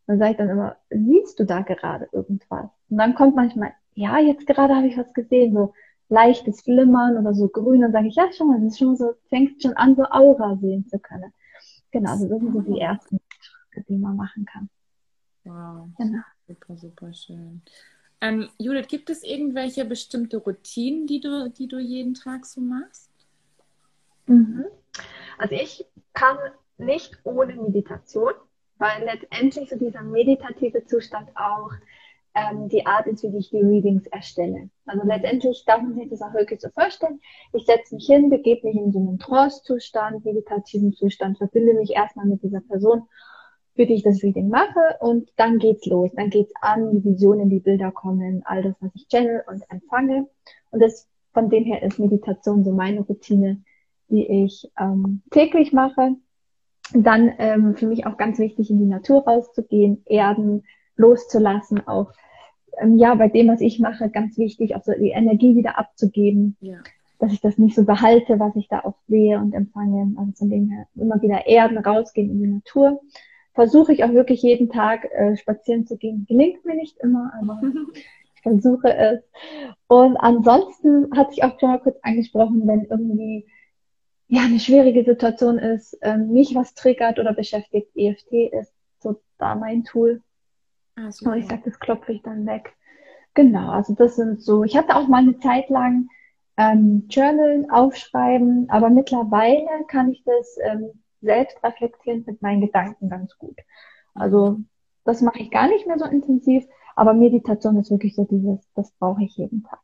Dann 0.07 0.19
sage 0.19 0.33
ich 0.33 0.37
dann 0.37 0.49
immer, 0.49 0.77
siehst 0.91 1.39
du 1.39 1.45
da 1.45 1.63
gerade 1.63 2.09
irgendwas? 2.13 2.69
Und 2.91 2.99
dann 2.99 3.15
kommt 3.15 3.37
manchmal, 3.37 3.73
ja, 3.95 4.19
jetzt 4.19 4.47
gerade 4.47 4.75
habe 4.75 4.89
ich 4.89 4.97
was 4.97 5.13
gesehen, 5.13 5.55
so 5.55 5.73
leichtes 6.09 6.63
Flimmern 6.63 7.17
oder 7.17 7.35
so 7.35 7.49
grün. 7.49 7.81
Dann 7.81 7.93
sage 7.93 8.09
ich, 8.09 8.17
ja, 8.17 8.33
schon 8.33 8.49
mal, 8.49 8.61
das 8.61 8.73
ist 8.73 8.79
schon 8.79 8.97
so, 8.97 9.13
fängt 9.29 9.63
schon 9.63 9.75
an, 9.75 9.95
so 9.95 10.05
Aura 10.05 10.57
sehen 10.57 10.87
zu 10.87 10.99
können. 10.99 11.33
Genau, 11.91 12.11
also 12.11 12.29
das 12.29 12.41
sind 12.41 12.53
so 12.53 12.61
die 12.61 12.81
ersten 12.81 13.21
Schritte, 13.39 13.87
die 13.89 13.99
man 13.99 14.17
machen 14.17 14.45
kann. 14.45 14.69
Wow, 15.45 15.89
Genau. 15.99 16.23
super, 16.47 16.77
super 16.77 17.13
schön. 17.13 17.63
Ähm, 18.21 18.49
Judith, 18.59 18.87
gibt 18.89 19.11
es 19.11 19.25
irgendwelche 19.25 19.85
bestimmte 19.85 20.37
Routinen, 20.37 21.07
die 21.07 21.21
du, 21.21 21.51
die 21.51 21.67
du 21.67 21.79
jeden 21.79 22.15
Tag 22.15 22.47
so 22.47 22.61
machst? 22.61 23.11
Mhm. 24.27 24.65
Also 25.39 25.55
ich 25.57 25.85
kann 26.13 26.37
nicht 26.79 27.19
ohne 27.25 27.57
Meditation, 27.57 28.33
weil 28.79 29.05
letztendlich 29.05 29.69
so 29.69 29.77
dieser 29.77 30.03
meditative 30.03 30.85
Zustand 30.87 31.31
auch 31.35 31.73
ähm, 32.35 32.69
die 32.69 32.87
Art 32.87 33.07
ist, 33.09 33.23
wie 33.25 33.37
ich 33.37 33.51
die 33.51 33.61
Readings 33.61 34.07
erstelle. 34.07 34.71
Also 34.87 35.05
letztendlich 35.07 35.65
darf 35.67 35.83
man 35.83 35.95
sich 35.95 36.09
das 36.09 36.23
auch 36.23 36.33
wirklich 36.33 36.61
so 36.61 36.69
vorstellen. 36.71 37.21
Ich 37.53 37.67
setze 37.67 37.95
mich 37.95 38.07
hin, 38.07 38.31
begebe 38.31 38.67
mich 38.67 38.77
in 38.77 38.93
so 38.93 38.99
einen 39.01 39.19
Trance-Zustand, 39.19 40.25
meditativen 40.25 40.93
Zustand, 40.95 41.39
verbinde 41.39 41.75
mich 41.75 41.91
erstmal 41.91 42.27
mit 42.27 42.43
dieser 42.43 42.61
Person, 42.61 43.09
für 43.83 43.87
die 43.87 43.95
ich 43.95 44.05
das 44.05 44.23
Reading 44.23 44.49
mache 44.49 44.97
und 45.01 45.33
dann 45.37 45.59
geht's 45.59 45.87
los. 45.87 46.13
Dann 46.15 46.31
geht's 46.31 46.53
an, 46.61 46.93
die 46.93 47.05
Visionen, 47.05 47.51
die 47.51 47.59
Bilder 47.59 47.91
kommen, 47.91 48.43
all 48.45 48.63
das, 48.63 48.77
was 48.79 48.93
ich 48.95 49.09
channel 49.09 49.43
und 49.49 49.65
empfange. 49.71 50.29
Und 50.71 50.81
das 50.81 51.09
von 51.33 51.51
dem 51.51 51.65
her 51.65 51.83
ist 51.83 51.99
Meditation 51.99 52.63
so 52.63 52.71
meine 52.71 53.01
Routine, 53.01 53.61
die 54.09 54.45
ich 54.45 54.71
ähm, 54.79 55.23
täglich 55.33 55.73
mache. 55.73 56.15
Dann 56.95 57.33
ähm, 57.39 57.75
für 57.75 57.89
mich 57.89 58.07
auch 58.07 58.17
ganz 58.17 58.39
wichtig, 58.39 58.71
in 58.71 58.79
die 58.79 58.87
Natur 58.87 59.25
rauszugehen, 59.25 60.03
erden, 60.07 60.63
loszulassen, 60.95 61.85
auch 61.89 62.13
ähm, 62.81 62.99
ja 62.99 63.17
bei 63.17 63.27
dem, 63.29 63.49
was 63.49 63.61
ich 63.61 63.81
mache, 63.81 64.11
ganz 64.11 64.39
wichtig, 64.39 64.77
auch 64.77 64.85
so 64.85 64.93
die 64.93 65.11
Energie 65.11 65.57
wieder 65.57 65.77
abzugeben, 65.77 66.57
Ja. 66.61 66.77
dass 67.19 67.33
ich 67.33 67.41
das 67.41 67.59
nicht 67.59 67.75
so 67.75 67.85
behalte, 67.85 68.39
was 68.39 68.55
ich 68.55 68.69
da 68.69 68.79
auch 68.85 68.95
sehe 69.09 69.41
und 69.41 69.55
empfange. 69.55 70.15
Also 70.17 70.31
von 70.37 70.51
dem 70.51 70.71
her 70.71 70.87
immer 70.95 71.21
wieder 71.21 71.49
erden, 71.49 71.79
rausgehen 71.79 72.31
in 72.31 72.39
die 72.41 72.47
Natur. 72.47 73.01
Versuche 73.55 73.93
ich 73.93 74.05
auch 74.05 74.13
wirklich 74.13 74.43
jeden 74.43 74.71
Tag 74.71 75.05
äh, 75.13 75.37
spazieren 75.37 75.87
zu 75.87 75.97
gehen. 75.97 76.25
Gelingt 76.29 76.65
mir 76.65 76.75
nicht 76.75 76.99
immer, 76.99 77.33
aber 77.41 77.61
ich 78.35 78.43
versuche 78.43 78.95
es. 78.95 79.21
Und 79.89 80.17
ansonsten 80.17 81.11
hat 81.17 81.31
sich 81.31 81.45
auch 81.45 81.59
schon 81.61 81.71
mal 81.71 81.81
kurz 81.81 81.99
angesprochen, 82.03 82.67
wenn 82.67 82.85
irgendwie 82.87 83.47
ja 84.29 84.43
eine 84.43 84.61
schwierige 84.61 85.05
Situation 85.05 85.59
ist, 85.59 85.99
ähm, 86.01 86.33
mich 86.33 86.55
was 86.55 86.75
triggert 86.75 87.19
oder 87.19 87.35
beschäftigt, 87.35 87.91
EFT 87.95 88.33
ist 88.53 88.73
so 89.01 89.21
da 89.39 89.55
mein 89.55 89.85
Tool. 89.85 90.23
Ah, 90.97 91.11
Und 91.23 91.37
ich 91.37 91.47
sage, 91.47 91.63
das 91.65 91.79
klopfe 91.79 92.13
ich 92.13 92.23
dann 92.23 92.47
weg. 92.47 92.73
Genau, 93.35 93.71
also 93.71 93.95
das 93.95 94.17
sind 94.17 94.43
so, 94.43 94.65
ich 94.65 94.77
hatte 94.77 94.97
auch 94.97 95.09
mal 95.09 95.23
eine 95.23 95.39
Zeit 95.39 95.69
lang 95.71 96.09
ähm, 96.57 97.07
Journalen 97.09 97.71
aufschreiben, 97.71 98.69
aber 98.69 98.91
mittlerweile 98.91 99.85
kann 99.89 100.11
ich 100.11 100.23
das 100.25 100.59
ähm, 100.63 101.02
selbst 101.23 101.63
reflektierend 101.63 102.27
mit 102.27 102.43
meinen 102.43 102.61
Gedanken 102.61 103.09
ganz 103.09 103.37
gut. 103.39 103.59
Also 104.15 104.61
das 105.05 105.21
mache 105.21 105.41
ich 105.41 105.51
gar 105.51 105.69
nicht 105.69 105.87
mehr 105.87 105.99
so 105.99 106.05
intensiv, 106.05 106.65
aber 106.95 107.15
Meditation 107.15 107.79
ist 107.79 107.91
wirklich 107.91 108.15
so 108.15 108.25
dieses, 108.25 108.61
das 108.75 108.91
brauche 108.93 109.23
ich 109.25 109.37
jeden 109.37 109.65
Tag. 109.65 109.81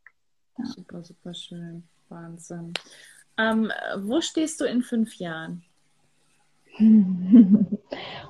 Super, 0.64 1.03
super 1.03 1.34
schön. 1.34 1.84
Wahnsinn. 2.09 2.72
Ähm, 3.36 3.70
wo 3.99 4.20
stehst 4.20 4.61
du 4.61 4.64
in 4.64 4.82
fünf 4.82 5.14
Jahren? 5.16 5.62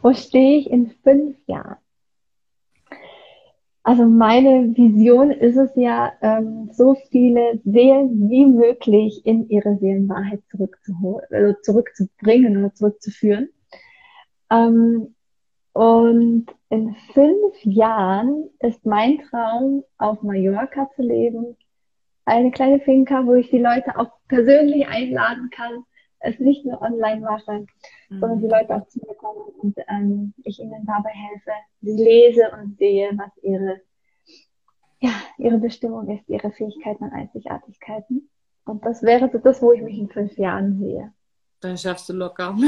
Wo 0.02 0.14
stehe 0.14 0.58
ich 0.58 0.70
in 0.70 0.90
fünf 1.02 1.36
Jahren? 1.46 1.76
Also 3.88 4.04
meine 4.04 4.76
Vision 4.76 5.30
ist 5.30 5.56
es 5.56 5.70
ja, 5.74 6.12
ähm, 6.20 6.68
so 6.72 6.94
viele 7.10 7.58
Seelen 7.64 8.28
wie 8.28 8.44
möglich 8.44 9.22
in 9.24 9.48
ihre 9.48 9.78
Seelenwahrheit 9.78 10.42
zurückzuholen, 10.50 11.26
also 11.30 11.54
zurückzubringen 11.62 12.58
oder 12.58 12.74
zurückzuführen. 12.74 13.48
Ähm, 14.50 15.14
Und 15.72 16.46
in 16.70 16.96
fünf 17.14 17.54
Jahren 17.62 18.50
ist 18.58 18.84
mein 18.84 19.20
Traum, 19.30 19.84
auf 19.96 20.22
Mallorca 20.22 20.90
zu 20.96 21.02
leben. 21.02 21.56
Eine 22.24 22.50
kleine 22.50 22.80
Finca, 22.80 23.24
wo 23.24 23.34
ich 23.34 23.48
die 23.50 23.64
Leute 23.70 23.96
auch 23.96 24.10
persönlich 24.28 24.86
einladen 24.88 25.48
kann, 25.50 25.84
es 26.20 26.38
nicht 26.38 26.64
nur 26.64 26.80
online 26.82 27.20
mache, 27.20 27.66
mhm. 28.08 28.20
sondern 28.20 28.40
die 28.40 28.48
Leute 28.48 28.74
auch 28.74 28.86
zu 28.88 28.98
mir 29.00 29.14
kommen 29.14 29.42
und 29.60 29.76
ähm, 29.88 30.34
ich 30.44 30.58
ihnen 30.58 30.84
dabei 30.86 31.10
helfe, 31.10 31.52
sie 31.80 31.92
lese 31.92 32.50
und 32.50 32.76
sehe, 32.78 33.10
was 33.16 33.30
ihre, 33.42 33.80
ja, 35.00 35.12
ihre 35.38 35.58
Bestimmung 35.58 36.08
ist, 36.08 36.28
ihre 36.28 36.50
Fähigkeiten 36.50 37.04
und 37.04 37.12
Einzigartigkeiten. 37.12 38.28
Und 38.64 38.84
das 38.84 39.02
wäre 39.02 39.30
so 39.30 39.38
das, 39.38 39.62
wo 39.62 39.72
ich 39.72 39.82
mich 39.82 39.98
in 39.98 40.08
fünf 40.08 40.36
Jahren 40.36 40.78
sehe. 40.78 41.12
Dann 41.60 41.76
schaffst 41.78 42.08
du 42.08 42.12
locker. 42.12 42.56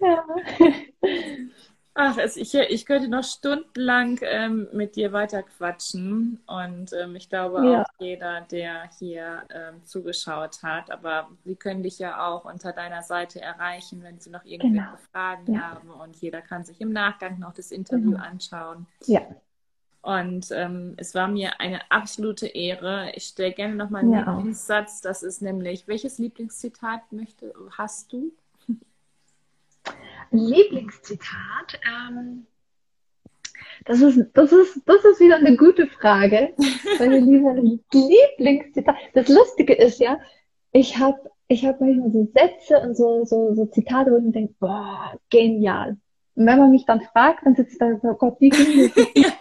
ja. 0.00 0.24
Ach, 2.00 2.16
ich, 2.16 2.54
ich 2.54 2.86
könnte 2.86 3.08
noch 3.08 3.24
stundenlang 3.24 4.20
ähm, 4.22 4.68
mit 4.72 4.94
dir 4.94 5.12
weiter 5.12 5.42
quatschen 5.42 6.38
und 6.46 6.92
ähm, 6.92 7.16
ich 7.16 7.28
glaube 7.28 7.56
ja. 7.66 7.82
auch 7.82 7.88
jeder, 7.98 8.42
der 8.42 8.88
hier 9.00 9.42
ähm, 9.52 9.84
zugeschaut 9.84 10.62
hat, 10.62 10.92
aber 10.92 11.28
sie 11.44 11.56
können 11.56 11.82
dich 11.82 11.98
ja 11.98 12.24
auch 12.24 12.44
unter 12.44 12.72
deiner 12.72 13.02
Seite 13.02 13.40
erreichen, 13.40 14.04
wenn 14.04 14.20
sie 14.20 14.30
noch 14.30 14.44
irgendwelche 14.44 14.86
genau. 14.86 14.98
Fragen 15.10 15.54
ja. 15.54 15.60
haben 15.72 15.90
und 15.90 16.14
jeder 16.18 16.40
kann 16.40 16.62
sich 16.62 16.80
im 16.80 16.92
Nachgang 16.92 17.40
noch 17.40 17.52
das 17.52 17.72
Interview 17.72 18.10
mhm. 18.10 18.20
anschauen. 18.20 18.86
Ja. 19.06 19.22
Und 20.00 20.52
ähm, 20.52 20.94
es 20.98 21.16
war 21.16 21.26
mir 21.26 21.60
eine 21.60 21.90
absolute 21.90 22.46
Ehre. 22.46 23.10
Ich 23.16 23.24
stelle 23.24 23.52
gerne 23.52 23.74
noch 23.74 23.90
mal 23.90 23.98
einen 23.98 24.12
ja. 24.12 24.20
Lieblingssatz. 24.20 25.00
Das 25.00 25.24
ist 25.24 25.42
nämlich, 25.42 25.88
welches 25.88 26.18
Lieblingszitat 26.18 27.10
möchte, 27.10 27.52
hast 27.76 28.12
du? 28.12 28.32
Lieblingszitat? 30.30 31.80
Ähm, 31.86 32.46
das, 33.84 34.00
ist, 34.00 34.30
das, 34.34 34.52
ist, 34.52 34.82
das 34.86 35.04
ist 35.04 35.20
wieder 35.20 35.36
eine 35.36 35.56
gute 35.56 35.86
Frage. 35.86 36.54
Meine 36.98 37.18
Lieblingszitat. 37.18 38.96
Das 39.14 39.28
Lustige 39.28 39.74
ist 39.74 40.00
ja, 40.00 40.18
ich 40.72 40.98
habe 40.98 41.30
ich 41.48 41.64
hab 41.64 41.80
manchmal 41.80 42.10
so 42.12 42.30
Sätze 42.34 42.78
und 42.80 42.96
so, 42.96 43.24
so, 43.24 43.54
so 43.54 43.66
Zitate, 43.66 44.10
wo 44.10 44.18
ich 44.18 44.32
denke, 44.32 44.54
boah, 44.60 45.18
genial. 45.30 45.96
Und 46.34 46.46
wenn 46.46 46.58
man 46.58 46.70
mich 46.70 46.84
dann 46.84 47.00
fragt, 47.00 47.46
dann 47.46 47.56
sitzt 47.56 47.80
da 47.80 47.96
so, 48.00 48.08
oh 48.08 48.14
Gott, 48.14 48.36
wie 48.38 48.50
ging 48.50 48.92
das? 48.94 49.06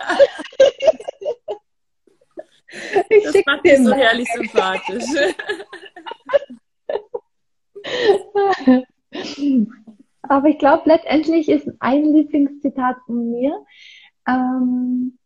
ich 3.10 3.24
das 3.24 3.36
macht 3.46 3.66
dich 3.66 3.78
so 3.78 3.94
herrlich 3.94 4.28
sympathisch. 4.34 5.06
Aber 10.30 10.48
ich 10.48 10.58
glaube, 10.58 10.84
letztendlich 10.86 11.50
ist 11.50 11.70
ein 11.80 12.04
Lieblingszitat 12.04 12.98
von 13.06 13.32
mir. 13.32 13.66
Ähm, 14.28 15.18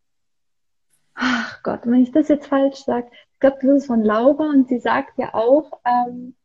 ach 1.16 1.64
Gott, 1.64 1.82
wenn 1.86 2.02
ich 2.02 2.12
das 2.12 2.28
jetzt 2.28 2.48
falsch 2.48 2.84
sage, 2.84 3.08
ich 3.34 3.40
glaube, 3.40 3.58
das 3.62 3.78
ist 3.78 3.88
von 3.88 4.04
Laura 4.04 4.50
und 4.50 4.68
sie 4.68 4.80
sagt 4.80 5.18
ja 5.18 5.34
auch, 5.34 5.82
ähm, 5.86 6.36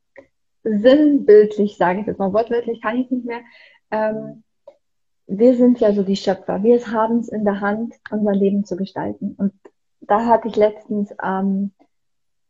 sinnbildlich, 0.65 1.77
sage 1.77 2.01
ich 2.01 2.07
jetzt 2.07 2.19
mal, 2.19 2.33
wortwörtlich 2.33 2.81
kann 2.81 2.97
ich 2.97 3.11
nicht 3.11 3.25
mehr, 3.25 3.41
ähm, 3.91 4.43
wir 5.27 5.57
sind 5.57 5.81
ja 5.81 5.93
so 5.93 6.03
die 6.03 6.17
Schöpfer. 6.17 6.63
Wir 6.63 6.85
haben 6.87 7.19
es 7.19 7.29
in 7.29 7.45
der 7.45 7.61
Hand, 7.61 7.95
unser 8.11 8.33
Leben 8.33 8.65
zu 8.65 8.77
gestalten. 8.77 9.35
Und 9.39 9.53
da 10.01 10.25
hatte 10.27 10.49
ich 10.49 10.57
letztens 10.57 11.13
ähm, 11.23 11.73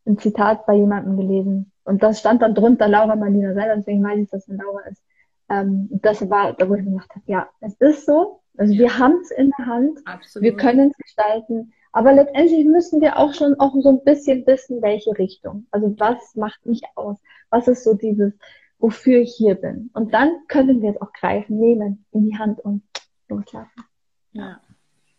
ein 0.06 0.18
Zitat 0.18 0.66
bei 0.66 0.74
jemandem 0.74 1.16
gelesen. 1.16 1.72
Und 1.84 2.02
das 2.02 2.20
stand 2.20 2.42
dann 2.42 2.54
drunter 2.54 2.88
Laura 2.88 3.16
Marlina 3.16 3.54
Seiler, 3.54 3.76
deswegen 3.76 4.02
weiß 4.02 4.18
ich, 4.18 4.30
dass 4.30 4.46
es 4.46 4.56
Laura 4.56 4.80
ist. 4.90 5.02
Ähm, 5.48 5.88
das 5.90 6.28
war, 6.28 6.52
da 6.54 6.68
wo 6.68 6.74
ich 6.74 6.82
mir 6.82 6.92
gedacht 6.92 7.10
habe, 7.10 7.24
ja, 7.26 7.48
es 7.60 7.74
ist 7.74 8.06
so. 8.06 8.40
Also 8.56 8.72
wir 8.74 8.98
haben 8.98 9.18
es 9.20 9.30
in 9.30 9.52
der 9.58 9.66
Hand, 9.66 10.00
Absolut. 10.06 10.44
wir 10.44 10.56
können 10.56 10.90
es 10.90 10.96
gestalten, 10.96 11.72
aber 11.92 12.12
letztendlich 12.12 12.64
müssen 12.64 13.00
wir 13.00 13.18
auch 13.18 13.34
schon 13.34 13.58
auch 13.60 13.74
so 13.80 13.88
ein 13.88 14.04
bisschen 14.04 14.46
wissen, 14.46 14.82
welche 14.82 15.16
Richtung. 15.18 15.66
Also 15.70 15.94
was 15.98 16.34
macht 16.34 16.64
mich 16.66 16.82
aus? 16.94 17.18
Was 17.50 17.68
ist 17.68 17.84
so 17.84 17.94
dieses, 17.94 18.32
wofür 18.78 19.20
ich 19.20 19.34
hier 19.34 19.54
bin? 19.54 19.90
Und 19.94 20.14
dann 20.14 20.30
können 20.48 20.82
wir 20.82 20.90
es 20.90 21.00
auch 21.00 21.12
greifen, 21.12 21.58
nehmen 21.58 22.04
in 22.12 22.24
die 22.24 22.38
Hand 22.38 22.60
und 22.60 22.82
loslassen. 23.28 23.84
Ja. 24.32 24.60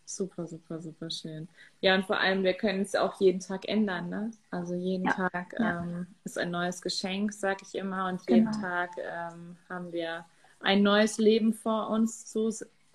Super, 0.08 0.46
super, 0.46 0.80
super 0.80 1.10
schön. 1.10 1.48
Ja, 1.82 1.94
und 1.94 2.06
vor 2.06 2.18
allem, 2.18 2.42
wir 2.42 2.54
können 2.54 2.80
es 2.80 2.94
auch 2.94 3.20
jeden 3.20 3.40
Tag 3.40 3.68
ändern. 3.68 4.08
Ne? 4.08 4.30
Also 4.50 4.74
jeden 4.74 5.04
ja, 5.04 5.28
Tag 5.28 5.54
ja. 5.58 5.82
Ähm, 5.82 6.06
ist 6.24 6.38
ein 6.38 6.50
neues 6.50 6.80
Geschenk, 6.80 7.34
sage 7.34 7.58
ich 7.62 7.74
immer. 7.74 8.08
Und 8.08 8.22
jeden 8.26 8.50
genau. 8.50 8.58
Tag 8.58 8.92
ähm, 8.96 9.58
haben 9.68 9.92
wir 9.92 10.24
ein 10.60 10.82
neues 10.82 11.18
Leben 11.18 11.52
vor 11.52 11.90
uns 11.90 12.32
so 12.32 12.50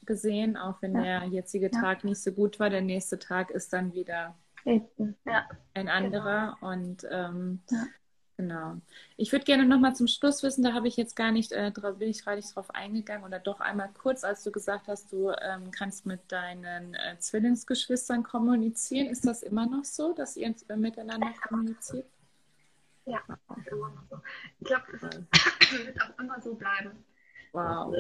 gesehen, 0.07 0.57
auch 0.57 0.82
wenn 0.82 0.95
ja. 0.95 1.20
der 1.20 1.30
jetzige 1.30 1.70
Tag 1.70 2.03
nicht 2.03 2.20
so 2.20 2.32
gut 2.32 2.59
war. 2.59 2.72
Der 2.72 2.82
nächste 2.82 3.20
Tag 3.20 3.51
ist 3.51 3.74
dann 3.74 3.93
wieder 3.93 4.36
ein 4.66 5.88
anderer. 5.88 6.57
Genau. 6.59 6.72
Und 6.74 7.07
ähm, 7.11 7.61
Genau. 8.38 8.77
Ich 9.15 9.31
würde 9.31 9.45
gerne 9.45 9.65
nochmal 9.65 9.95
zum 9.95 10.07
Schluss 10.07 10.41
wissen, 10.41 10.63
da 10.63 10.73
habe 10.73 10.88
ich 10.88 10.97
jetzt 10.97 11.15
gar 11.15 11.31
nicht, 11.31 11.51
äh, 11.51 11.71
bin 11.99 12.09
ich 12.09 12.23
gerade 12.23 12.38
nicht 12.38 12.55
drauf 12.55 12.73
eingegangen 12.73 13.23
oder 13.23 13.39
doch 13.39 13.59
einmal 13.59 13.89
kurz, 13.93 14.23
als 14.23 14.43
du 14.43 14.51
gesagt 14.51 14.88
hast, 14.88 15.13
du 15.13 15.29
ähm, 15.29 15.69
kannst 15.69 16.07
mit 16.07 16.19
deinen 16.31 16.95
äh, 16.95 17.17
Zwillingsgeschwistern 17.19 18.23
kommunizieren. 18.23 19.07
Ist 19.07 19.27
das 19.27 19.43
immer 19.43 19.67
noch 19.67 19.84
so, 19.84 20.13
dass 20.13 20.36
ihr 20.36 20.53
äh, 20.67 20.75
miteinander 20.75 21.31
kommuniziert? 21.47 22.07
Ja, 23.05 23.19
immer 23.71 23.89
noch 23.89 24.03
so. 24.09 24.17
Ich 24.59 24.67
glaube, 24.67 24.86
es 24.93 25.01
wird 25.86 26.01
auch 26.01 26.19
immer 26.19 26.41
so 26.41 26.55
bleiben. 26.55 27.05
Wow. 27.51 27.93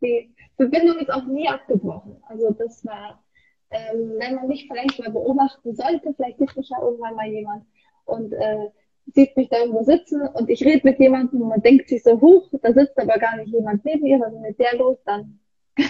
Die 0.00 0.32
Verbindung 0.56 0.98
ist 0.98 1.10
auch 1.10 1.24
nie 1.24 1.48
abgebrochen. 1.48 2.22
Also 2.28 2.52
das 2.52 2.84
war, 2.84 3.22
ähm, 3.70 4.14
wenn 4.18 4.36
man 4.36 4.46
mich 4.46 4.68
vielleicht 4.68 5.00
mal 5.00 5.10
beobachten 5.10 5.74
sollte, 5.74 6.14
vielleicht 6.14 6.38
gibt 6.38 6.56
es 6.56 6.68
ja 6.68 6.80
irgendwann 6.80 7.16
mal 7.16 7.26
jemand 7.26 7.66
und 8.04 8.32
äh, 8.32 8.70
sieht 9.14 9.36
mich 9.36 9.48
da 9.48 9.58
irgendwo 9.58 9.82
sitzen 9.82 10.22
und 10.22 10.48
ich 10.48 10.64
rede 10.64 10.82
mit 10.84 10.98
jemandem 10.98 11.42
und 11.42 11.48
man 11.48 11.62
denkt 11.62 11.88
sich 11.88 12.02
so, 12.02 12.20
huch, 12.20 12.48
da 12.62 12.72
sitzt 12.72 12.98
aber 12.98 13.18
gar 13.18 13.36
nicht 13.36 13.52
jemand 13.52 13.84
neben 13.84 14.06
ihr, 14.06 14.20
was 14.20 14.32
ist 14.32 14.40
mit 14.40 14.58
der 14.58 14.76
los? 14.76 14.98
Dann 15.04 15.40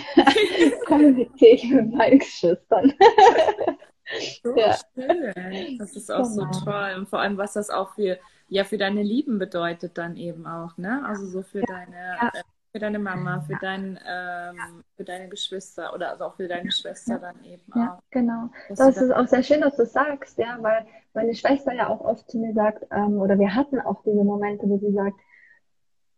kommuniziere 0.87 1.55
ich 1.55 1.69
mit 1.69 1.93
meinen 1.93 2.19
Geschwistern. 2.19 2.95
so 4.43 4.57
ja. 4.57 4.77
schön. 4.95 5.79
Das 5.79 5.97
ist 5.97 6.11
auch 6.11 6.29
genau. 6.29 6.53
so 6.53 6.65
toll. 6.65 6.95
Und 6.99 7.09
vor 7.09 7.21
allem, 7.21 7.37
was 7.37 7.55
das 7.55 7.71
auch 7.71 7.95
für, 7.95 8.19
ja, 8.49 8.65
für 8.65 8.79
deine 8.79 9.03
Lieben 9.03 9.39
bedeutet 9.39 9.99
dann 9.99 10.17
eben 10.17 10.47
auch, 10.47 10.77
ne? 10.79 11.05
Also 11.05 11.27
so 11.27 11.43
für 11.43 11.61
ja. 11.61 11.67
deine 11.67 12.17
ja. 12.21 12.33
Für 12.73 12.79
deine 12.79 13.01
Mama, 13.01 13.41
für, 13.41 13.59
dein, 13.61 13.99
ähm, 14.09 14.85
für 14.97 15.05
deine 15.05 15.29
Geschwister 15.29 15.93
oder 15.93 16.11
also 16.11 16.27
auch 16.27 16.37
für 16.37 16.47
deine 16.47 16.71
Schwester 16.71 17.19
dann 17.19 17.43
eben 17.45 17.65
ja, 17.75 17.95
auch. 17.95 18.03
Genau. 18.11 18.51
Das 18.69 18.97
ist 18.97 19.11
auch 19.11 19.27
sehr 19.27 19.43
schön, 19.43 19.61
dass 19.61 19.77
du 19.77 19.85
sagst, 19.85 20.39
ja, 20.39 20.57
weil 20.61 20.87
meine 21.13 21.35
Schwester 21.35 21.73
ja 21.73 21.89
auch 21.89 22.01
oft 22.01 22.31
zu 22.31 22.39
mir 22.39 22.55
sagt, 22.55 22.87
ähm, 22.93 23.21
oder 23.21 23.39
wir 23.39 23.57
hatten 23.57 23.81
auch 23.81 24.03
diese 24.05 24.23
Momente, 24.23 24.69
wo 24.69 24.79
sie 24.79 24.93
sagt, 24.93 25.19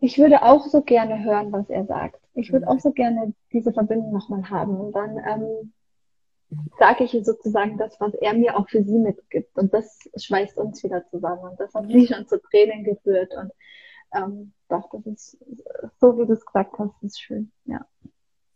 ich 0.02 0.18
würde 0.18 0.42
auch 0.42 0.66
so 0.66 0.82
gerne 0.82 1.22
hören, 1.24 1.52
was 1.52 1.70
er 1.70 1.86
sagt. 1.86 2.20
Ich 2.34 2.52
würde 2.52 2.66
auch 2.68 2.80
so 2.80 2.90
gerne 2.90 3.32
diese 3.52 3.72
Verbindung 3.72 4.12
nochmal 4.12 4.50
haben. 4.50 4.76
Und 4.76 4.92
dann 4.96 5.16
ähm, 5.16 5.72
sage 6.78 7.04
ich 7.04 7.14
ihr 7.14 7.24
sozusagen 7.24 7.78
das, 7.78 8.00
was 8.00 8.12
er 8.14 8.34
mir 8.34 8.58
auch 8.58 8.68
für 8.68 8.82
sie 8.82 8.98
mitgibt. 8.98 9.56
Und 9.56 9.72
das 9.72 10.00
schweißt 10.16 10.58
uns 10.58 10.82
wieder 10.82 11.06
zusammen. 11.08 11.44
Und 11.44 11.60
das 11.60 11.72
hat 11.72 11.86
mich 11.86 12.08
schon 12.08 12.26
zu 12.26 12.40
Tränen 12.42 12.84
geführt. 12.84 13.32
Und 13.34 13.52
ähm, 14.14 14.52
doch, 14.68 14.88
das 14.92 15.06
ist 15.06 15.38
so, 16.00 16.18
wie 16.18 16.26
du 16.26 16.32
es 16.32 16.44
gesagt 16.44 16.78
hast, 16.78 17.02
ist 17.02 17.20
schön. 17.20 17.52
Ja. 17.64 17.86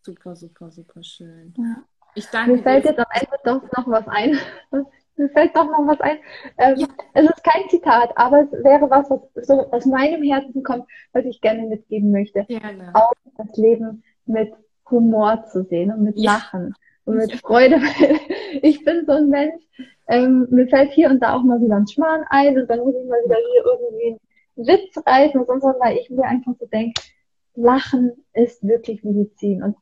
Super, 0.02 0.36
super, 0.36 0.70
super 0.70 1.02
schön. 1.02 1.54
Ja. 1.56 1.84
Ich 2.14 2.26
danke 2.30 2.52
Mir 2.52 2.62
fällt 2.62 2.84
dir. 2.84 2.90
jetzt 2.90 2.98
am 2.98 3.06
Ende 3.12 3.36
doch 3.44 3.62
noch 3.76 3.88
was 3.88 4.08
ein. 4.08 4.38
Mir 5.16 5.28
fällt 5.30 5.56
doch 5.56 5.66
noch 5.66 5.86
was 5.86 6.00
ein. 6.00 6.18
Ähm, 6.58 6.76
ja. 6.76 6.86
Es 7.14 7.24
ist 7.24 7.44
kein 7.44 7.68
Zitat, 7.68 8.10
aber 8.16 8.42
es 8.42 8.52
wäre 8.52 8.88
was, 8.90 9.08
was 9.10 9.46
so 9.46 9.70
aus 9.70 9.86
meinem 9.86 10.22
Herzen 10.22 10.62
kommt, 10.62 10.84
was 11.12 11.24
ich 11.24 11.40
gerne 11.40 11.62
mitgeben 11.66 12.10
möchte. 12.10 12.44
Gerne. 12.44 12.90
Auch 12.94 13.12
das 13.36 13.56
Leben 13.56 14.02
mit 14.26 14.52
Humor 14.90 15.44
zu 15.46 15.64
sehen 15.64 15.92
und 15.92 16.02
mit 16.02 16.18
Lachen 16.18 16.68
ja. 16.68 16.74
und 17.04 17.16
mit 17.16 17.32
Freude. 17.40 17.80
ich 18.62 18.84
bin 18.84 19.04
so 19.06 19.12
ein 19.12 19.28
Mensch, 19.28 19.62
ähm, 20.08 20.46
mir 20.50 20.68
fällt 20.68 20.92
hier 20.92 21.10
und 21.10 21.20
da 21.20 21.34
auch 21.34 21.42
mal 21.42 21.60
wieder 21.60 21.76
ein 21.76 21.88
Schmarrn 21.88 22.24
ein 22.28 22.58
und 22.58 22.68
dann 22.68 22.80
muss 22.80 22.94
ich 22.94 23.08
mal 23.08 23.20
wieder 23.24 23.36
hier 23.36 23.64
irgendwie 23.64 24.20
Witz 24.56 24.96
reißen 25.04 25.40
und 25.40 25.46
sonst 25.46 25.64
was, 25.64 25.76
weil 25.80 25.98
ich 25.98 26.10
mir 26.10 26.24
einfach 26.24 26.54
so 26.58 26.66
denke, 26.66 27.00
Lachen 27.54 28.12
ist 28.32 28.66
wirklich 28.66 29.02
Medizin 29.02 29.62
und 29.62 29.76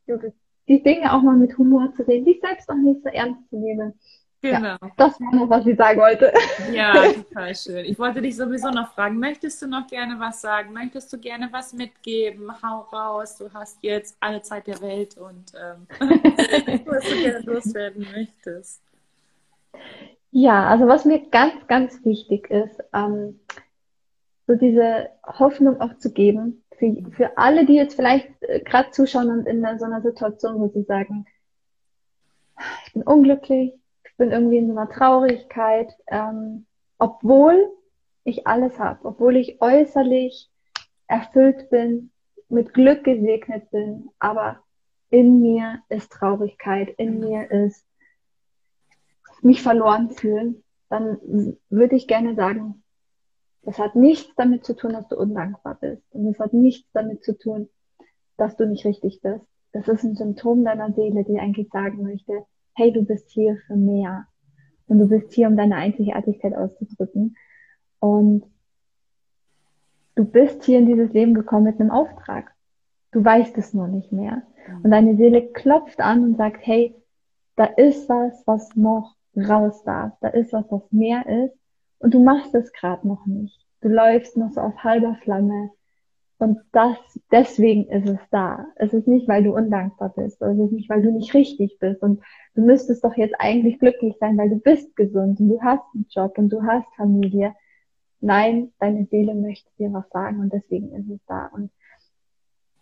die 0.68 0.83
Dinge 0.83 1.12
auch 1.12 1.22
mal 1.22 1.37
mit 1.37 1.57
Humor 1.59 1.93
zu 1.97 2.05
sehen, 2.05 2.25
dich 2.25 2.41
selbst 2.41 2.68
auch 2.70 2.77
nicht 2.77 3.03
so 3.03 3.09
ernst 3.09 3.49
zu 3.51 3.57
nehmen. 3.57 3.95
Genau. 4.41 4.61
Ja, 4.61 4.79
das 4.99 5.18
war 5.20 5.35
noch, 5.35 5.49
was 5.49 5.66
ich 5.66 5.77
sagen 5.77 5.99
wollte. 5.99 6.31
Ja, 6.70 6.93
total 7.12 7.55
schön. 7.55 7.85
Ich 7.87 7.99
wollte 7.99 8.20
dich 8.20 8.37
sowieso 8.37 8.68
noch 8.70 8.93
fragen, 8.93 9.18
möchtest 9.18 9.62
du 9.62 9.66
noch 9.66 9.87
gerne 9.87 10.20
was 10.20 10.43
sagen? 10.43 10.75
Möchtest 10.75 11.11
du 11.12 11.18
gerne 11.18 11.49
was 11.51 11.72
mitgeben? 11.72 12.53
Hau 12.62 12.81
raus, 12.93 13.39
du 13.39 13.51
hast 13.55 13.79
jetzt 13.81 14.16
alle 14.20 14.43
Zeit 14.43 14.66
der 14.66 14.81
Welt 14.83 15.16
und 15.16 15.53
ähm, 15.55 15.87
was 16.87 17.05
du 17.05 17.22
gerne 17.22 17.41
loswerden 17.41 18.07
möchtest. 18.14 18.83
Ja, 20.31 20.68
also 20.68 20.87
was 20.89 21.07
mir 21.07 21.20
ganz, 21.31 21.66
ganz 21.66 22.05
wichtig 22.05 22.51
ist, 22.51 22.83
ähm, 22.93 23.41
so 24.47 24.55
diese 24.55 25.09
Hoffnung 25.26 25.80
auch 25.80 25.97
zu 25.99 26.12
geben, 26.12 26.64
für, 26.78 26.95
für 27.12 27.38
alle, 27.38 27.66
die 27.66 27.74
jetzt 27.74 27.95
vielleicht 27.95 28.28
äh, 28.42 28.61
gerade 28.61 28.90
zuschauen 28.90 29.30
und 29.30 29.47
in 29.47 29.62
so 29.78 29.84
einer 29.84 30.03
Situation, 30.03 30.61
wo 30.61 30.68
sie 30.68 30.82
sagen, 30.82 31.26
ich 32.86 32.92
bin 32.92 33.03
unglücklich, 33.03 33.74
ich 34.05 34.16
bin 34.16 34.30
irgendwie 34.30 34.59
in 34.59 34.68
so 34.68 34.76
einer 34.76 34.88
Traurigkeit, 34.88 35.92
ähm, 36.07 36.66
obwohl 36.99 37.72
ich 38.24 38.47
alles 38.47 38.78
habe, 38.78 39.05
obwohl 39.05 39.36
ich 39.36 39.61
äußerlich 39.61 40.51
erfüllt 41.07 41.68
bin, 41.70 42.11
mit 42.49 42.74
Glück 42.74 43.05
gesegnet 43.05 43.70
bin, 43.70 44.11
aber 44.18 44.61
in 45.11 45.40
mir 45.40 45.80
ist 45.88 46.12
Traurigkeit, 46.12 46.95
in 46.99 47.20
mir 47.20 47.51
ist 47.51 47.84
mich 49.42 49.62
verloren 49.62 50.11
fühlen, 50.11 50.62
dann 50.88 51.57
würde 51.68 51.97
ich 51.97 52.07
gerne 52.07 52.34
sagen, 52.34 52.84
das 53.65 53.79
hat 53.79 53.97
nichts 53.97 54.35
damit 54.37 54.65
zu 54.65 54.75
tun, 54.75 54.93
dass 54.93 55.09
du 55.09 55.17
undankbar 55.17 55.77
bist. 55.81 56.03
Und 56.11 56.27
es 56.27 56.39
hat 56.39 56.53
nichts 56.53 56.91
damit 56.93 57.25
zu 57.25 57.37
tun, 57.37 57.69
dass 58.37 58.57
du 58.57 58.67
nicht 58.67 58.85
richtig 58.85 59.21
bist. 59.23 59.45
Das 59.73 59.89
ist 59.89 60.05
ein 60.05 60.17
Symptom 60.17 60.65
deiner 60.65 60.93
Seele, 60.93 61.25
die 61.25 61.39
eigentlich 61.39 61.69
sagen 61.71 62.03
möchte, 62.03 62.45
hey, 62.75 62.93
du 62.93 63.03
bist 63.03 63.31
hier 63.31 63.57
für 63.67 63.77
mehr. 63.77 64.27
Und 64.87 64.99
du 64.99 65.09
bist 65.09 65.33
hier, 65.33 65.49
um 65.49 65.57
deine 65.57 65.77
Einzigartigkeit 65.77 66.55
auszudrücken. 66.55 67.37
Und 68.01 68.45
du 70.15 70.25
bist 70.25 70.65
hier 70.65 70.79
in 70.79 70.87
dieses 70.87 71.12
Leben 71.12 71.35
gekommen 71.35 71.65
mit 71.65 71.81
einem 71.81 71.91
Auftrag. 71.91 72.53
Du 73.12 73.25
weißt 73.25 73.57
es 73.59 73.73
nur 73.73 73.89
nicht 73.89 74.12
mehr. 74.12 74.43
Und 74.83 74.91
deine 74.91 75.17
Seele 75.17 75.49
klopft 75.53 76.01
an 76.01 76.23
und 76.25 76.37
sagt, 76.37 76.67
hey, 76.67 76.95
da 77.57 77.65
ist 77.65 78.09
was, 78.09 78.43
was 78.47 78.75
noch 78.77 79.17
raus 79.37 79.83
darf. 79.85 80.12
Da 80.21 80.29
ist 80.29 80.53
was, 80.53 80.65
was 80.71 80.83
mehr 80.91 81.27
ist. 81.27 81.57
Und 82.05 82.12
du 82.12 82.22
machst 82.22 82.55
es 82.55 82.70
gerade 82.74 83.09
noch 83.09 83.24
nicht. 83.24 83.59
Du 83.80 83.88
läufst 83.88 84.36
noch 84.36 84.52
so 84.52 84.61
auf 84.61 84.84
halber 84.84 85.16
Flamme. 85.22 85.70
Und 86.36 86.59
das, 86.72 86.98
deswegen 87.32 87.88
ist 87.88 88.07
es 88.07 88.18
da. 88.30 88.66
Es 88.76 88.92
ist 88.92 89.09
nicht, 89.09 89.26
weil 89.26 89.42
du 89.42 89.57
undankbar 89.57 90.11
bist. 90.11 90.42
Es 90.42 90.59
ist 90.59 90.72
nicht, 90.72 90.90
weil 90.90 91.00
du 91.00 91.11
nicht 91.11 91.32
richtig 91.32 91.78
bist. 91.78 92.02
Und 92.02 92.20
du 92.57 92.61
müsstest 92.61 93.05
doch 93.05 93.16
jetzt 93.16 93.34
eigentlich 93.38 93.78
glücklich 93.78 94.16
sein, 94.20 94.36
weil 94.36 94.50
du 94.50 94.57
bist 94.57 94.94
gesund 94.96 95.40
und 95.40 95.48
du 95.48 95.62
hast 95.62 95.82
einen 95.94 96.07
Job 96.11 96.36
und 96.36 96.50
du 96.50 96.62
hast 96.62 96.84
Familie. 96.94 97.55
Nein, 98.20 98.74
deine 98.80 99.07
Seele 99.07 99.34
möchte 99.34 99.70
dir 99.78 99.90
was 99.94 100.07
sagen 100.11 100.40
und 100.40 100.52
deswegen 100.52 100.92
ist 100.92 101.09
es 101.09 101.24
da. 101.26 101.46
Und 101.55 101.70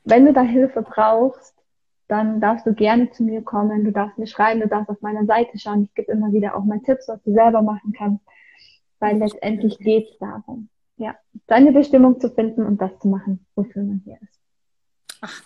wenn 0.02 0.24
du 0.24 0.32
da 0.32 0.42
Hilfe 0.42 0.82
brauchst, 0.82 1.54
dann 2.08 2.40
darfst 2.40 2.66
du 2.66 2.74
gerne 2.74 3.12
zu 3.12 3.22
mir 3.22 3.42
kommen, 3.42 3.84
du 3.84 3.92
darfst 3.92 4.18
mir 4.18 4.26
schreiben, 4.26 4.62
du 4.62 4.66
darfst 4.66 4.90
auf 4.90 5.00
meiner 5.00 5.26
Seite 5.26 5.60
schauen. 5.60 5.84
Ich 5.84 5.94
gebe 5.94 6.10
immer 6.10 6.32
wieder 6.32 6.56
auch 6.56 6.64
mal 6.64 6.80
Tipps, 6.80 7.06
was 7.06 7.22
du 7.22 7.32
selber 7.32 7.62
machen 7.62 7.94
kannst, 7.96 8.24
weil 9.02 9.18
letztendlich 9.18 9.78
geht 9.78 10.08
es 10.10 10.18
darum, 10.18 10.68
ja, 10.96 11.14
deine 11.48 11.72
Bestimmung 11.72 12.20
zu 12.20 12.30
finden 12.30 12.64
und 12.64 12.80
das 12.80 12.98
zu 13.00 13.08
machen, 13.08 13.44
wofür 13.56 13.82
man 13.82 14.00
hier 14.04 14.18
ist. 14.22 14.40
Ach, 15.20 15.42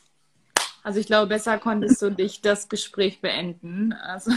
also 0.82 1.00
ich 1.00 1.06
glaube, 1.06 1.26
besser 1.28 1.58
konntest 1.58 2.00
du 2.02 2.10
dich 2.10 2.40
das 2.42 2.68
Gespräch 2.68 3.20
beenden. 3.20 3.92
Also 3.92 4.30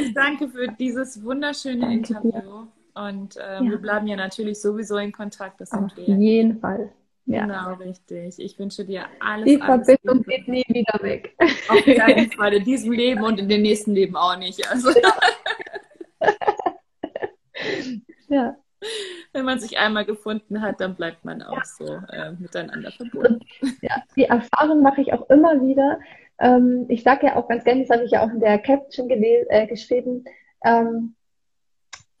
ich 0.00 0.14
danke 0.14 0.48
für 0.48 0.68
dieses 0.68 1.22
wunderschöne 1.22 1.80
Danke 1.80 1.96
Interview. 2.14 2.30
dir. 2.30 2.68
Und 2.94 3.36
ähm, 3.36 3.64
Ja. 3.64 3.70
wir 3.72 3.78
bleiben 3.78 4.06
ja 4.06 4.16
natürlich 4.16 4.60
sowieso 4.60 4.96
in 4.96 5.12
Kontakt. 5.12 5.60
Das 5.60 5.72
Auf 5.72 5.90
sind 5.92 6.06
wir. 6.06 6.16
jeden 6.16 6.60
Fall. 6.60 6.92
Ja. 7.26 7.42
Genau, 7.44 7.74
richtig. 7.74 8.38
Ich 8.38 8.58
wünsche 8.58 8.84
dir 8.84 9.04
alles, 9.20 9.44
Die 9.46 9.58
Verbindung 9.58 10.22
geht 10.22 10.46
nie 10.48 10.64
wieder 10.68 10.98
weg. 11.02 11.34
Auf 11.68 11.84
keinen 11.96 12.30
Fall 12.30 12.54
in 12.54 12.64
diesem 12.64 12.92
Leben 12.92 13.22
und 13.22 13.38
in 13.40 13.48
dem 13.48 13.62
nächsten 13.62 13.92
Leben 13.92 14.16
auch 14.16 14.38
nicht. 14.38 14.66
Also 14.70 14.90
Ja. 14.90 15.12
wenn 19.32 19.44
man 19.44 19.58
sich 19.58 19.78
einmal 19.78 20.04
gefunden 20.04 20.62
hat, 20.62 20.80
dann 20.80 20.94
bleibt 20.94 21.24
man 21.24 21.42
auch 21.42 21.64
so 21.64 22.00
äh, 22.10 22.32
miteinander 22.32 22.90
verbunden. 22.90 23.40
ja, 23.82 24.02
die 24.16 24.24
Erfahrung 24.24 24.82
mache 24.82 25.00
ich 25.00 25.12
auch 25.12 25.28
immer 25.30 25.60
wieder. 25.62 26.00
Ähm, 26.38 26.86
ich 26.88 27.02
sage 27.02 27.26
ja 27.26 27.36
auch 27.36 27.48
ganz 27.48 27.64
gerne, 27.64 27.82
das 27.82 27.90
habe 27.90 28.04
ich 28.04 28.12
ja 28.12 28.24
auch 28.24 28.30
in 28.30 28.40
der 28.40 28.58
Caption 28.58 29.08
äh, 29.10 29.66
geschrieben, 29.66 30.24
ähm, 30.64 31.14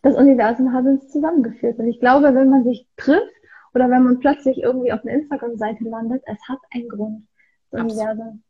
das 0.02 0.14
Universum 0.14 0.72
hat 0.72 0.84
uns 0.84 1.10
zusammengeführt. 1.10 1.78
Und 1.78 1.88
ich 1.88 1.98
glaube, 1.98 2.34
wenn 2.34 2.48
man 2.48 2.64
sich 2.64 2.86
trifft 2.96 3.32
oder 3.74 3.90
wenn 3.90 4.04
man 4.04 4.20
plötzlich 4.20 4.62
irgendwie 4.62 4.92
auf 4.92 5.04
einer 5.04 5.14
Instagram-Seite 5.14 5.84
landet, 5.84 6.22
es 6.26 6.38
hat 6.48 6.58
einen 6.70 6.88
Grund. 6.88 7.26
Das 7.70 7.80
Absolut. 7.80 8.02
Universum 8.02 8.42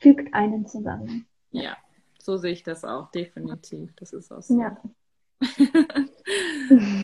fügt 0.00 0.32
einen 0.32 0.66
zusammen. 0.66 1.26
Ja, 1.50 1.76
so 2.26 2.36
sehe 2.36 2.52
ich 2.52 2.64
das 2.64 2.84
auch, 2.84 3.10
definitiv. 3.12 3.94
Das 3.96 4.12
ist 4.12 4.32
auch 4.32 4.42
so. 4.42 4.60
Ja. 4.60 4.76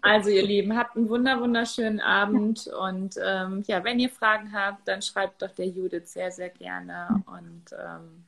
Also 0.02 0.30
ihr 0.30 0.44
Lieben, 0.44 0.76
habt 0.76 0.96
einen 0.96 1.08
wunder 1.08 1.40
wunderschönen 1.40 2.00
Abend 2.00 2.66
und 2.66 3.14
ähm, 3.24 3.62
ja, 3.68 3.84
wenn 3.84 4.00
ihr 4.00 4.08
Fragen 4.08 4.52
habt, 4.52 4.88
dann 4.88 5.00
schreibt 5.00 5.42
doch 5.42 5.52
der 5.52 5.68
Judith 5.68 6.12
sehr, 6.12 6.32
sehr 6.32 6.48
gerne 6.48 7.22
und 7.26 7.64
ähm, 7.72 8.24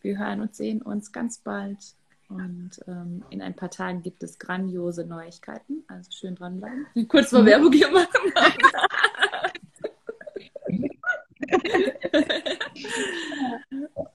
wir 0.00 0.18
hören 0.18 0.40
und 0.40 0.54
sehen 0.54 0.80
uns 0.80 1.12
ganz 1.12 1.38
bald 1.38 1.78
und 2.28 2.70
ähm, 2.86 3.22
in 3.28 3.42
ein 3.42 3.54
paar 3.54 3.70
Tagen 3.70 4.02
gibt 4.02 4.22
es 4.22 4.38
grandiose 4.38 5.04
Neuigkeiten, 5.04 5.84
also 5.88 6.10
schön 6.10 6.36
dranbleiben. 6.36 6.86
Kurz 7.08 7.32
mal 7.32 7.44
Werbung 7.44 7.72
hier 7.72 7.90
machen. 7.90 8.32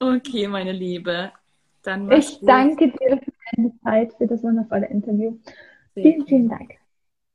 okay, 0.00 0.48
meine 0.48 0.72
Liebe, 0.72 1.30
dann 1.82 2.10
Ich 2.12 2.40
gut. 2.40 2.48
danke 2.48 2.88
dir 2.88 3.18
für 3.18 3.32
deine 3.56 3.72
Zeit, 3.82 4.12
für 4.14 4.26
das 4.26 4.42
wundervolle 4.42 4.86
Interview. 4.88 5.38
Sehr 5.94 6.02
Vielen, 6.02 6.18
gut. 6.20 6.28
vielen 6.28 6.48
Dank. 6.48 6.74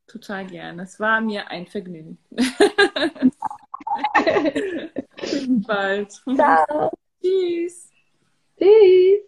Total 0.08 0.46
gerne. 0.46 0.84
Es 0.84 1.00
war 1.00 1.20
mir 1.22 1.50
ein 1.50 1.68
Vergnügen. 1.68 2.18
Bis 2.30 2.52
bald. 5.68 6.12
Ciao. 6.36 6.92
Tschüss. 7.22 7.90
Tschüss. 8.58 9.22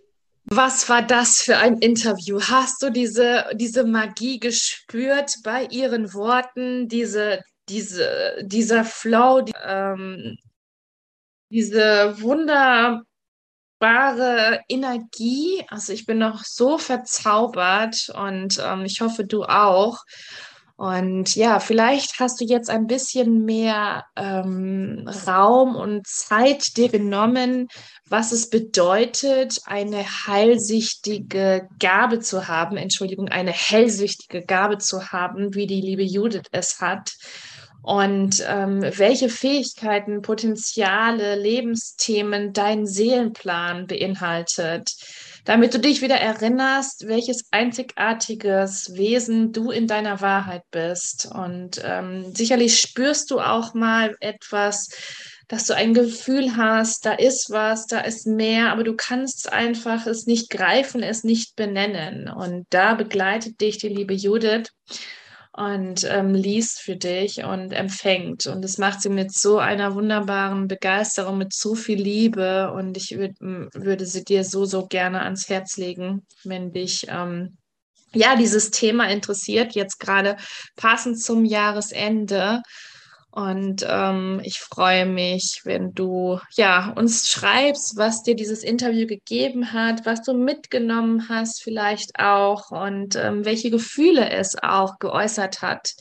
Was 0.50 0.88
war 0.88 1.02
das 1.02 1.42
für 1.42 1.58
ein 1.58 1.78
Interview? 1.80 2.40
Hast 2.40 2.82
du 2.82 2.90
diese, 2.90 3.46
diese 3.56 3.84
Magie 3.84 4.40
gespürt 4.40 5.36
bei 5.44 5.66
ihren 5.66 6.14
Worten, 6.14 6.88
diese, 6.88 7.44
diese, 7.68 8.38
dieser 8.44 8.86
Flow, 8.86 9.42
die, 9.42 9.52
ähm, 9.62 10.38
diese 11.50 12.16
wunderbare 13.80 14.62
Energie? 14.68 15.64
Also 15.70 15.94
ich 15.94 16.06
bin 16.06 16.20
noch 16.20 16.44
so 16.44 16.78
verzaubert 16.78 18.10
und 18.16 18.62
ähm, 18.64 18.86
ich 18.86 19.02
hoffe, 19.02 19.26
du 19.26 19.44
auch. 19.44 20.00
Und 20.76 21.36
ja, 21.36 21.60
vielleicht 21.60 22.20
hast 22.20 22.40
du 22.40 22.46
jetzt 22.46 22.70
ein 22.70 22.86
bisschen 22.86 23.46
mehr 23.46 24.06
ähm, 24.16 25.10
Raum 25.26 25.76
und 25.76 26.06
Zeit 26.06 26.78
dir 26.78 26.90
genommen, 26.90 27.68
was 28.06 28.32
es 28.32 28.52
bedeutet, 28.52 29.60
eine 29.66 30.04
heilsichtige 30.04 31.68
Gabe 31.80 32.20
zu 32.20 32.48
haben, 32.48 32.78
Entschuldigung, 32.78 33.28
eine 33.28 33.52
hellsichtige 33.54 34.46
Gabe 34.46 34.78
zu 34.78 35.12
haben, 35.12 35.56
wie 35.56 35.66
die 35.66 35.82
liebe 35.82 36.04
Judith 36.04 36.46
es 36.52 36.80
hat. 36.80 37.12
Und 37.88 38.44
ähm, 38.46 38.82
welche 38.82 39.30
Fähigkeiten, 39.30 40.22
Potenziale, 40.22 41.36
Lebensthemen 41.36 42.52
dein 42.52 42.86
Seelenplan 42.86 43.88
beinhaltet, 43.88 44.92
damit 45.46 45.74
du 45.74 45.80
dich 45.80 46.02
wieder 46.02 46.18
erinnerst, 46.18 47.08
welches 47.08 47.48
einzigartiges 47.52 48.94
Wesen 48.96 49.54
du 49.54 49.72
in 49.72 49.88
deiner 49.88 50.20
Wahrheit 50.20 50.64
bist. 50.70 51.30
Und 51.34 51.82
ähm, 51.82 52.36
sicherlich 52.36 52.78
spürst 52.78 53.32
du 53.32 53.40
auch 53.40 53.74
mal 53.74 54.18
etwas, 54.20 54.90
dass 55.48 55.66
du 55.66 55.74
ein 55.74 55.94
Gefühl 55.94 56.58
hast, 56.58 57.06
da 57.06 57.14
ist 57.14 57.52
was, 57.52 57.88
da 57.88 58.02
ist 58.02 58.28
mehr, 58.28 58.74
aber 58.74 58.84
du 58.84 58.98
kannst 58.98 59.54
einfach 59.54 60.08
es 60.08 60.26
nicht 60.26 60.50
greifen, 60.50 61.04
es 61.04 61.24
nicht 61.24 61.56
benennen. 61.56 62.28
Und 62.28 62.66
da 62.70 62.96
begleitet 62.96 63.62
dich 63.62 63.78
die 63.78 63.88
liebe 63.88 64.14
Judith 64.14 64.74
und 65.58 66.04
ähm, 66.04 66.36
liest 66.36 66.82
für 66.82 66.96
dich 66.96 67.44
und 67.44 67.74
empfängt. 67.74 68.46
Und 68.46 68.62
das 68.62 68.78
macht 68.78 69.02
sie 69.02 69.10
mit 69.10 69.34
so 69.34 69.58
einer 69.58 69.96
wunderbaren 69.96 70.68
Begeisterung, 70.68 71.40
mit 71.40 71.52
so 71.52 71.74
viel 71.74 72.00
Liebe. 72.00 72.72
Und 72.72 72.96
ich 72.96 73.18
würd, 73.18 73.36
würde 73.40 74.06
sie 74.06 74.24
dir 74.24 74.44
so, 74.44 74.66
so 74.66 74.86
gerne 74.86 75.24
ans 75.24 75.50
Herz 75.50 75.78
legen, 75.78 76.28
wenn 76.44 76.74
dich 76.74 77.08
ähm, 77.10 77.58
ja 78.14 78.36
dieses 78.36 78.70
Thema 78.70 79.10
interessiert, 79.10 79.74
jetzt 79.74 80.00
gerade 80.00 80.38
passend 80.76 81.20
zum 81.20 81.44
Jahresende. 81.44 82.62
Und 83.38 83.86
ähm, 83.88 84.42
ich 84.44 84.60
freue 84.62 85.06
mich, 85.06 85.62
wenn 85.64 85.94
du 85.94 86.40
ja 86.56 86.92
uns 86.96 87.30
schreibst, 87.30 87.96
was 87.96 88.24
dir 88.24 88.36
dieses 88.36 88.64
Interview 88.64 89.06
gegeben 89.06 89.74
hat, 89.74 90.08
was 90.08 90.24
du 90.24 90.34
mitgenommen 90.34 91.30
hast, 91.30 91.62
vielleicht 91.62 92.18
auch 92.18 92.72
und 92.72 93.16
ähm, 93.16 93.46
welche 93.46 93.70
Gefühle 93.70 94.32
es 94.32 94.56
auch 94.60 94.98
geäußert 94.98 95.62
hat. 95.62 95.94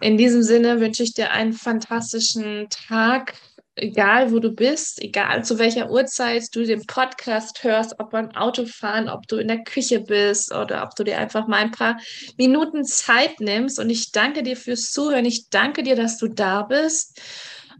In 0.00 0.16
diesem 0.16 0.42
Sinne 0.42 0.80
wünsche 0.80 1.04
ich 1.04 1.14
dir 1.14 1.30
einen 1.30 1.52
fantastischen 1.52 2.66
Tag, 2.70 3.34
egal 3.82 4.32
wo 4.32 4.38
du 4.38 4.50
bist, 4.50 5.02
egal 5.02 5.44
zu 5.44 5.58
welcher 5.58 5.90
Uhrzeit 5.90 6.44
du 6.54 6.64
den 6.64 6.86
Podcast 6.86 7.62
hörst, 7.64 7.98
ob 7.98 8.10
beim 8.10 8.30
Autofahren, 8.32 9.08
ob 9.08 9.26
du 9.26 9.36
in 9.36 9.48
der 9.48 9.64
Küche 9.64 10.00
bist 10.00 10.52
oder 10.52 10.82
ob 10.84 10.94
du 10.94 11.04
dir 11.04 11.18
einfach 11.18 11.46
mal 11.46 11.58
ein 11.58 11.70
paar 11.70 11.98
Minuten 12.36 12.84
Zeit 12.84 13.40
nimmst. 13.40 13.78
Und 13.78 13.90
ich 13.90 14.12
danke 14.12 14.42
dir 14.42 14.56
fürs 14.56 14.90
Zuhören. 14.90 15.24
Ich 15.24 15.48
danke 15.50 15.82
dir, 15.82 15.96
dass 15.96 16.18
du 16.18 16.28
da 16.28 16.62
bist. 16.62 17.20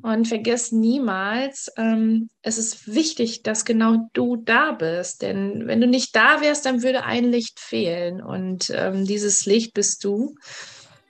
Und 0.00 0.28
vergiss 0.28 0.70
niemals, 0.70 1.72
ähm, 1.76 2.28
es 2.42 2.56
ist 2.56 2.94
wichtig, 2.94 3.42
dass 3.42 3.64
genau 3.64 4.08
du 4.12 4.36
da 4.36 4.72
bist. 4.72 5.22
Denn 5.22 5.66
wenn 5.66 5.80
du 5.80 5.88
nicht 5.88 6.14
da 6.14 6.40
wärst, 6.40 6.66
dann 6.66 6.82
würde 6.82 7.04
ein 7.04 7.24
Licht 7.24 7.58
fehlen. 7.58 8.22
Und 8.22 8.70
ähm, 8.72 9.04
dieses 9.04 9.44
Licht 9.44 9.74
bist 9.74 10.04
du. 10.04 10.36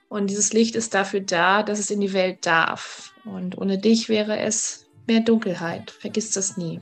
Und 0.09 0.29
dieses 0.29 0.53
Licht 0.53 0.75
ist 0.75 0.93
dafür 0.93 1.21
da, 1.21 1.63
dass 1.63 1.79
es 1.79 1.91
in 1.91 2.01
die 2.01 2.13
Welt 2.13 2.45
darf. 2.45 3.13
Und 3.25 3.57
ohne 3.57 3.77
dich 3.77 4.09
wäre 4.09 4.39
es 4.39 4.87
mehr 5.07 5.21
Dunkelheit. 5.21 5.91
Vergiss 5.91 6.31
das 6.31 6.57
nie. 6.57 6.81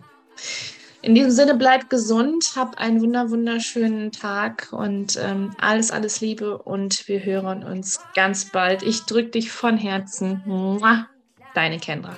In 1.02 1.14
diesem 1.14 1.32
Sinne, 1.32 1.56
bleib 1.56 1.90
gesund, 1.90 2.54
hab 2.56 2.78
einen 2.80 3.02
wunder 3.02 3.30
wunderschönen 3.30 4.12
Tag 4.12 4.70
und 4.72 5.18
ähm, 5.22 5.56
alles, 5.60 5.92
alles 5.92 6.22
Liebe 6.22 6.58
und 6.58 7.08
wir 7.08 7.24
hören 7.24 7.64
uns 7.64 8.00
ganz 8.16 8.46
bald. 8.46 8.82
Ich 8.82 9.04
drücke 9.04 9.30
dich 9.30 9.52
von 9.52 9.78
Herzen. 9.78 10.42
Deine 11.54 11.78
Kendra. 11.78 12.16